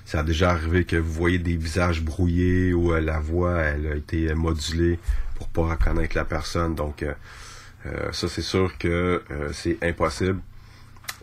[0.05, 3.87] ça a déjà arrivé que vous voyez des visages brouillés ou euh, la voix, elle
[3.87, 4.99] a été modulée
[5.35, 6.75] pour pas reconnaître la personne.
[6.75, 7.05] Donc,
[8.11, 10.39] ça, c'est sûr que c'est impossible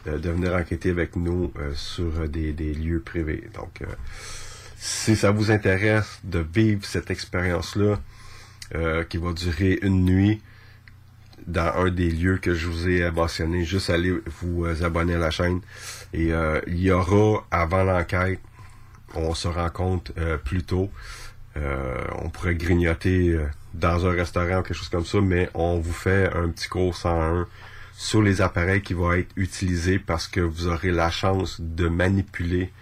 [0.06, 3.48] de venir enquêter avec nous sur des, des, lieux privés.
[3.54, 3.82] Donc,
[4.76, 8.00] si ça vous intéresse de vivre cette expérience-là,
[9.08, 10.42] qui va durer une nuit,
[11.46, 15.30] dans un des lieux que je vous ai mentionné, juste allez vous abonner à la
[15.30, 15.60] chaîne.
[16.12, 16.30] Et
[16.66, 18.40] il y aura, avant l'enquête,
[19.14, 20.90] on se rencontre euh, plus tôt.
[21.56, 25.78] Euh, on pourrait grignoter euh, dans un restaurant ou quelque chose comme ça, mais on
[25.78, 27.46] vous fait un petit cours 101
[27.92, 32.72] sur les appareils qui vont être utilisés parce que vous aurez la chance de manipuler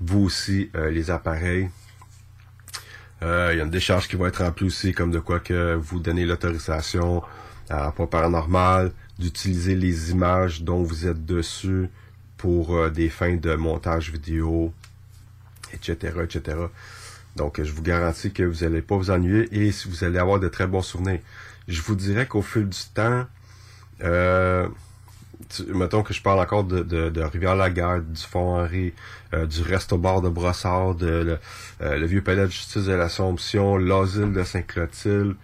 [0.00, 1.68] vous aussi les appareils.
[3.22, 5.98] Il y a une décharge qui va être remplie aussi, comme de quoi que vous
[5.98, 7.22] donnez l'autorisation
[7.70, 11.88] à pas paranormal, d'utiliser les images dont vous êtes dessus
[12.36, 14.74] pour des fins de montage vidéo,
[15.72, 16.58] etc., etc.
[17.36, 20.48] Donc, je vous garantis que vous n'allez pas vous ennuyer et vous allez avoir de
[20.48, 21.20] très bons souvenirs.
[21.66, 23.26] Je vous dirais qu'au fil du temps,
[24.02, 24.68] euh,
[25.68, 28.92] mettons que je parle encore de, de, Rivière-la-Garde, du Fond-Henri,
[29.32, 31.38] euh, du Resto-Bar de Brossard, de, le,
[31.82, 35.36] euh, le, Vieux Palais de Justice de l'Assomption, l'Asile de Saint-Clotilde.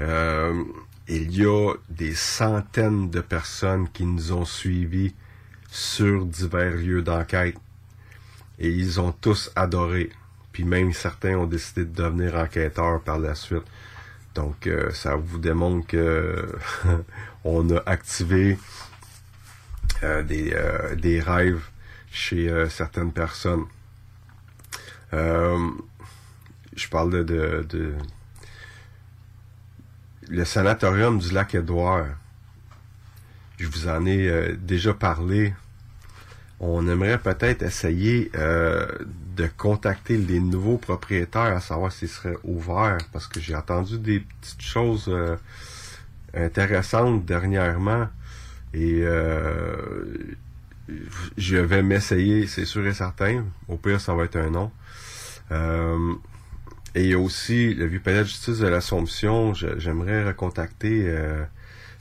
[0.00, 0.62] Euh,
[1.08, 5.14] il y a des centaines de personnes qui nous ont suivis
[5.68, 7.56] sur divers lieux d'enquête
[8.58, 10.10] et ils ont tous adoré.
[10.52, 13.64] Puis même certains ont décidé de devenir enquêteurs par la suite.
[14.34, 16.56] Donc euh, ça vous démontre que
[17.44, 18.58] on a activé
[20.02, 21.62] euh, des, euh, des rêves
[22.10, 23.64] chez certaines personnes.
[25.12, 25.68] je
[26.90, 27.94] parle de, de, de,
[30.28, 32.06] le sanatorium du lac Édouard.
[33.58, 35.54] Je vous en ai déjà parlé
[36.62, 38.86] on aimerait peut-être essayer euh,
[39.36, 44.20] de contacter les nouveaux propriétaires à savoir s'ils seraient ouverts parce que j'ai entendu des
[44.20, 45.36] petites choses euh,
[46.34, 48.08] intéressantes dernièrement
[48.74, 49.76] et euh,
[51.36, 53.44] je vais m'essayer, c'est sûr et certain.
[53.68, 54.70] Au pire, ça va être un nom.
[56.94, 59.54] et il y a aussi le vieux palais de justice de l'Assomption.
[59.54, 61.14] J'aimerais recontacter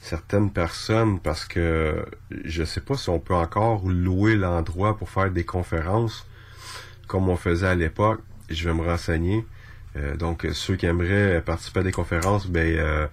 [0.01, 2.05] certaines personnes parce que
[2.43, 6.25] je sais pas si on peut encore louer l'endroit pour faire des conférences
[7.11, 8.21] comme on faisait à l'époque.
[8.49, 9.45] Je vais me renseigner.
[9.97, 13.05] Euh, donc ceux qui aimeraient participer à des conférences, ben euh,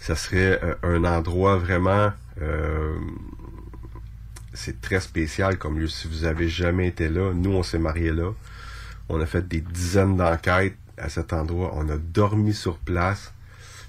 [0.00, 2.12] ça serait euh, un endroit vraiment
[4.54, 5.86] c'est très spécial comme lieu.
[5.86, 8.32] Si vous avez jamais été là, nous on s'est mariés là.
[9.10, 11.72] On a fait des dizaines d'enquêtes à cet endroit.
[11.74, 13.32] On a dormi sur place.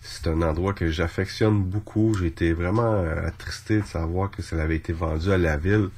[0.01, 2.13] C'est un endroit que j'affectionne beaucoup.
[2.19, 5.89] J'ai été vraiment attristé de savoir que ça avait été vendu à la ville.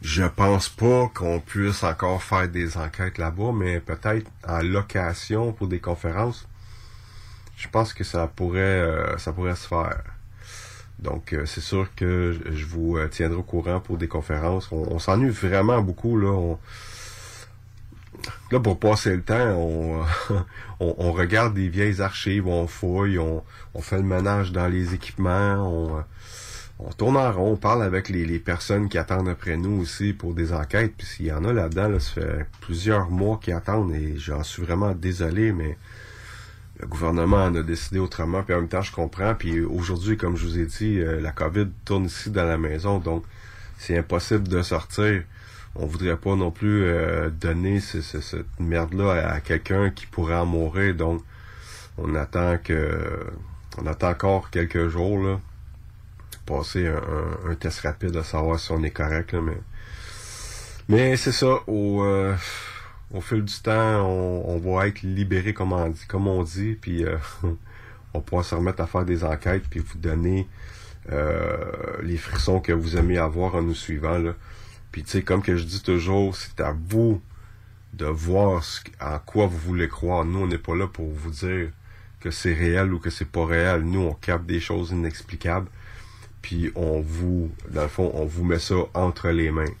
[0.00, 5.66] Je pense pas qu'on puisse encore faire des enquêtes là-bas, mais peut-être en location pour
[5.66, 6.46] des conférences.
[7.56, 10.02] Je pense que ça pourrait euh, ça pourrait se faire.
[11.00, 14.70] Donc euh, c'est sûr que je vous tiendrai au courant pour des conférences.
[14.70, 16.54] On, s'ennuie vraiment beaucoup là.
[18.50, 20.04] Là, pour passer le temps, on,
[20.80, 23.44] on, regarde des vieilles archives, on fouille, on,
[23.74, 26.04] on fait le ménage dans les équipements, on,
[26.78, 30.34] on tourne en rond, on parle avec les, personnes qui attendent après nous aussi pour
[30.34, 30.94] des enquêtes.
[30.96, 34.42] Puis s'il y en a là-dedans, là, ça fait plusieurs mois qui attendent et j'en
[34.42, 35.76] suis vraiment désolé, mais
[36.80, 38.42] le gouvernement en a décidé autrement.
[38.42, 39.34] Puis en même temps, je comprends.
[39.34, 42.98] Puis aujourd'hui, comme je vous ai dit, euh, la COVID tourne ici dans la maison,
[42.98, 43.24] donc
[43.78, 45.22] c'est impossible de sortir
[45.78, 50.94] on voudrait pas non plus euh, donner cette merde-là à, quelqu'un qui pourrait en mourir.
[50.94, 51.22] Donc,
[51.96, 53.26] on attend que
[53.80, 55.40] on attend encore quelques jours là,
[56.48, 59.34] passer un, test rapide à savoir si on est correct.
[59.34, 59.58] mais
[60.88, 61.60] mais c'est ça.
[61.66, 62.34] Au, euh,
[63.20, 67.18] fil du temps, on, va être libéré comme on dit, comme on dit, puis euh,
[68.14, 70.48] on pourra se remettre à faire des enquêtes puis vous donner
[72.02, 74.34] les frissons que vous aimez avoir en nous suivant là.
[74.92, 77.20] Puis tu sais, comme que je dis toujours, c'est à vous
[77.92, 78.62] de voir
[79.00, 80.24] en quoi vous voulez croire.
[80.24, 81.70] Nous, on n'est pas là pour vous dire
[82.20, 83.82] que c'est réel ou que c'est pas réel.
[83.82, 85.68] Nous, on capte des choses inexplicables.
[86.42, 89.72] Puis on vous, dans le fond, on vous met ça entre les mains.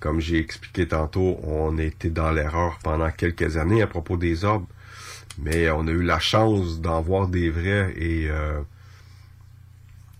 [0.00, 4.66] Comme j'ai expliqué tantôt, on été dans l'erreur pendant quelques années à propos des orbes,
[5.38, 8.60] mais on a eu la chance d'en voir des vrais et euh,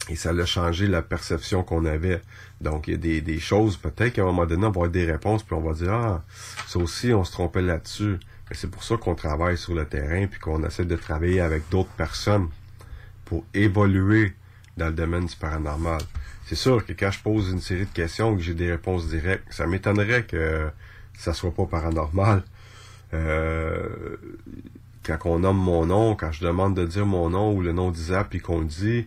[0.09, 2.23] et ça a changé la perception qu'on avait.
[2.61, 4.89] Donc, il y a des, des choses, peut-être qu'à un moment donné, on va avoir
[4.89, 6.25] des réponses, puis on va dire, ah,
[6.67, 8.17] ça aussi, on se trompait là-dessus.
[8.53, 11.91] C'est pour ça qu'on travaille sur le terrain, puis qu'on essaie de travailler avec d'autres
[11.91, 12.49] personnes
[13.27, 14.33] pour évoluer
[14.79, 16.01] dans le domaine du paranormal.
[16.47, 19.45] C'est sûr que quand je pose une série de questions, que j'ai des réponses directes,
[19.51, 20.71] ça m'étonnerait que
[21.19, 22.43] ça soit pas paranormal.
[23.13, 24.17] Euh,
[25.03, 27.91] quand on nomme mon nom, quand je demande de dire mon nom ou le nom
[27.91, 29.07] d'Isa, puis qu'on le dit,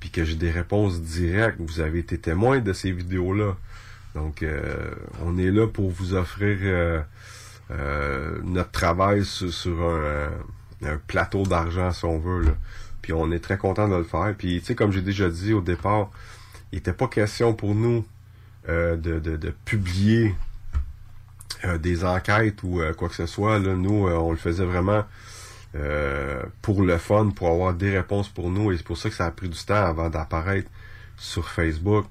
[0.00, 3.56] puis que j'ai des réponses directes, vous avez été témoin de ces vidéos-là.
[4.14, 11.90] Donc, euh, on est là pour vous offrir euh, notre travail sur, un, plateau d'argent,
[11.92, 12.44] si on veut.
[12.44, 12.52] Là.
[13.08, 14.34] Puis on est très content de le faire.
[14.36, 16.10] Puis, tu sais, comme j'ai déjà dit au départ,
[16.72, 18.04] il n'était pas question pour nous
[18.66, 20.34] de, de, publier
[21.78, 23.58] des enquêtes ou quoi que ce soit.
[23.58, 23.74] Là.
[23.74, 25.04] Nous, on le faisait vraiment
[25.74, 28.72] euh, pour le fun, pour avoir des réponses pour nous.
[28.72, 30.68] Et c'est pour ça que ça a pris du temps avant d'apparaître
[31.16, 32.06] sur Facebook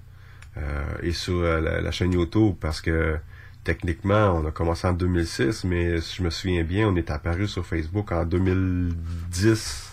[0.57, 3.17] euh, et sur euh, la, chaîne YouTube parce que
[3.63, 7.47] techniquement, on a commencé en 2006, mais si je me souviens bien, on est apparu
[7.47, 9.86] sur Facebook en 2010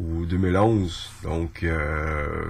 [0.00, 1.10] ou 2011.
[1.22, 1.64] Donc,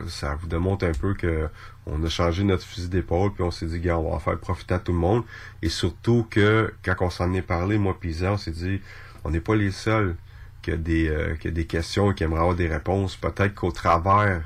[0.06, 1.48] ça vous démontre un peu que
[1.86, 4.74] on a changé notre fusil d'épaule, puis on s'est dit, gars, on va faire profiter
[4.74, 5.24] à tout le monde.
[5.60, 8.80] Et surtout que, quand on s'en est parlé, moi puis on s'est dit,
[9.24, 10.14] on n'est pas les seuls
[10.62, 13.16] qui a des, euh, des questions et qui aimeraient avoir des réponses.
[13.16, 14.42] Peut-être qu'au travers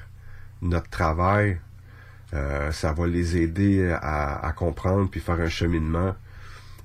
[0.62, 1.58] notre travail,
[2.32, 6.14] euh, ça va les aider à, comprendre puis faire un cheminement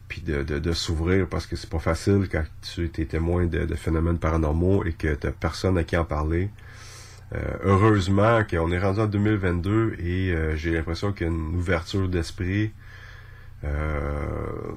[0.10, 4.84] puis de, s'ouvrir parce que c'est pas facile quand tu es témoin de, phénomènes paranormaux
[4.84, 6.50] et que tu n'as personne à qui en parler.
[7.34, 12.10] Euh, heureusement qu'on est rendu en 2022 et j'ai l'impression qu'il y a une ouverture
[12.10, 12.72] d'esprit
[13.64, 14.72] euh,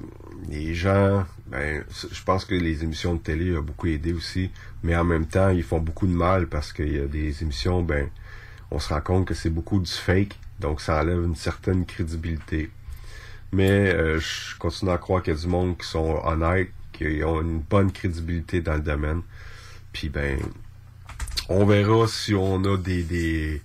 [0.49, 4.51] les gens, ben, je pense que les émissions de télé ont beaucoup aidé aussi,
[4.83, 7.81] mais en même temps, ils font beaucoup de mal parce qu'il y a des émissions,
[7.81, 8.09] ben,
[8.71, 12.71] on se rend compte que c'est beaucoup du fake, donc ça enlève une certaine crédibilité.
[13.53, 17.23] Mais euh, je continue à croire qu'il y a du monde qui sont honnêtes, qui
[17.23, 19.21] ont une bonne crédibilité dans le domaine.
[19.93, 20.39] Puis ben,
[21.47, 23.61] on verra si on a des, des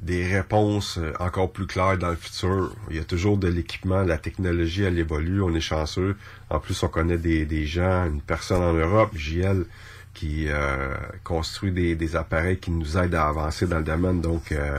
[0.00, 2.74] des réponses euh, encore plus claires dans le futur.
[2.90, 6.16] Il y a toujours de l'équipement, la technologie, elle évolue, on est chanceux.
[6.50, 9.66] En plus, on connaît des, des gens, une personne en Europe, JL,
[10.14, 10.94] qui euh,
[11.24, 14.20] construit des, des, appareils qui nous aident à avancer dans le domaine.
[14.20, 14.78] Donc, euh,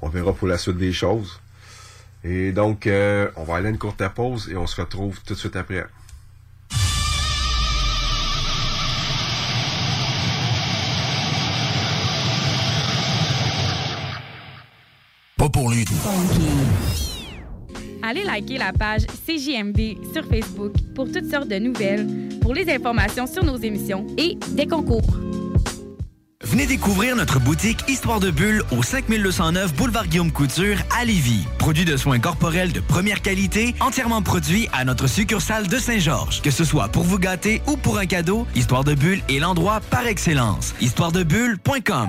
[0.00, 1.40] on verra pour la suite des choses.
[2.24, 5.38] Et donc, on va aller à une courte pause et on se retrouve tout de
[5.38, 5.84] suite après.
[15.54, 15.84] pour lui.
[18.02, 22.06] Allez liker la page CJMD sur Facebook pour toutes sortes de nouvelles,
[22.40, 25.06] pour les informations sur nos émissions et des concours.
[26.54, 31.48] Venez découvrir notre boutique Histoire de Bulle au 5209 Boulevard Guillaume Couture à Lévis.
[31.58, 36.42] Produit de soins corporels de première qualité, entièrement produit à notre succursale de Saint-Georges.
[36.42, 39.80] Que ce soit pour vous gâter ou pour un cadeau, Histoire de Bulle est l'endroit
[39.90, 40.76] par excellence.
[40.80, 42.06] Histoiredebulle.com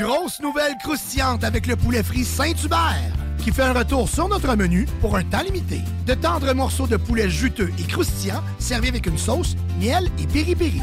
[0.00, 4.86] Grosse nouvelle croustillante avec le poulet frit Saint-Hubert qui fait un retour sur notre menu
[5.00, 5.80] pour un temps limité.
[6.06, 10.82] De tendres morceaux de poulet juteux et croustillants servis avec une sauce, miel et piri-piri.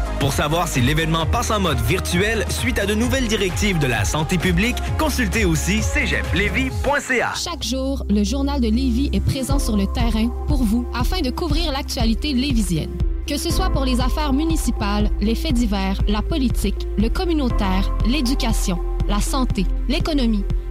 [0.21, 4.05] Pour savoir si l'événement passe en mode virtuel suite à de nouvelles directives de la
[4.05, 7.33] santé publique, consultez aussi cégeplevy.ca.
[7.33, 11.31] Chaque jour, le journal de Lévis est présent sur le terrain pour vous afin de
[11.31, 12.95] couvrir l'actualité lévisienne.
[13.25, 18.77] Que ce soit pour les affaires municipales, les faits divers, la politique, le communautaire, l'éducation,
[19.07, 20.45] la santé, l'économie,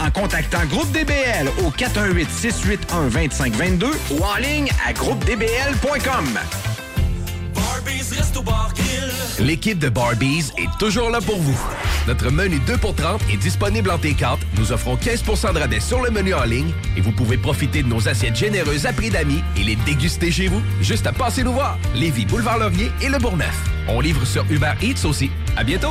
[0.00, 6.38] en contactant Groupe DBL au 418-681-2522 ou en ligne à groupedbl.com.
[9.38, 11.58] L'équipe de Barbies est toujours là pour vous.
[12.06, 14.38] Notre menu 2 pour 30 est disponible en T4.
[14.58, 17.88] Nous offrons 15% de rabais sur le menu en ligne et vous pouvez profiter de
[17.88, 20.60] nos assiettes généreuses à prix d'amis et les déguster chez vous.
[20.82, 21.78] Juste à passer nous voir.
[21.94, 23.56] Lévis, Boulevard Laurier et Le Bourgneuf.
[23.88, 25.30] On livre sur Uber Eats aussi.
[25.56, 25.90] À bientôt.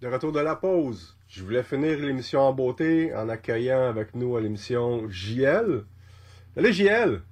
[0.00, 4.34] De retour de la pause, je voulais finir l'émission en beauté en accueillant avec nous
[4.34, 5.84] à l'émission JL.
[6.54, 7.22] Salut JL!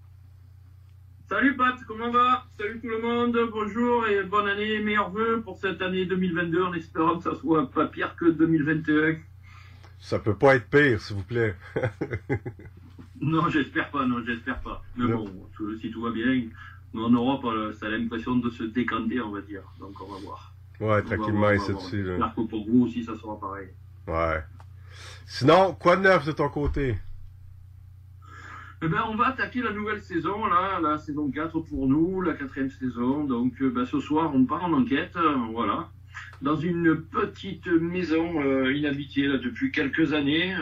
[1.30, 2.44] Salut Pat, comment va?
[2.58, 6.74] Salut tout le monde, bonjour et bonne année, meilleurs vœux pour cette année 2022 en
[6.74, 9.16] espérant que ça soit pas pire que 2021.
[9.98, 11.56] Ça peut pas être pire, s'il vous plaît.
[13.22, 14.84] non, j'espère pas, non, j'espère pas.
[14.94, 15.24] Mais bon,
[15.80, 16.42] si tout va bien,
[16.92, 17.46] nous en Europe,
[17.80, 19.62] ça a l'impression de se décanter, on va dire.
[19.80, 20.47] Donc on va voir.
[20.80, 22.04] Ouais, tranquillement, et dessus.
[22.04, 23.68] Que pour vous aussi, ça sera pareil.
[24.06, 24.42] Ouais.
[25.26, 26.96] Sinon, quoi de neuf de ton côté?
[28.80, 32.34] Eh ben, on va attaquer la nouvelle saison, là, la saison 4 pour nous, la
[32.34, 33.24] quatrième saison.
[33.24, 35.90] Donc, euh, ben, ce soir, on part en enquête, euh, voilà,
[36.42, 40.54] dans une petite maison euh, inhabitée là, depuis quelques années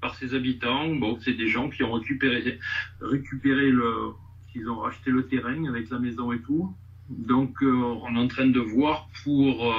[0.00, 0.88] par ses habitants.
[0.96, 2.58] Bon, c'est des gens qui ont récupéré,
[3.00, 4.10] récupéré le,
[4.52, 6.74] qu'ils ont racheté le terrain avec la maison et tout.
[7.08, 9.72] Donc, on est en train de voir pour.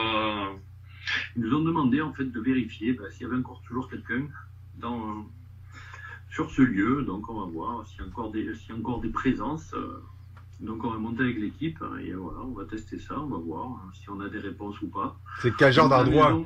[1.35, 4.27] ils nous ont demandé en fait de vérifier ben, s'il y avait encore toujours quelqu'un
[4.79, 5.25] dans
[6.37, 7.01] sur ce lieu.
[7.01, 9.73] Donc on va voir s'il y a encore des, y a encore des présences.
[9.73, 10.03] Euh,
[10.59, 13.65] donc on va monter avec l'équipe et voilà, on va tester ça, on va voir
[13.65, 15.17] hein, si on a des réponses ou pas.
[15.41, 16.39] C'est quel genre d'endroit?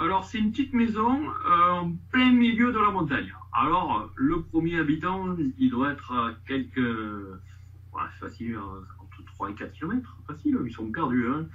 [0.00, 1.12] Alors c'est une petite maison
[1.46, 3.32] euh, en plein milieu de la montagne.
[3.52, 8.99] Alors le premier habitant, il doit être à quelques, ouais, facile, entre
[9.40, 11.26] 3 et 4 km, facile, ils sont perdus.
[11.28, 11.46] Hein.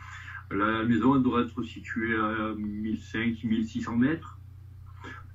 [0.49, 4.39] La maison elle doit être située à 1500-1600 mètres.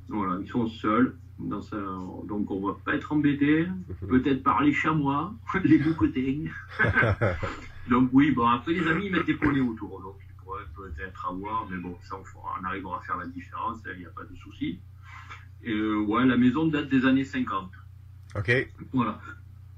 [0.08, 3.66] Voilà, ils sont seuls donc on va pas être embêté,
[4.08, 5.32] peut-être par les chamois,
[5.64, 6.44] les boucotins.
[7.88, 11.26] donc oui, bon après les amis ils mettent des poneys autour, donc ils pourraient peut-être
[11.30, 14.34] avoir, mais bon ça on, arrivera à faire la différence, il n'y a pas de
[14.36, 14.80] souci.
[15.62, 17.70] Et euh, ouais, la maison date des années 50.
[18.36, 18.68] Ok.
[18.92, 19.20] Voilà.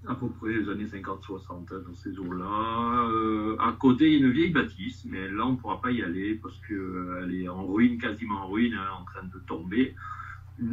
[0.08, 3.08] À peu près les années 50-60 dans ces eaux-là.
[3.08, 5.92] Euh, à côté, il y a une vieille bâtisse, mais là, on ne pourra pas
[5.92, 9.38] y aller parce qu'elle euh, est en ruine, quasiment en ruine, hein, en train de
[9.46, 9.94] tomber.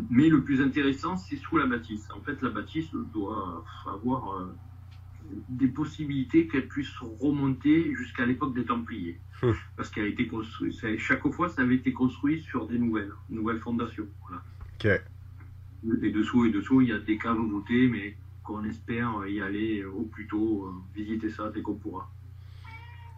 [0.09, 2.09] Mais le plus intéressant, c'est sous la bâtisse.
[2.11, 4.55] En fait, la bâtisse doit avoir euh,
[5.47, 9.19] des possibilités qu'elle puisse remonter jusqu'à l'époque des Templiers.
[9.43, 9.53] Hum.
[9.77, 13.59] Parce qu'elle a été construite, chaque fois, ça avait été construit sur des nouvelles, nouvelles
[13.59, 14.07] fondations.
[14.83, 18.17] Et dessous et dessous, il y a des caves voûtées, mais
[18.49, 22.09] qu'on espère y aller au plus tôt, euh, visiter ça dès qu'on pourra.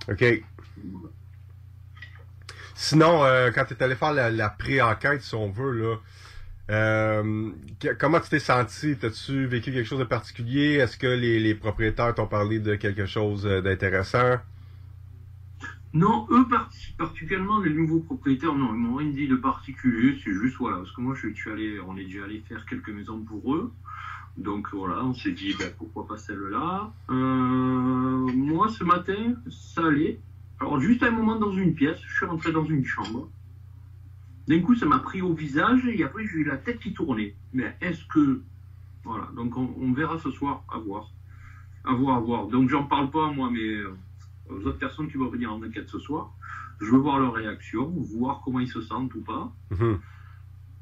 [0.10, 0.44] OK.
[2.76, 5.96] Sinon, euh, quand tu es allé faire la, la pré-enquête, si on veut, là,
[6.70, 7.52] euh,
[8.00, 8.96] comment tu t'es senti?
[9.04, 10.76] As-tu vécu quelque chose de particulier?
[10.76, 14.38] Est-ce que les, propriétaires t'ont parlé de quelque chose euh, d'intéressant?
[15.94, 16.46] Non, eux
[16.98, 20.18] particulièrement, les nouveaux propriétaires, non, ils m'ont rien dit de particulier.
[20.24, 22.90] C'est juste, voilà, parce que moi, je suis allé, on est déjà allé faire quelques
[22.90, 23.74] maisons pour eux.
[24.38, 26.92] Donc voilà, on s'est dit, ben, pourquoi pas celle-là.
[27.10, 30.20] Euh, moi, ce matin, ça allait.
[30.60, 33.30] Alors, juste à un moment dans une pièce, je suis rentré dans une chambre.
[34.48, 37.36] D'un coup, ça m'a pris au visage et après, j'ai eu la tête qui tournait.
[37.54, 38.42] Mais est-ce que.
[39.04, 41.10] Voilà, donc on, verra ce soir, à voir.
[41.84, 42.48] À voir, à voir.
[42.48, 43.98] Donc j'en parle pas, moi, mais euh,
[44.50, 46.32] aux autres personnes qui vont venir en enquête ce soir.
[46.80, 49.52] Je veux voir leur réaction, voir comment ils se sentent ou pas.
[49.72, 50.00] Mhm.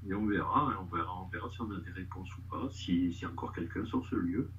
[0.08, 3.26] Et on verra, on verra, on verra si on a des réponses ou pas, y
[3.26, 4.50] a encore quelqu'un sur ce lieu.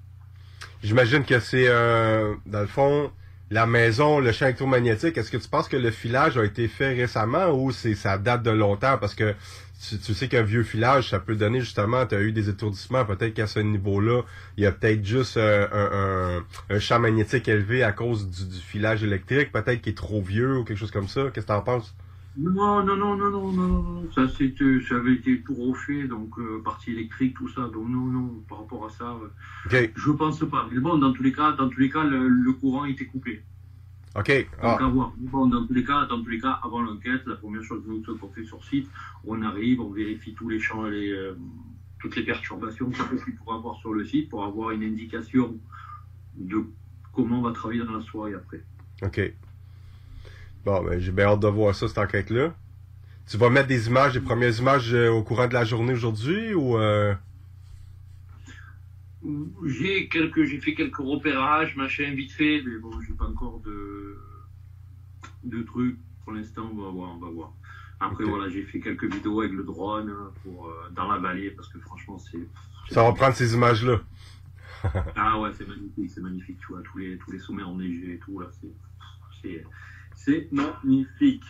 [0.83, 3.11] J'imagine que c'est, euh, dans le fond,
[3.49, 5.17] la maison, le champ électromagnétique.
[5.17, 8.43] Est-ce que tu penses que le filage a été fait récemment ou c'est ça date
[8.43, 8.97] de longtemps?
[8.97, 9.35] Parce que
[9.89, 13.03] tu, tu sais qu'un vieux filage, ça peut donner justement, tu as eu des étourdissements,
[13.03, 14.21] peut-être qu'à ce niveau-là,
[14.57, 18.59] il y a peut-être juste euh, un, un, champ magnétique élevé à cause du, du
[18.59, 21.23] filage électrique, peut-être qu'il est trop vieux ou quelque chose comme ça.
[21.33, 21.95] Qu'est-ce que t'en penses?
[22.37, 24.11] Non, non, non, non, non, non, non.
[24.13, 27.61] Ça, ça avait été tout refait, donc euh, partie électrique, tout ça.
[27.63, 29.27] Donc non, non, par rapport à ça, euh,
[29.95, 30.67] je pense pas.
[30.71, 33.41] Mais bon, dans tous les cas, dans tous les cas, le, le courant était coupé.
[34.15, 34.27] OK.
[34.29, 34.77] Donc Ah.
[34.81, 35.13] à voir.
[35.17, 37.89] Bon, dans tous les cas, dans tous les cas, avant l'enquête, la première chose que
[37.89, 38.89] nous qu'on fait sur site,
[39.25, 41.33] on arrive, on vérifie tous les champs, les, euh,
[41.99, 45.57] toutes les perturbations qu'il pourra avoir sur le site pour avoir une indication
[46.35, 46.63] de
[47.13, 48.63] comment on va travailler dans la soirée après.
[49.03, 49.33] OK.
[50.63, 52.53] Bon, ben, j'ai bien hâte de voir ça, cette enquête-là.
[53.27, 56.53] Tu vas mettre des images, des premières images euh, au courant de la journée aujourd'hui
[56.53, 56.77] ou...
[56.77, 57.13] Euh...
[59.65, 64.17] J'ai quelques, j'ai fait quelques repérages, machin, vite fait, mais bon, j'ai pas encore de,
[65.43, 65.97] de trucs.
[66.23, 67.53] Pour l'instant, on va voir, on va voir.
[67.99, 70.11] Après, voilà, j'ai fait quelques vidéos avec le drone
[70.43, 72.39] pour, euh, dans la vallée, parce que franchement, c'est,
[72.89, 74.01] Ça va prendre ces images-là.
[75.15, 78.17] ah ouais, c'est magnifique, c'est magnifique, tu vois, tous les, tous les sommets enneigés et
[78.17, 79.63] tout, là, c'est,
[80.23, 81.43] c'est, magnifique.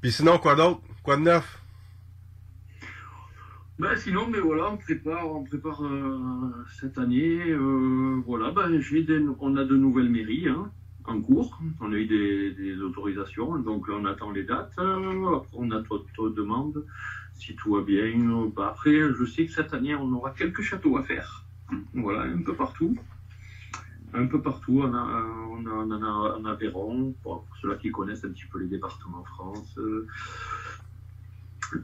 [0.00, 0.80] Puis sinon, quoi d'autre?
[1.02, 1.62] Quoi de neuf?
[3.78, 6.50] Ben sinon, mais voilà, on prépare, on prépare euh,
[6.80, 7.42] cette année.
[7.50, 10.70] euh, voilà, ben j'ai des, on a de nouvelles mairies hein,
[11.04, 11.58] en cours.
[11.80, 14.72] On a eu des, des autorisations, donc on attend les dates.
[14.78, 16.86] euh, après, on a d'autres demandes,
[17.34, 18.06] si tout va bien.
[18.56, 21.44] ben, après, je sais que cette année, on aura quelques châteaux à faire.
[21.92, 22.96] Voilà, un peu partout.
[24.16, 25.02] Un peu partout, on, a,
[25.50, 28.66] on, a, on en a en Aveyron, pour ceux-là qui connaissent un petit peu les
[28.66, 29.74] départements en France.
[29.78, 30.06] euh,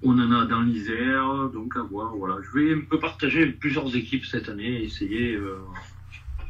[0.02, 2.14] on en a dans l'Isère, donc à voir.
[2.16, 5.34] Voilà, je vais un peu partager plusieurs équipes cette année, essayer.
[5.34, 5.59] Euh,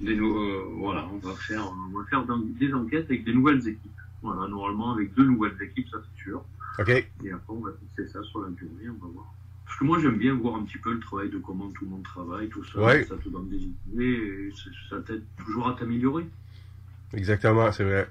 [0.00, 3.66] des nou- euh, voilà, on va faire, on va faire des enquêtes avec des nouvelles
[3.68, 4.00] équipes.
[4.20, 6.44] Voilà, normalement avec deux nouvelles équipes, ça c'est sûr.
[6.78, 6.88] OK.
[6.88, 9.32] Et après, on va fixer ça sur la durée, on va voir.
[9.72, 11.92] Parce que moi, j'aime bien voir un petit peu le travail de comment tout le
[11.92, 12.78] monde travaille, tout ça.
[12.78, 13.04] Ouais.
[13.04, 14.52] Ça te donne des idées, et
[14.90, 16.26] ça- t'aide toujours à t'améliorer.
[17.14, 18.10] Exactement, c'est vrai.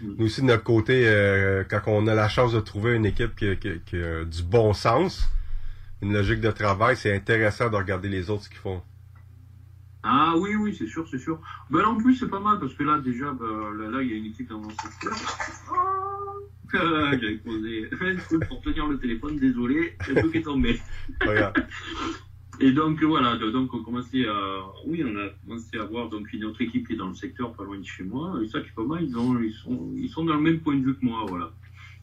[0.00, 3.36] Nous aussi, de notre côté, euh, quand on a la chance de trouver une équipe
[3.36, 5.28] qui, qui- qui a du bon sens,
[6.00, 8.82] une logique de travail, c'est intéressant de regarder les autres ce qu'ils font.
[10.02, 11.40] Ah oui, oui, c'est sûr, c'est sûr.
[11.68, 14.14] Ben en plus, c'est pas mal parce que là, déjà, ben, là, là, il y
[14.14, 15.12] a une équipe dans mon secteur.
[15.70, 16.03] Ah,
[16.74, 17.88] J'avais posé
[18.48, 20.80] pour tenir le téléphone, désolé, le truc est tombé.
[22.60, 26.44] Et donc voilà, donc on commençait à, oui, on a commencé à voir donc une
[26.44, 28.38] autre équipe qui est dans le secteur pas loin de chez moi.
[28.42, 30.60] Et ça qui est pas mal, ils, ont, ils sont, ils sont dans le même
[30.60, 31.52] point de vue que moi, voilà.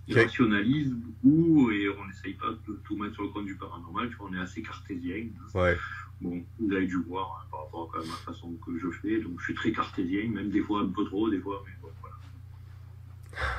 [0.08, 4.10] Ils rationalisent beaucoup et on n'essaye pas de tout mettre sur le compte du paranormal.
[4.10, 5.28] Tu vois, on est assez cartésien.
[5.54, 5.78] Ouais.
[6.20, 8.90] Bon, vous avez dû voir hein, par rapport à quand même la façon que je
[9.02, 9.22] fais.
[9.22, 11.90] Donc, je suis très cartésien, même des fois un peu trop, des fois, mais bon,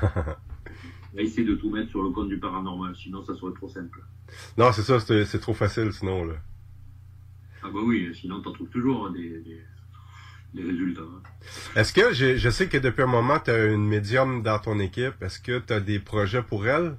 [0.01, 0.39] voilà.
[1.15, 4.01] Essayer de tout mettre sur le compte du paranormal, sinon ça serait trop simple.
[4.57, 6.25] Non, c'est ça, c'est trop facile sinon.
[6.25, 6.33] Là.
[7.61, 9.61] Ah bah oui, sinon t'en trouves toujours hein, des, des,
[10.55, 11.01] des résultats.
[11.01, 11.21] hein.
[11.75, 14.79] Est-ce que, je, je sais que depuis un moment, tu as une médium dans ton
[14.79, 15.21] équipe.
[15.21, 16.97] Est-ce que tu as des projets pour elle?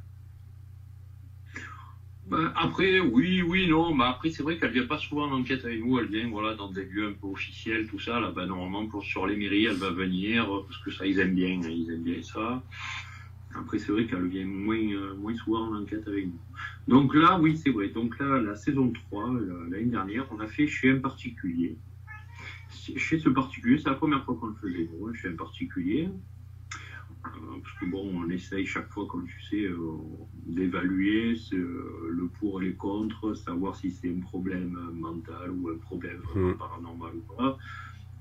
[2.26, 3.94] Ben, après, oui, oui, non.
[3.96, 5.98] Ben, après, c'est vrai qu'elle vient pas souvent en enquête avec nous.
[5.98, 8.20] Elle vient, voilà, dans des lieux un peu officiels, tout ça.
[8.20, 11.34] Là, ben, normalement, pour sur les mairies, elle va venir parce que ça, ils aiment
[11.34, 12.62] bien, hein, ils aiment bien ça.
[13.54, 16.40] Après, c'est vrai qu'elle vient moins, euh, moins souvent en enquête avec nous.
[16.88, 17.88] Donc là, oui, c'est vrai.
[17.88, 21.78] Donc là, la saison 3, euh, l'année dernière, on a fait chez un particulier.
[22.68, 26.08] Chez ce particulier, c'est la première fois qu'on le faisait, chez un particulier.
[27.26, 27.30] Euh,
[27.62, 29.78] parce que bon, on essaye chaque fois, comme tu sais, euh,
[30.46, 36.20] d'évaluer le pour et les contre, savoir si c'est un problème mental ou un problème
[36.34, 36.56] Mhm.
[36.58, 37.56] paranormal ou pas.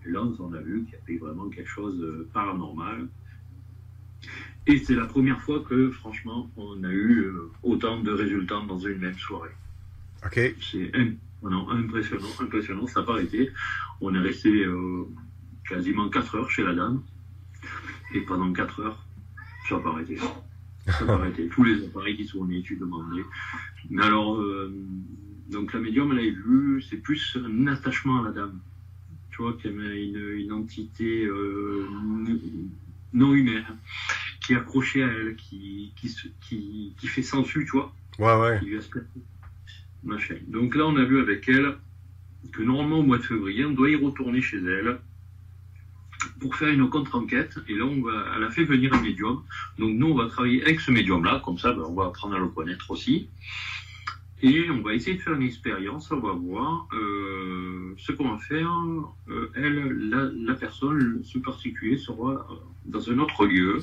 [0.06, 3.10] Et là, on a vu qu'il y avait vraiment quelque chose de paranormal.
[4.66, 8.80] Et c'est la première fois que, franchement, on a eu euh, autant de résultats dans
[8.80, 9.52] une même soirée.
[10.26, 10.40] OK.
[10.62, 10.92] C'est
[11.44, 13.52] impressionnant, impressionnant, ça n'a pas arrêté.
[14.00, 15.06] On est resté euh,
[15.68, 17.02] quasiment 4 heures chez la dame.
[18.14, 19.06] Et pendant 4 heures,
[19.68, 20.18] ça n'a pas arrêté.
[20.18, 21.48] Ça n'a pas arrêté.
[21.48, 23.24] Tous les appareils qui sont tu demandais.
[23.90, 24.74] Mais alors, euh,
[25.50, 28.60] donc la médium, elle avait vu, c'est plus un attachement à la dame.
[29.32, 31.88] Tu vois, y avait une, une entité euh,
[33.14, 33.66] non humaine
[34.44, 37.94] qui est accrochée à elle, qui, qui, qui, qui fait sensu, tu vois.
[38.20, 38.60] Ouais, ouais.
[38.60, 38.80] Qui lui.
[40.04, 40.36] Machin.
[40.48, 41.78] Donc là, on a vu avec elle
[42.52, 45.00] que normalement, au mois de février, on doit y retourner chez elle
[46.40, 47.58] pour faire une contre-enquête.
[47.70, 49.44] Et là, on va, elle a fait venir un médium.
[49.80, 52.40] Donc nous, on va travailler avec ce médium-là, comme ça, ben, on va apprendre à
[52.40, 53.30] le connaître aussi.
[54.42, 58.38] Et on va essayer de faire une expérience, on va voir euh, ce qu'on va
[58.40, 58.70] faire.
[59.30, 62.56] Euh, elle, la, la personne, ce particulier sera euh,
[62.86, 63.80] dans un autre lieu.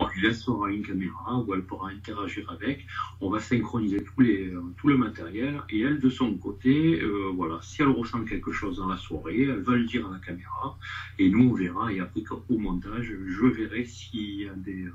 [0.00, 2.86] On lui laissera une caméra où elle pourra interagir avec.
[3.20, 5.62] On va synchroniser tous les, tout le matériel.
[5.70, 9.42] Et elle, de son côté, euh, voilà, si elle ressent quelque chose dans la soirée,
[9.42, 10.78] elle va le dire à la caméra.
[11.18, 11.92] Et nous, on verra.
[11.92, 14.86] Et après, au montage, je verrai s'il y a des...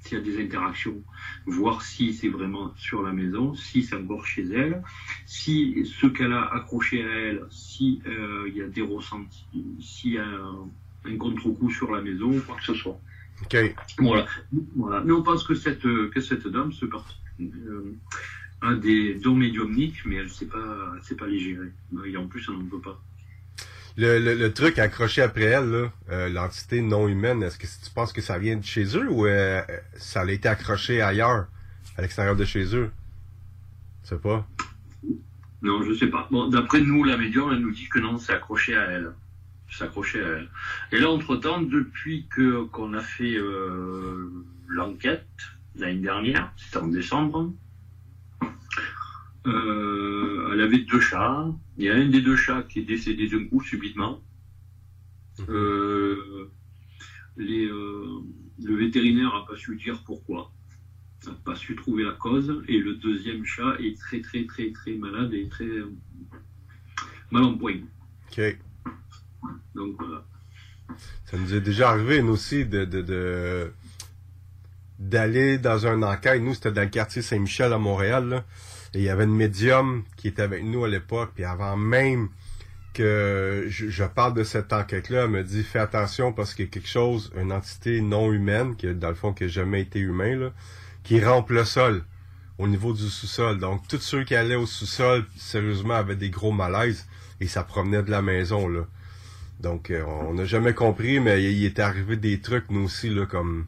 [0.00, 1.02] s'il y a des interactions,
[1.46, 4.82] voir si c'est vraiment sur la maison, si c'est encore chez elle,
[5.24, 9.46] si ce qu'elle a accroché à elle, si euh, y a des ressentis,
[9.80, 10.18] s'il y
[11.06, 12.98] un, contre-coup sur la maison, ou quoi que ce soit.
[13.42, 13.56] OK.
[13.98, 14.26] Voilà.
[14.76, 15.02] voilà.
[15.04, 17.06] Mais on pense que cette, euh, que cette dame se part,
[17.40, 17.94] euh,
[18.62, 21.72] a des dons médiumniques, mais elle ne sait pas, elle sait pas les gérer.
[22.06, 23.00] Et en plus, elle n'en veut pas.
[23.98, 28.12] Le, le, le truc accroché après elle, euh, l'entité non humaine, est-ce que tu penses
[28.12, 29.62] que ça vient de chez eux ou euh,
[29.96, 31.46] ça a été accroché ailleurs,
[31.96, 32.90] à l'extérieur de chez eux?
[34.04, 34.46] Je sais pas.
[35.62, 36.28] Non, je sais pas.
[36.30, 39.12] Bon, d'après nous, la médium, elle nous dit que non, c'est accroché à elle.
[39.68, 40.48] C'est accroché à elle.
[40.92, 44.30] Et là, entre-temps, depuis que qu'on a fait euh,
[44.68, 45.26] l'enquête
[45.74, 47.52] l'année dernière, c'était en décembre,
[49.46, 51.46] euh, elle avait deux chats.
[51.78, 54.20] Il y a un des deux chats qui est décédé d'un coup subitement.
[55.48, 56.50] Euh,
[57.36, 58.22] les, euh,
[58.62, 60.50] le vétérinaire n'a pas su dire pourquoi.
[61.26, 62.62] n'a pas su trouver la cause.
[62.66, 65.68] Et le deuxième chat est très très très très malade et très
[67.30, 67.80] mal en point.
[69.74, 70.24] Donc voilà.
[71.24, 73.72] Ça nous est déjà arrivé, nous aussi, de,
[74.98, 76.40] d'aller dans un enquête.
[76.40, 78.44] Nous, c'était dans le quartier Saint-Michel à Montréal.
[78.94, 81.32] Et il y avait une médium qui était avec nous à l'époque.
[81.34, 82.28] Puis avant même
[82.94, 86.70] que je, parle de cette enquête-là, elle me dit fais attention parce qu'il y a
[86.70, 90.50] quelque chose, une entité non humaine, qui dans le fond qui n'a jamais été humain,
[91.02, 92.04] qui rampe le sol
[92.56, 93.58] au niveau du sous-sol.
[93.58, 97.06] Donc tous ceux qui allaient au sous-sol, sérieusement, avaient des gros malaises
[97.38, 98.66] et ça provenait de la maison.
[98.66, 98.86] là.
[99.60, 103.08] Donc, euh, on n'a jamais compris, mais il, il est arrivé des trucs, nous aussi,
[103.08, 103.66] là, comme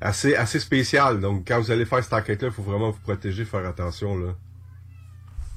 [0.00, 1.20] assez, assez spécial.
[1.20, 4.34] Donc, quand vous allez faire cette enquête-là, il faut vraiment vous protéger, faire attention, là.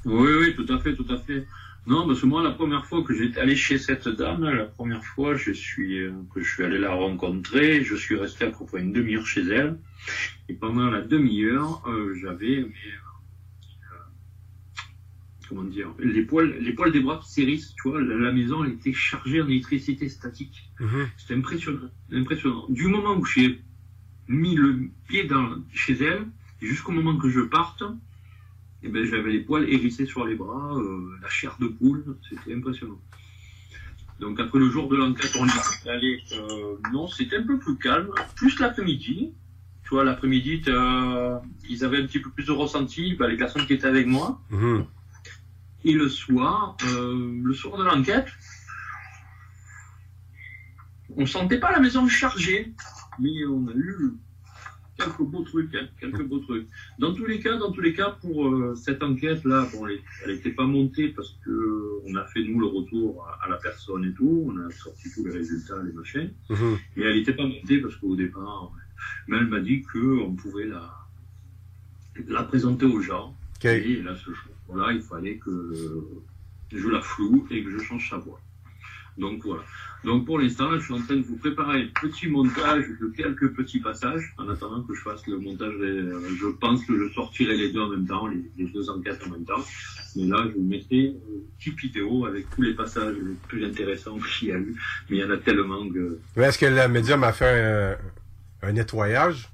[0.04, 1.46] Oui, oui, tout à fait, tout à fait.
[1.86, 5.02] Non, parce que moi, la première fois que j'étais allé chez cette dame, la première
[5.02, 8.66] fois je suis, euh, que je suis allé la rencontrer, je suis resté à peu
[8.66, 9.78] près une demi-heure chez elle.
[10.48, 12.66] Et pendant la demi-heure, euh, j'avais,
[15.50, 18.64] comment dire, les poils, les poils des bras qui s'hérissent, tu vois, la, la maison,
[18.64, 20.70] elle était chargée en électricité statique.
[21.18, 22.64] C'était impressionnant, impressionnant.
[22.68, 23.60] Du moment où j'ai
[24.28, 26.24] mis le pied dans, chez elle,
[26.62, 27.82] jusqu'au moment que je parte,
[28.84, 32.54] eh ben, j'avais les poils hérissés sur les bras, euh, la chair de poule, c'était
[32.54, 33.00] impressionnant.
[34.20, 36.22] Donc après le jour de l'enquête, on y est allé.
[36.32, 39.32] Euh, non, c'était un peu plus calme, plus l'après-midi.
[39.82, 40.62] Tu vois, l'après-midi,
[41.68, 44.40] ils avaient un petit peu plus de ressenti, bah, les personnes qui étaient avec moi.
[44.50, 44.86] Mhm.
[45.84, 48.26] Et le soir, euh, le soir de l'enquête,
[51.16, 52.72] on sentait pas la maison chargée,
[53.18, 54.12] mais on a eu
[54.96, 56.68] quelques beaux trucs, hein, quelques beaux trucs.
[56.98, 60.50] Dans tous les cas, dans tous les cas, pour euh, cette enquête-là, bon, elle n'était
[60.50, 64.04] pas montée parce que euh, on a fait nous le retour à, à la personne
[64.04, 66.78] et tout, on a sorti tous les résultats, les machins, Mhm.
[66.96, 68.70] mais elle n'était pas montée parce qu'au départ,
[69.26, 70.94] mais elle m'a dit que on pouvait la
[72.28, 73.34] la présenter aux gens.
[73.64, 74.30] Et là, ce
[74.70, 76.06] jour-là, il fallait que
[76.72, 78.40] je la floue et que je change sa voix.
[79.18, 79.62] Donc voilà.
[80.04, 83.52] Donc pour l'instant, je suis en train de vous préparer un petit montage de quelques
[83.54, 85.74] petits passages, en attendant que je fasse le montage.
[85.78, 89.20] des- je pense que je sortirai les deux en même temps, les, les deux enquêtes
[89.26, 89.62] en même temps.
[90.16, 91.20] Mais là, je vous mettrai une
[91.58, 94.74] petite vidéo avec tous les passages les plus intéressants qu'il y a eu.
[95.10, 96.18] Mais il y en a tellement que...
[96.36, 97.98] Est-ce que la médium a fait
[98.62, 99.50] un, un nettoyage?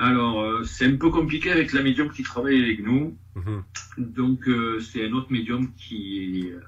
[0.00, 3.16] Alors, euh, c'est un peu compliqué avec la médium qui travaille avec nous.
[3.34, 3.64] Mhm.
[3.98, 6.60] Donc, euh, c'est un autre médium qui, euh,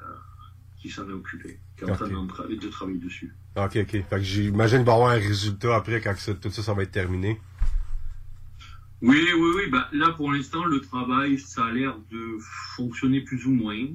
[0.81, 3.35] qui s'en est occupé, qui est en train de travailler dessus.
[3.57, 3.91] Ok, ok.
[3.91, 6.75] Fait que j'imagine qu'il va y avoir un résultat après quand ça- tout ça, ça
[6.75, 7.41] va être terminé.
[9.03, 9.71] Oui, oui, oui.
[9.71, 12.39] Bah, là, pour l'instant, le travail, ça a l'air de
[12.77, 13.87] fonctionner plus ou moins.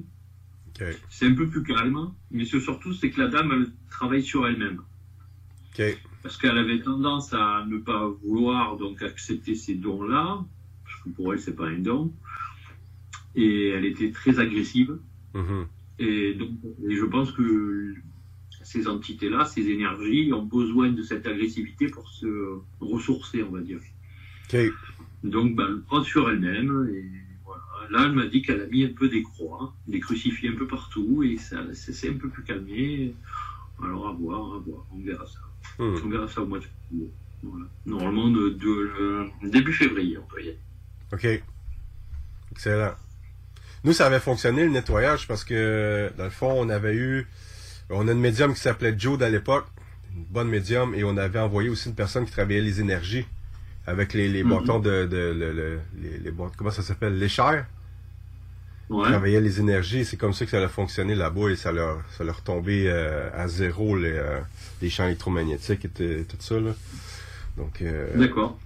[1.10, 4.46] C'est un peu plus calme, mais c'est surtout, c'est que la dame, elle travaille sur
[4.48, 4.82] elle-même.
[6.22, 10.44] Parce qu'elle avait tendance à ne pas vouloir donc accepter ces dons-là,
[10.84, 12.12] parce que pour elle, c'est pas un don.
[13.34, 14.98] Et elle était très agressive.
[15.34, 15.66] Mhm.
[15.98, 16.50] Et donc,
[16.88, 17.94] et je pense que
[18.62, 23.80] ces entités-là, ces énergies, ont besoin de cette agressivité pour se ressourcer, on va dire.
[25.24, 26.88] Donc, ben, elle prend sur elle-même.
[26.92, 27.04] Et
[27.44, 27.62] voilà.
[27.90, 30.66] Là, elle m'a dit qu'elle a mis un peu des croix, des crucifix un peu
[30.66, 33.14] partout, et ça, s'est un peu plus calmé.
[33.82, 35.40] Alors à voir, à voir, on verra ça.
[35.78, 35.96] Hmm.
[36.04, 37.10] On verra ça au mois de février.
[37.42, 37.66] Voilà.
[37.86, 40.58] Normalement, de, de- début février, on peut y aller.
[41.12, 41.42] OK.
[42.52, 42.94] Excellent.
[43.84, 47.26] Nous, ça avait fonctionné le nettoyage parce que, dans le fond, on avait eu.
[47.90, 49.66] On a une médium qui s'appelait Jude à l'époque,
[50.16, 53.26] une bonne médium, et on avait envoyé aussi une personne qui travaillait les énergies
[53.86, 54.50] avec les, les Mhm.
[54.50, 55.04] bâtons de.
[55.06, 57.66] de, le- le- les, les bâtons- comment ça s'appelle L'échelle.
[58.88, 59.08] Ouais.
[59.08, 62.24] Travaillait les énergies, c'est comme ça que ça a fonctionné là-bas et ça leur, ça
[62.24, 64.38] leur tombait euh, à zéro les, euh,
[64.82, 66.60] les champs électromagnétiques et tout ça.
[66.60, 66.72] Là.
[67.56, 68.58] Donc, euh, D'accord.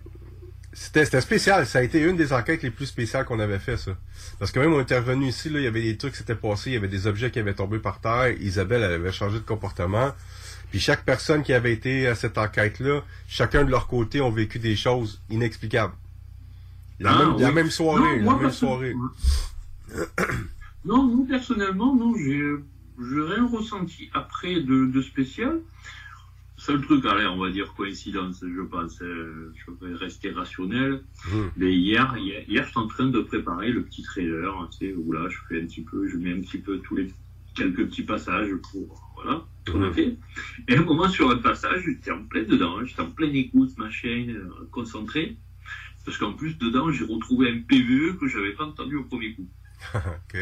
[0.78, 1.66] C'était, spécial.
[1.66, 3.92] Ça a été une des enquêtes les plus spéciales qu'on avait fait, ça.
[4.38, 6.34] Parce que même on était revenu ici, là, il y avait des trucs qui s'étaient
[6.34, 8.30] passés, il y avait des objets qui avaient tombé par terre.
[8.40, 10.12] Isabelle elle avait changé de comportement.
[10.70, 14.58] Puis chaque personne qui avait été à cette enquête-là, chacun de leur côté ont vécu
[14.58, 15.94] des choses inexplicables.
[17.00, 17.54] La, Ah, même, la oui.
[17.54, 18.94] même soirée, Non, la moi, même soirée.
[20.84, 22.40] Non, nous, personnellement, non, j'ai
[22.98, 25.58] rien ressenti après de, de spécial.
[26.66, 31.04] Seul truc, allez, on va dire coïncidence, je pense, euh, je vais rester rationnel.
[31.30, 31.50] Mhm.
[31.56, 34.78] Mais hier, hier, hier, je suis en train de préparer le petit trailer, hein, tu
[34.78, 37.08] sais, où là, je fais un petit peu, je mets un petit peu tous les
[37.54, 40.16] quelques petits passages pour, voilà, qu'on a fait.
[40.66, 43.36] Et à un moment, sur un passage, j'étais en plein dedans, hein, j'étais en pleine
[43.36, 45.36] écoute, machin, euh, concentré.
[46.04, 49.48] Parce qu'en plus, dedans, j'ai retrouvé un PVE que j'avais pas entendu au premier coup.
[49.94, 50.36] OK.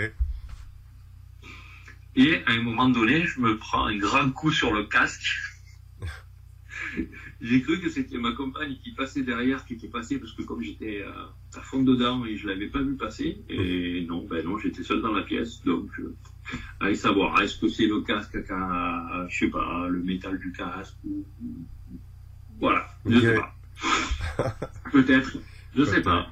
[2.16, 5.53] Et à un moment donné, je me prends un grand coup sur le casque.
[7.40, 10.62] J'ai cru que c'était ma compagne qui passait derrière, qui était passée, parce que comme
[10.62, 11.10] j'étais euh,
[11.56, 15.00] à fond dedans et je l'avais pas vu passer, et non, ben non, j'étais seul
[15.02, 16.14] dans la pièce, donc euh,
[16.80, 20.52] allez savoir, est-ce que c'est le casque qui a, je sais pas, le métal du
[20.52, 21.24] casque, ou,
[22.60, 23.22] voilà, je Ok.
[23.22, 23.54] sais pas.
[24.92, 25.36] Peut-être,
[25.76, 26.30] je sais pas.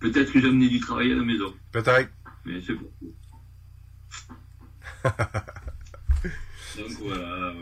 [0.00, 1.54] Peut-être que j'ai amené du travail à la maison.
[1.70, 2.10] Peut-être.
[2.44, 2.90] Mais c'est bon.
[6.76, 7.52] Donc voilà.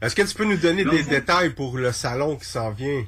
[0.00, 2.70] Est-ce que tu peux nous donner Non, des ça- détails pour le salon qui s'en
[2.70, 3.04] vient?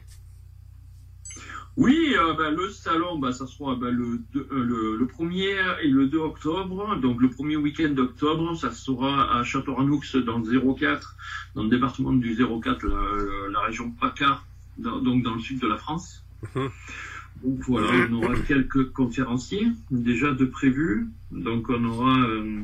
[1.76, 5.56] Oui, euh, ben, le salon, ben, ça sera ben, le, deux- euh, le, le 1er
[5.82, 6.96] et le 2 octobre.
[7.00, 11.16] Donc le premier week-end d'octobre, ça sera à Château-Ranoux dans le 04,
[11.54, 14.42] dans le département du 04, la, la région PACA,
[14.78, 16.24] dans- donc dans le sud de la France.
[16.54, 21.06] Donc voilà, on aura quelques conférenciers déjà de prévus.
[21.30, 22.60] Donc on aura euh,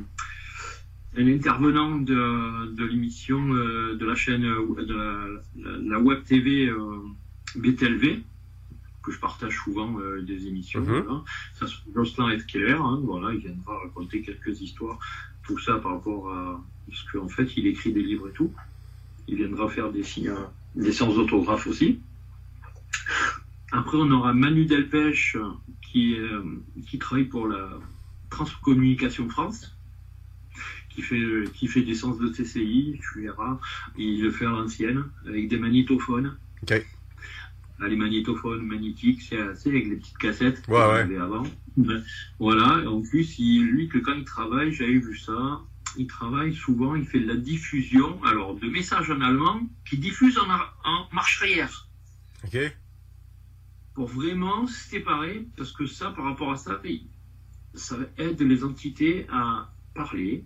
[1.16, 6.22] un intervenant de, de l'émission euh, de la chaîne euh, de la, la- la web
[6.24, 6.98] TV euh,
[7.56, 8.22] BTLV
[9.02, 10.80] que je partage souvent euh, des émissions.
[10.80, 11.02] Mhm.
[11.04, 11.22] voilà.
[11.54, 12.46] Ça c'est Jocelyn F.
[12.46, 14.98] Keller, hein, voilà, il viendra raconter quelques histoires,
[15.44, 18.52] tout ça par rapport à parce qu'en fait il écrit des livres et tout.
[19.28, 20.32] Il viendra faire des signes,
[20.76, 22.00] des séances d'autographe aussi.
[23.72, 25.36] Après, on aura Manu Delpech
[25.82, 26.42] qui, euh,
[26.88, 27.68] qui travaille pour la
[28.30, 29.75] Transcommunication France,
[30.96, 33.60] qui fait, qui fait des séances de TCI, tu verras.
[33.98, 36.36] Il le fait à l'ancienne, avec des magnétophones.
[36.62, 36.70] OK.
[37.78, 41.00] Là, les magnétophones magnétiques, c'est assez avec les petites cassettes Ouais, qu'on ouais.
[41.00, 41.42] avait avant.
[42.38, 45.60] Voilà, et en plus, il, lui, que quand il travaille, j'avais vu ça,
[45.98, 50.38] il travaille souvent, il fait de la diffusion, alors de messages en allemand, qui diffuse
[50.38, 51.88] en, ar- en marche arrière
[52.44, 52.56] OK?
[53.92, 56.80] pour vraiment se séparer, parce que ça, par rapport à ça,
[57.74, 60.44] ça aide les entités à parler.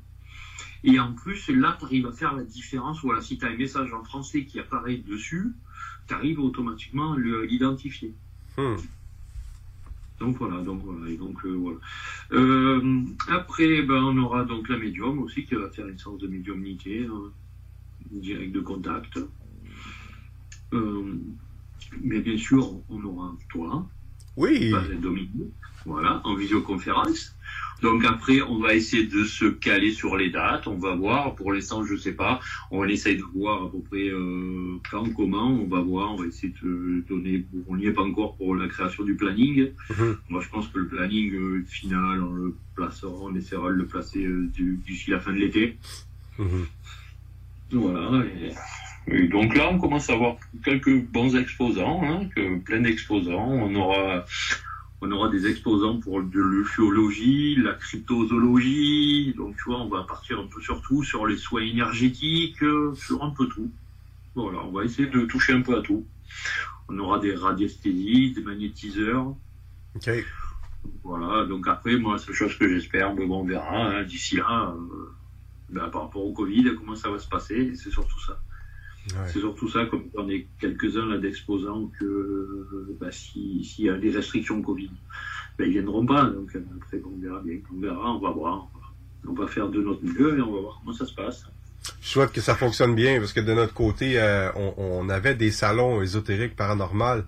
[0.85, 3.01] Et en plus, là, tu arrives à faire la différence.
[3.03, 5.53] Voilà, si tu as un message en français qui apparaît dessus,
[6.09, 8.15] tu arrives automatiquement à le- l'identifier.
[8.57, 8.77] Hmm.
[10.19, 11.79] Donc voilà, donc voilà, et donc euh, voilà.
[12.33, 16.29] Euh, après, ben, on aura donc la médium aussi qui va faire une séance de
[16.29, 17.31] médiumnité, hein,
[18.11, 19.19] direct de contact.
[20.73, 21.15] Euh,
[22.03, 23.87] mais bien sûr, on aura toi.
[24.37, 24.73] Oui.
[25.01, 25.31] Dominique.
[25.87, 27.35] Voilà, en visioconférence.
[27.83, 30.67] Donc après, on va essayer de se caler sur les dates.
[30.67, 31.35] On va voir.
[31.35, 32.41] Pour l'instant, je sais pas.
[32.71, 35.49] On essaye de voir à peu près euh, quand, comment.
[35.49, 36.13] On va voir.
[36.13, 37.45] On va essayer de donner.
[37.69, 39.71] On n'y est pas encore pour la création du planning.
[40.29, 43.13] Moi, je pense que le planning euh, final, on le placera.
[43.13, 44.51] On essaiera de le placer euh,
[44.87, 45.77] d'ici la fin de l'été.
[47.73, 48.25] Voilà.
[48.27, 48.53] Et,
[49.07, 53.49] et donc là, on commence à avoir quelques bons exposants, hein, que, plein d'exposants.
[53.49, 54.25] On aura,
[55.03, 59.35] on aura des exposants pour de l'ufologie, la cryptozoologie.
[59.37, 62.95] Donc, tu vois, on va partir un peu sur tout, sur les soins énergétiques, euh,
[62.95, 63.71] sur un peu tout.
[64.35, 66.07] Voilà, on va essayer de toucher un peu à tout.
[66.89, 69.35] On aura des radiesthésies, des magnétiseurs.
[69.97, 70.11] OK.
[71.03, 73.89] Voilà, donc après, moi, c'est chose que j'espère, mais bon, on verra.
[73.89, 75.13] hein, D'ici là, euh,
[75.71, 78.39] ben, par rapport au Covid, comment ça va se passer, c'est surtout ça.
[79.27, 83.89] C'est surtout ça, comme on est quelques-uns là d'exposants, que euh, bah, si- s'il y
[83.89, 84.91] a des restrictions Covid,
[85.59, 86.25] ben, ils viendront pas.
[86.25, 88.69] Donc euh, après, on verra bien, on verra, on va voir.
[89.29, 91.45] On va faire de notre mieux et on va voir comment ça se passe.
[92.01, 95.35] Je souhaite que ça fonctionne bien parce que de notre côté, euh, on, on avait
[95.35, 97.25] des salons ésotériques paranormales.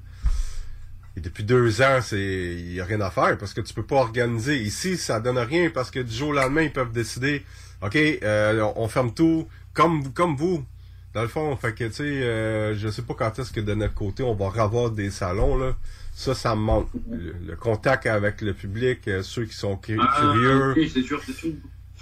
[1.17, 3.83] Et depuis deux ans, c'est il y a rien à faire parce que tu peux
[3.83, 4.63] pas organiser.
[4.63, 7.43] Ici, ça donne rien parce que du jour au lendemain, ils peuvent décider,
[7.83, 10.65] ok, euh, on, on ferme tout, comme comme vous.
[11.15, 13.75] Dans le fond, fait que tu sais, euh, je sais pas quand est-ce que de
[13.75, 15.77] notre côté on va revoir des salons là.
[16.15, 16.89] Ça, ça me manque.
[17.11, 20.73] Le, le contact avec le public, euh, ceux qui sont Ah, curieux.
[20.73, 21.53] ok, c'est sûr, c'est sûr.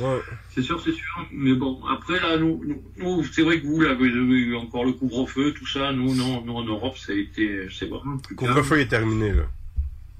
[0.00, 0.18] Ouais.
[0.52, 1.26] C'est sûr, c'est sûr.
[1.32, 4.56] Mais bon, après, là, nous, nous, nous, c'est vrai que vous, là, vous avez eu
[4.56, 5.92] encore le couvre-feu, tout ça.
[5.92, 8.50] Nous, non, nous, en Europe, ça a été, c'est vraiment plus calme.
[8.52, 9.42] Couvre-feu est terminé là.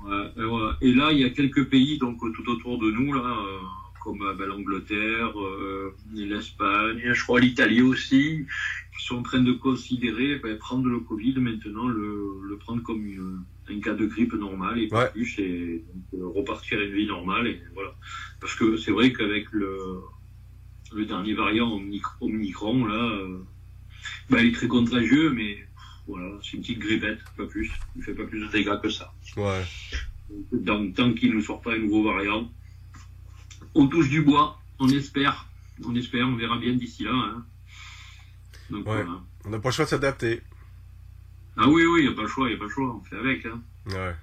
[0.05, 3.59] Ouais, et, là, il y a quelques pays, donc, tout autour de nous, là, euh,
[4.05, 8.47] comme ben, l'Angleterre, euh, l'Espagne, je crois l'Italie aussi,
[9.03, 13.43] sont en train de considérer ben, prendre le Covid maintenant, le, le prendre comme une-
[13.69, 17.07] un cas de grippe normal et pas plus, et donc, euh, repartir à une vie
[17.07, 17.47] normale.
[17.47, 17.95] Et voilà.
[18.41, 20.01] Parce que c'est vrai qu'avec le,
[20.95, 23.39] le dernier variant Omnic- Omicron, là, euh,
[24.29, 25.59] ben, il est très contagieux, mais
[26.09, 27.71] voilà, c'est une petite grippette, pas plus.
[27.97, 29.13] Il fait pas plus de dégâts que ça.
[29.37, 29.63] Ouais.
[30.53, 32.51] Donc, tant qu'il ne sort pas un nouveau variant,
[33.75, 35.47] on touche du bois, on espère,
[35.85, 37.13] on espère, on verra bien d'ici là.
[37.15, 37.45] hein.
[38.71, 39.03] Donc, Ouais.
[39.03, 39.21] voilà.
[39.45, 40.41] On n'a pas le choix de s'adapter.
[41.57, 42.95] Ah oui, oui, il n'y a pas le choix, il n'y a pas le choix,
[42.95, 43.45] on fait avec.
[43.47, 43.61] Hein.
[43.87, 44.15] Ouais.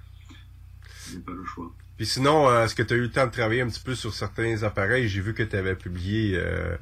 [1.10, 1.72] Il n'y a pas le choix.
[1.96, 3.94] Puis sinon, euh, est-ce que tu as eu le temps de travailler un petit peu
[3.94, 5.08] sur certains appareils?
[5.08, 6.76] J'ai vu que tu avais publié euh,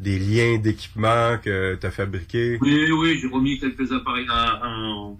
[0.00, 2.58] des liens d'équipement que tu as fabriqués.
[2.60, 5.12] Oui, oui, j'ai remis quelques appareils à, à-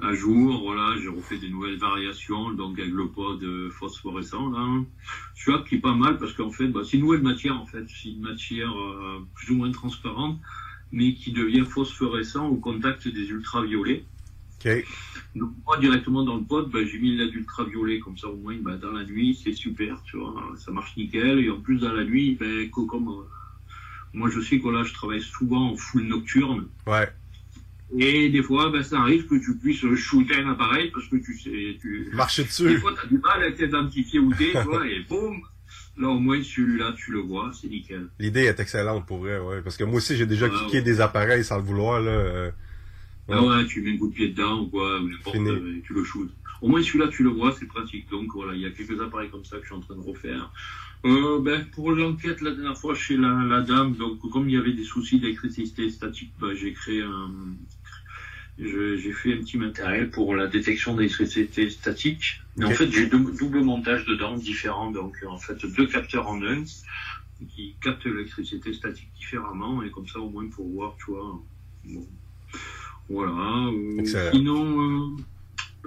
[0.00, 4.82] à jour, voilà, j'ai refait des nouvelles variations, donc avec le pod phosphorescent, là.
[5.36, 7.84] Celui-là qui est pas mal parce qu'en fait, bah, c'est une nouvelle matière, en fait.
[7.88, 10.38] C'est une matière euh, plus ou moins transparente,
[10.92, 14.04] mais qui devient phosphorescent au contact des ultraviolets.
[14.64, 14.84] OK.
[15.36, 18.56] Donc, moi, directement dans le pod, bah, j'ai mis de l'ultraviolet, comme ça, au moins,
[18.60, 21.38] bah, dans la nuit, c'est super, tu vois, ça marche nickel.
[21.40, 23.22] Et en plus, dans la nuit, ben, co- comme, euh,
[24.14, 26.66] moi, je sais que là, je travaille souvent en full nocturne.
[26.86, 27.08] Ouais.
[27.98, 31.38] Et des fois, ben, ça arrive que tu puisses shooter un appareil parce que tu
[31.38, 32.10] sais, tu...
[32.12, 32.68] Marcher dessus.
[32.68, 35.40] Des fois, t'as du mal à t'identifier où t'es, tu vois, et boum!
[35.98, 38.06] Là, au moins, celui-là, tu le vois, c'est nickel.
[38.18, 39.62] L'idée est excellente pour vrai, ouais.
[39.62, 40.82] Parce que moi aussi, j'ai déjà Ouais, cliqué ouais.
[40.82, 42.10] des appareils sans le vouloir, là.
[42.10, 42.50] euh,
[43.30, 45.92] Ah ouais, tu mets un coup de pied dedans ou quoi, ou n'importe, euh, tu
[45.92, 46.30] le shootes.
[46.62, 48.08] Au moins, celui-là, tu le vois, c'est pratique.
[48.10, 50.00] Donc, voilà, il y a quelques appareils comme ça que je suis en train de
[50.00, 50.50] refaire.
[51.04, 54.58] Euh, ben, pour l'enquête, la dernière fois, chez la, la dame, donc, comme il y
[54.58, 57.30] avait des soucis d'électricité statique, ben, j'ai créé un,
[58.58, 62.40] j'ai fait un petit matériel pour la détection d'électricité statique.
[62.56, 64.90] Mais en fait, j'ai deux double montage dedans, différents.
[64.90, 66.64] Donc, en fait, deux capteurs en un
[67.54, 69.82] qui captent l'électricité statique différemment.
[69.84, 71.40] Et comme ça, au moins, pour voir, tu vois.
[71.84, 72.06] Bon.
[73.08, 73.68] Voilà.
[73.72, 74.32] euh, Excellent.
[74.32, 75.16] sinon, euh,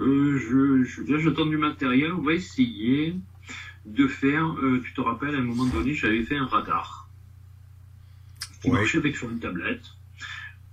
[0.00, 2.12] euh, je, je, là, j'attends du matériel.
[2.12, 3.14] On va essayer
[3.84, 7.08] de faire, euh, tu te rappelles, à un moment donné, j'avais fait un radar
[8.62, 8.78] qui Ouais.
[8.78, 9.82] marchait avec sur une tablette,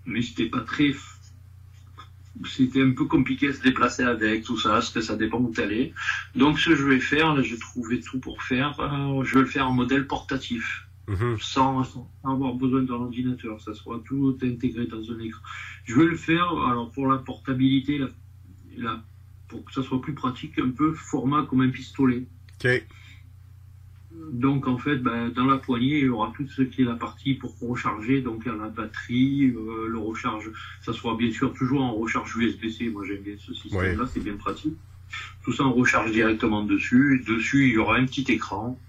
[0.05, 0.93] mais c'était pas très.
[2.45, 5.51] C'était un peu compliqué à se déplacer avec, tout ça, parce que ça dépend où
[5.51, 5.93] t'allais.
[6.35, 9.41] Donc, ce que je vais faire, là, j'ai trouvé tout pour faire, euh, je vais
[9.41, 11.37] le faire en modèle portatif Mhm.
[11.39, 15.41] sans, sans avoir besoin d'un ordinateur, ça soit tout intégré dans un écran.
[15.85, 18.09] Je vais le faire, alors pour la portabilité, la-
[18.77, 19.03] la-
[19.47, 22.27] pour que ça soit plus pratique, un peu format comme un pistolet.
[22.63, 22.85] OK.
[24.31, 26.95] Donc en fait, ben, dans la poignée, il y aura tout ce qui est la
[26.95, 30.51] partie pour recharger, donc il y a la batterie, euh, le recharge,
[30.81, 34.35] ça sera bien sûr toujours en recharge USB-C, moi j'aime bien ce système-là, c'est bien
[34.35, 34.75] pratique.
[35.43, 38.79] Tout ça on recharge directement dessus, dessus il y aura un petit écran,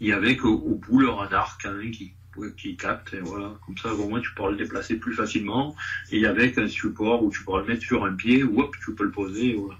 [0.00, 1.58] et avec au, au bout le radar
[1.92, 2.12] qui,
[2.56, 5.74] qui capte, et voilà, comme ça au moins tu pourras le déplacer plus facilement,
[6.10, 9.04] et avec un support où tu pourras le mettre sur un pied, hop, tu peux
[9.04, 9.78] le poser, et voilà.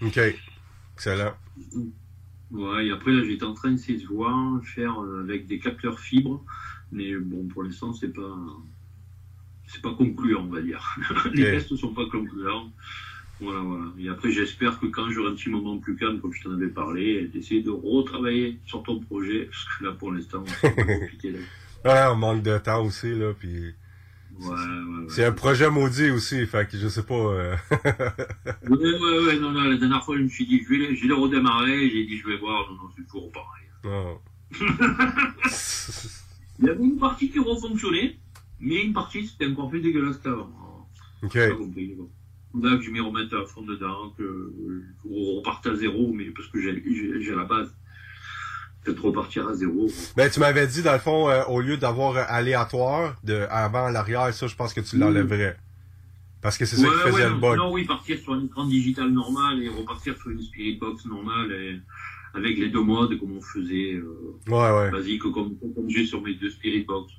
[0.00, 0.20] OK.
[0.94, 1.34] Excellent.
[2.52, 5.98] Ouais, et après, là, j'étais en train d'essayer de voir, faire euh, avec des capteurs
[5.98, 6.44] fibres,
[6.90, 8.36] mais bon, pour l'instant, c'est pas,
[9.66, 10.96] c'est pas concluant, on va dire.
[11.34, 12.70] Les tests ne sont pas concluants.
[13.40, 13.86] Voilà, voilà.
[13.98, 16.68] Et après, j'espère que quand j'aurai un petit moment plus calme, comme je t'en avais
[16.68, 21.32] parlé, d'essayer de retravailler sur ton projet, parce que là, pour l'instant, c'est compliqué.
[21.32, 21.38] Là.
[21.84, 23.74] Ouais, on manque de temps aussi, là, puis...
[24.38, 25.06] Ouais, ouais, ouais.
[25.08, 27.14] C'est un projet maudit aussi, fait que je sais pas...
[27.14, 27.54] euh,
[28.68, 30.94] Ouais, ouais, ouais, non, non, la dernière fois, je me suis dit, je vais, le-
[30.94, 33.66] je vais le redémarrer, j'ai dit, je vais voir, non, non, c'est toujours pareil.
[36.58, 38.16] Il y avait une partie qui refonctionnait,
[38.60, 40.50] mais une partie c'était encore plus dégueulasse qu'avant.
[41.22, 41.32] Ok.
[41.34, 41.94] J'ai pas compris.
[41.96, 42.08] Bon.
[42.62, 44.52] Là que je m'y remette à fond dedans, que
[45.04, 47.74] je reparte à zéro, mais parce que j'ai la base.
[48.84, 49.86] Peut-être repartir à zéro.
[50.16, 53.88] Ben, tu m'avais dit, dans le fond, euh, au lieu d'avoir euh, aléatoire, de avant,
[53.90, 55.56] l'arrière, ça, je pense que tu l'enlèverais.
[56.40, 57.56] Parce que c'est ça qui faisait ouais, le bug.
[57.56, 61.52] non, oui, partir sur un écran digital normal et repartir sur une Spirit Box normale
[61.52, 61.80] et
[62.34, 64.90] avec les deux modes, comme on faisait, euh, Ouais, ouais.
[64.90, 67.12] basique, comme, comme j'ai sur mes deux Spirit Box.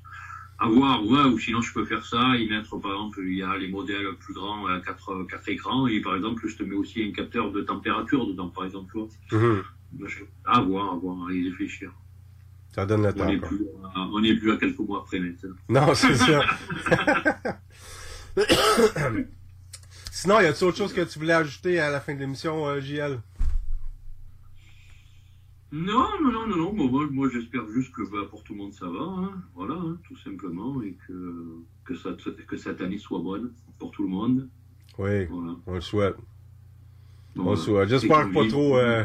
[0.58, 3.42] À voir, ouais, ou sinon je peux faire ça et mettre, par exemple, il y
[3.42, 6.76] a les modèles plus grands, à quatre, quatre écrans, et par exemple, je te mets
[6.76, 9.40] aussi un capteur de température dedans, par exemple, tu vois.
[9.40, 9.62] Mhm.
[10.44, 11.92] À voir, à voir, à y réfléchir.
[12.74, 13.26] Ça donne le temps.
[14.12, 15.54] on n'est plus à quelques mois après maintenant.
[15.68, 16.42] Non, c'est ça.
[20.10, 22.80] Sinon, y a-t-il autre chose que tu voulais ajouter à la fin de l'émission, euh,
[22.80, 23.20] JL?
[25.70, 28.86] Non, non, non, non, moi, moi, j'espère juste que bah, pour tout le monde ça
[28.86, 29.42] va, hein.
[29.54, 32.10] voilà, hein, tout simplement, et que que, ça,
[32.46, 34.48] que cette année soit bonne pour tout le monde.
[34.98, 35.56] Oui, Voilà.
[35.66, 36.16] on le souhaite.
[37.36, 37.88] On souhaite.
[37.88, 38.78] J'espère C'est pas trop...
[38.78, 39.04] euh,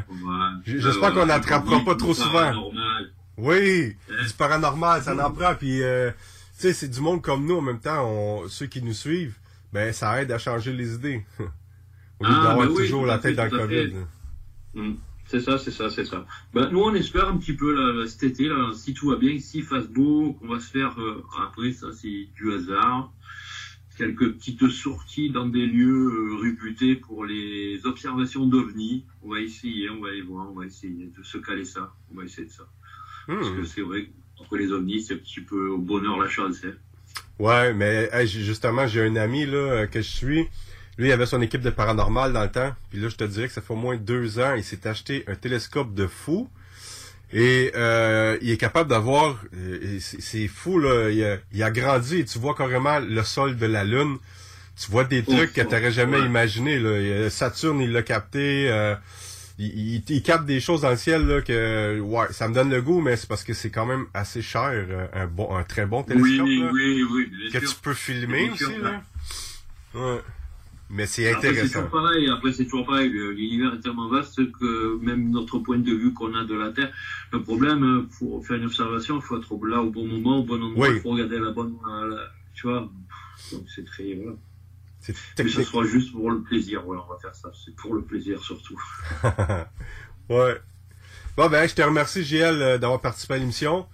[0.65, 2.71] J'espère qu'on n'attrapera pas trop souvent.
[3.37, 5.55] Oui, du paranormal, ça en prend.
[5.55, 8.05] Puis, euh, tu sais, c'est du monde comme nous en même temps.
[8.05, 9.35] On, ceux qui nous suivent,
[9.71, 11.25] ben, ça aide à changer les idées.
[12.19, 13.93] Au lieu Ah, d'avoir ben oui, toujours la tête dans le COVID.
[14.75, 14.95] Hmm.
[15.25, 16.25] C'est ça, c'est ça, c'est ça.
[16.53, 19.39] Ben, nous, on espère un petit peu là, cet été, là, si tout va bien,
[19.39, 23.11] si fasse beau, qu'on va se faire, euh, après, ça, c'est du hasard,
[23.99, 29.03] quelques petites sorties dans des lieux euh, réputés pour les observations d'ovnis.
[29.21, 31.93] On va essayer, on va aller voir, on va essayer de se caler ça.
[32.09, 32.63] On va essayer de ça.
[33.27, 36.63] Parce que c'est vrai qu'entre les ovnis, c'est un petit peu au bonheur la chance.
[36.63, 36.71] Hein.
[37.39, 40.47] Ouais, mais hey, justement, j'ai un ami là euh, que je suis.
[40.97, 42.73] Lui, il avait son équipe de paranormal dans le temps.
[42.89, 45.25] Puis là, je te dirais que ça fait au moins deux ans, il s'est acheté
[45.27, 46.49] un télescope de fou.
[47.31, 49.39] Et euh, il est capable d'avoir...
[49.55, 51.09] euh, c'est fou, là.
[51.09, 54.17] Il a, il a grandi et tu vois carrément le sol de la Lune.
[54.81, 56.25] Tu vois des trucs que tu n'aurais jamais ouais.
[56.25, 56.79] imaginé.
[56.79, 57.25] Là.
[57.25, 58.69] A Saturne, il l'a capté.
[58.69, 58.95] euh,
[59.59, 62.69] il, il, il capte des choses dans le ciel là, que ouais, ça me donne
[62.69, 65.63] le goût, mais c'est parce que c'est quand même assez cher, euh, un bon, un
[65.63, 66.47] très bon télescope.
[66.47, 67.75] Oui, là oui, oui, bien que sûr.
[67.75, 69.01] tu peux filmer Bien aussi, là.
[69.95, 70.21] Ouais.
[70.91, 71.83] Mais c'est Après, c'est intéressant.
[71.83, 72.29] toujours pareil.
[72.29, 73.09] Après, c'est toujours pareil.
[73.09, 76.91] L'univers est tellement vaste que même notre point de vue qu'on a de la Terre,
[77.31, 80.43] le problème, euh, pour faire une observation, il faut être là au bon moment, au
[80.43, 80.99] bon endroit, il Oui.
[81.01, 82.89] faut regarder la bonne, euh, la- tu vois.
[83.51, 84.35] Donc c'est très, voilà.
[85.01, 86.83] C'est Mais ce sera juste pour le plaisir.
[86.87, 87.51] On va faire ça.
[87.63, 88.77] C'est pour le plaisir surtout.
[90.29, 90.57] ouais.
[91.37, 93.85] Bon, ben, je te remercie, JL, euh, d'avoir participé à l'émission.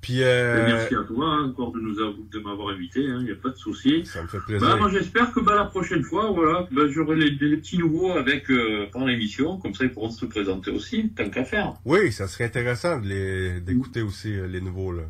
[0.00, 3.00] Puis, euh, Merci à toi hein, encore de nous avoir- de m'avoir invité.
[3.02, 4.06] Il n'y a pas de souci.
[4.06, 4.66] Ça me fait plaisir.
[4.68, 8.12] Bah, moi, j'espère que bah, la prochaine fois, voilà, bah, j'aurai les, les petits nouveaux
[8.12, 9.58] avec euh, pendant l'émission.
[9.58, 11.74] Comme ça, ils pourront se présenter aussi, tant qu'à faire.
[11.84, 15.02] Oui, ça serait intéressant d'écouter aussi euh, les nouveaux, là.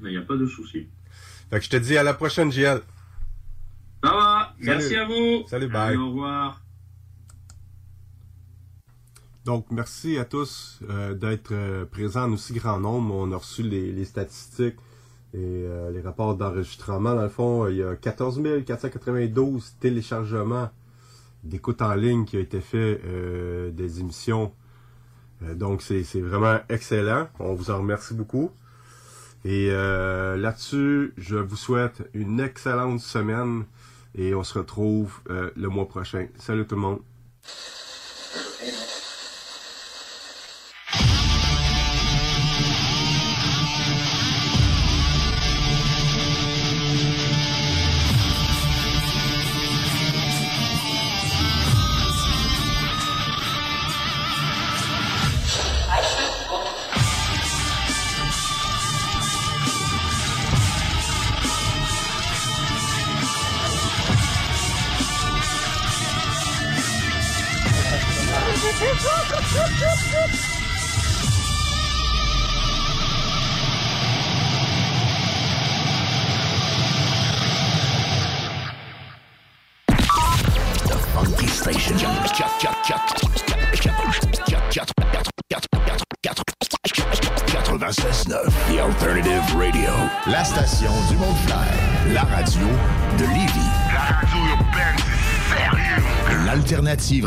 [0.00, 0.88] Mais il n'y a pas de souci.
[1.50, 2.80] Fait que je te dis à la prochaine, JL.
[4.02, 4.54] Ça va.
[4.58, 4.78] Salut.
[4.78, 5.44] Merci à vous.
[5.48, 5.88] Salut, bye.
[5.88, 6.61] Allez, au revoir.
[9.44, 13.12] Donc, merci à tous euh, d'être euh, présents en aussi grand nombre.
[13.12, 14.76] On a reçu les, statistiques
[15.34, 17.14] et euh, les rapports d'enregistrement.
[17.16, 20.70] Dans le fond, il y a 14 492 téléchargements
[21.42, 24.52] d'écoute en ligne qui a été fait euh, des émissions.
[25.56, 27.26] Donc, c'est vraiment excellent.
[27.40, 28.52] On vous en remercie beaucoup.
[29.44, 33.64] Et là-dessus, je vous souhaite une excellente semaine
[34.14, 36.28] et on se retrouve le mois prochain.
[36.38, 37.00] Salut tout le monde.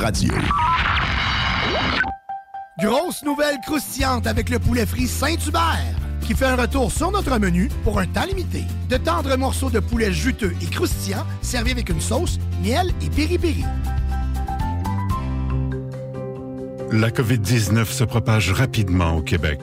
[0.06, 0.36] Radio.
[2.80, 7.70] Grosse nouvelle croustillante avec le poulet frit Saint-Hubert qui fait un retour sur notre menu
[7.84, 8.66] pour un temps limité.
[8.88, 13.64] De tendres morceaux de poulet juteux et croustillants servis avec une sauce, miel et piri-piri.
[16.92, 19.60] La COVID-19 se propage rapidement au Québec.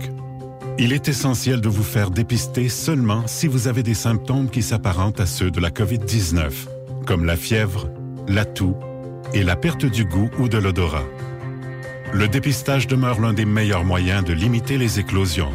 [0.77, 5.21] Il est essentiel de vous faire dépister seulement si vous avez des symptômes qui s'apparentent
[5.21, 6.51] à ceux de la COVID-19,
[7.07, 7.89] comme la fièvre,
[8.27, 8.75] la toux
[9.35, 11.07] et la perte du goût ou de l'odorat.
[12.13, 15.53] Le dépistage demeure l'un des meilleurs moyens de limiter les éclosions.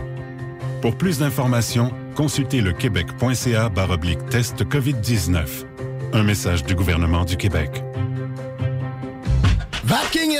[0.82, 3.70] Pour plus d'informations, consultez le québec.ca
[4.30, 5.66] test COVID-19.
[6.14, 7.84] Un message du gouvernement du Québec.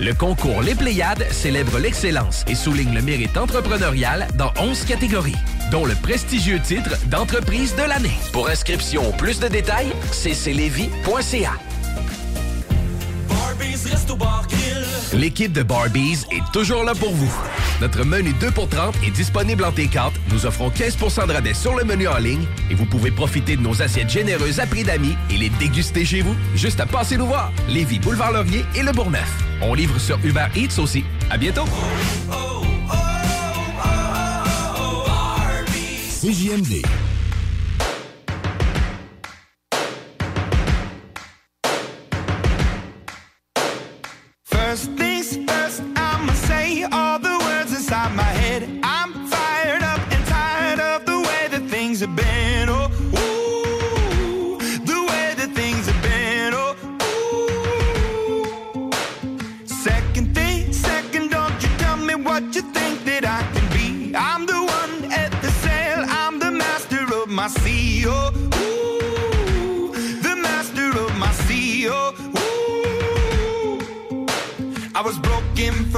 [0.00, 5.36] Le concours Les Pléiades célèbre l'excellence et souligne le mérite entrepreneurial dans 11 catégories,
[5.70, 8.16] dont le prestigieux titre d'entreprise de l'année.
[8.32, 11.52] Pour inscription ou plus de détails, cclevy.ca.
[15.12, 17.32] L'équipe de Barbies est toujours là pour vous.
[17.80, 20.12] Notre menu 2 pour 30 est disponible en T4.
[20.30, 23.62] Nous offrons 15% de rabais sur le menu en ligne et vous pouvez profiter de
[23.62, 26.34] nos assiettes généreuses à prix d'amis et les déguster chez vous.
[26.54, 27.52] Juste à passer nous voir.
[27.68, 29.30] Lévis, Boulevard Laurier et Le Bourgneuf.
[29.62, 31.04] On livre sur Uber Eats aussi.
[31.30, 31.64] À bientôt.
[36.20, 36.82] CJMD.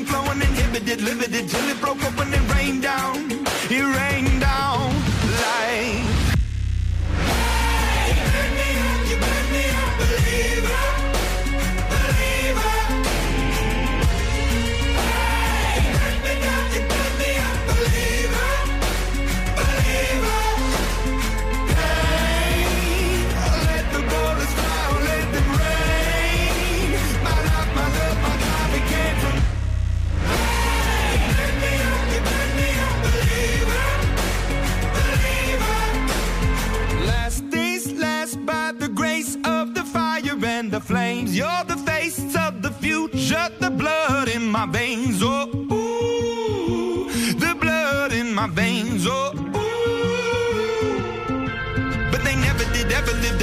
[0.00, 2.39] and flowing, inhibited, limited till it broke open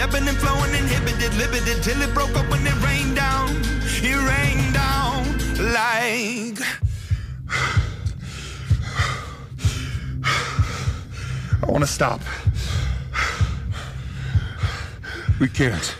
[0.08, 3.50] ebbing and flowing, inhibited, limited, till it broke up when it rained down.
[4.02, 5.24] It rained down
[5.74, 6.60] like.
[11.62, 12.22] I want to stop.
[15.40, 15.96] We can't.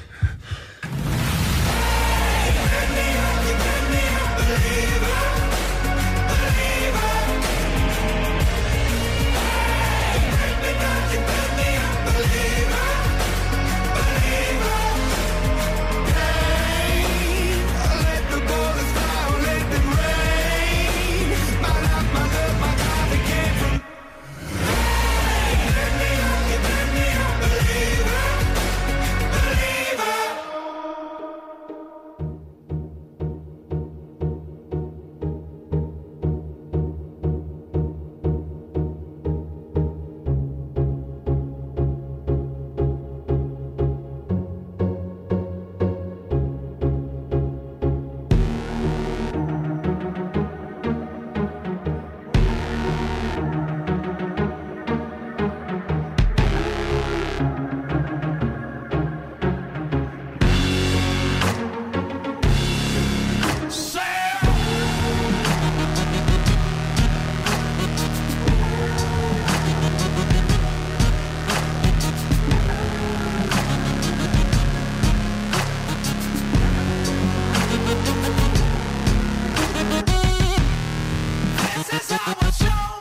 [81.90, 82.97] This is how it shows.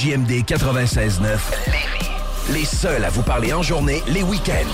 [0.00, 1.38] CJMD 96.9.
[2.54, 4.64] Les seuls à vous parler en journée, les week-ends.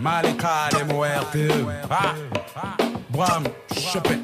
[0.00, 1.38] Malika de muerte.
[1.88, 2.14] Ah,
[3.10, 3.44] Bram,
[3.76, 4.18] Chopin.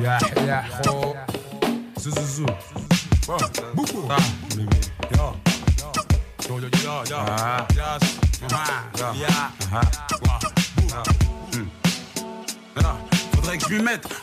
[0.00, 1.14] Ya, ya, ho.
[2.00, 2.46] Zuzuzu.
[3.74, 4.08] Buku.
[4.08, 4.16] Ah,
[5.18, 5.36] yo.
[6.48, 7.18] Yo, yo, yo, yo.
[7.76, 8.18] Yes.
[9.14, 9.50] Yeah.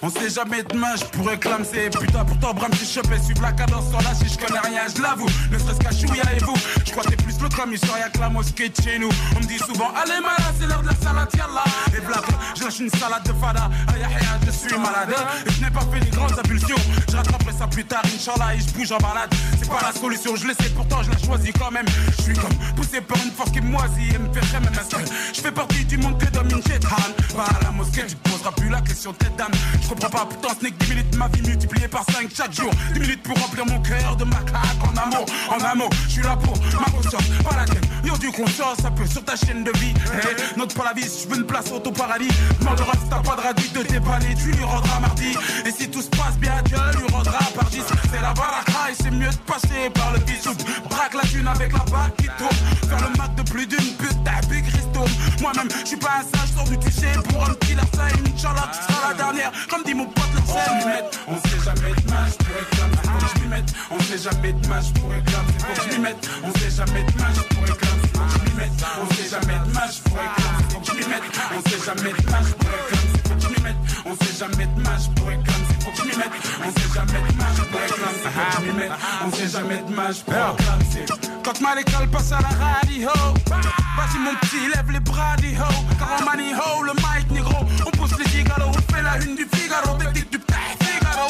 [0.01, 1.89] On sait jamais demain, je pourrais clamser.
[1.89, 5.01] Putain, pourtant, Bram, si chopé, suivre la cadence sur la si je connais rien, je
[5.01, 5.27] l'avoue.
[5.51, 8.29] Ne serait-ce qu'à Chouïa et vous, je crois que t'es plus le serait que la
[8.29, 9.09] mosquée de chez nous.
[9.35, 11.63] On me dit souvent, allez, malade, c'est l'heure de la salade, yallah.
[11.95, 12.23] Et blague,
[12.57, 13.69] je lâche une salade de fada.
[13.93, 14.05] Aïe,
[14.45, 15.13] je suis malade.
[15.45, 16.81] Et je n'ai pas fait les grandes impulsions.
[17.09, 19.33] Je rattraperai ça plus tard, Inch'Allah, et je bouge en balade.
[19.59, 21.85] C'est pas la solution, je le sais, pourtant, je la choisis quand même.
[22.17, 24.73] Je suis comme poussé par une force qui moisit et me fait même
[25.33, 26.61] Je fais partie du monde que domine
[27.39, 29.51] à la mosquée, tu poseras plus la question tête d'âme.
[29.81, 32.53] Je comprends pas, pourtant ce n'est que 10 minutes ma vie multipliée par 5 chaque
[32.53, 32.71] jour.
[32.93, 35.25] 10 minutes pour remplir mon cœur de macaque en amour.
[35.49, 37.81] En amour, je suis là pour ma conscience, pas la tienne.
[38.03, 39.93] Yo, du conscience, ça peut sur ta chaîne de vie.
[40.13, 42.29] Hey, note pas la vie, je veux une place au paradis.
[42.59, 45.35] Demandera si t'as pas de radis de tu lui rendras mardi.
[45.65, 47.81] Et si tout se passe bien, Dieu lui rendra par 10.
[48.11, 50.51] C'est la baraka et c'est mieux de passer par le bisou.
[50.89, 52.89] Braque la thune avec la bague qui tourne.
[52.89, 55.05] Faire le mat de plus d'une pute, t'as big Christo.
[55.41, 56.77] Moi-même, je suis pas un sage, sors du
[57.29, 58.07] pour un petit larcin.
[58.25, 59.51] Inch'Allah, tu la dernière.
[59.69, 60.41] Comme dit mon pote, le.
[61.27, 63.95] On sait jamais de match pour réclamer, faut.
[63.95, 65.73] On sait jamais de match pour réclamer, faut.
[66.43, 68.01] On sait jamais de match pour réclamer.
[69.01, 71.15] On sait jamais de match pour réclamer.
[71.55, 72.69] On sait jamais de match pour
[74.05, 76.31] On sait jamais de match pour réclamer, c'est faut que je m'y mette.
[76.65, 78.91] On sait jamais de match pour réclamer, c'est faut que je m'y mette.
[79.25, 83.09] On sait jamais de match pour réclamer, c'est quand ma l'école passe à la radio,
[83.97, 85.71] vas-y mon petit, lève les bras des ho.
[85.97, 87.65] Car on manie ho, le mic négro.
[87.85, 91.29] On pousse les gigalos, on fait la une du Figaro, technique du père Figaro.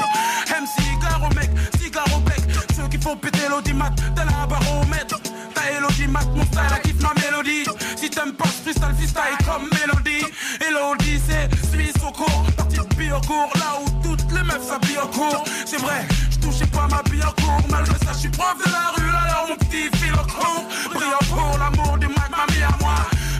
[0.49, 1.49] MC cigaro mec,
[1.79, 2.41] cigaro bec.
[2.75, 5.17] Ceux qui font péter l'audimat, t'as la baromètre.
[5.61, 7.65] T'as l'audimat, mon style, la kiffe ma mélodie.
[7.95, 10.25] Si t'aimes pas freestyle, freestyle comme mélodie.
[10.67, 15.07] Elodie, c'est Suisse au cours, partie de Biocourt, là où toutes les meufs s'habillent au
[15.07, 15.43] cours.
[15.65, 17.61] C'est vrai, je touchais pas ma bille en cours.
[17.69, 20.65] Malgré ça, je suis prof de la rue, alors mon petit fil au cours.
[20.93, 22.95] Brillant pour l'amour du Mac, mamie à moi.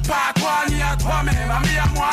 [0.07, 2.10] Pas à toi ni à toi-même, ami à moi.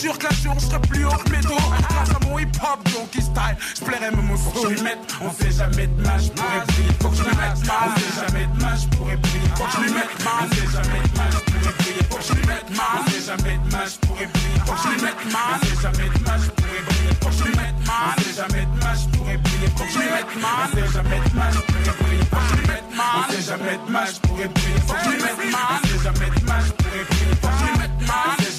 [0.00, 1.56] Jure qu'un jour je serai plus haut que mes dos.
[1.88, 4.36] Grâce à mon hip-hop, donkey style, je plairai mes mots.
[4.36, 6.92] Faut que je mette, on sait jamais de je pourrais briller.
[7.00, 9.50] Faut que je lui mette, on sait jamais de je pourrais briller.
[9.56, 12.02] Faut que je lui mette, on sait jamais de je pourrais briller.
[12.10, 14.60] Faut que je lui mette, on sait jamais de je pourrais briller.
[14.66, 17.14] Faut que je lui mette, on sait jamais de je pourrais briller.
[17.20, 19.70] Faut que je lui mette, on sait jamais de je pourrais briller.
[19.70, 22.24] Faut que je lui mette, on sait jamais de je pourrais briller.
[22.30, 24.80] Faut que je lui mette, on sait jamais de je pourrais briller.
[24.86, 26.79] Faut que je lui mette, on sait jamais de je pourrais briller.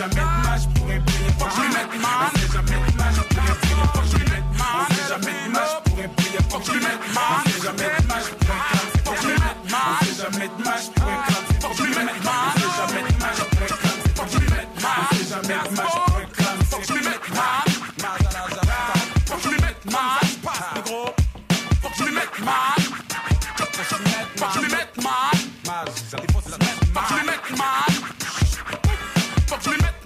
[0.02, 1.32] Jamais de main, je pourrais briller.
[1.38, 3.14] Faut que je mette, on jamais de briller.
[3.94, 5.91] Faut que je mette, on jamais de main,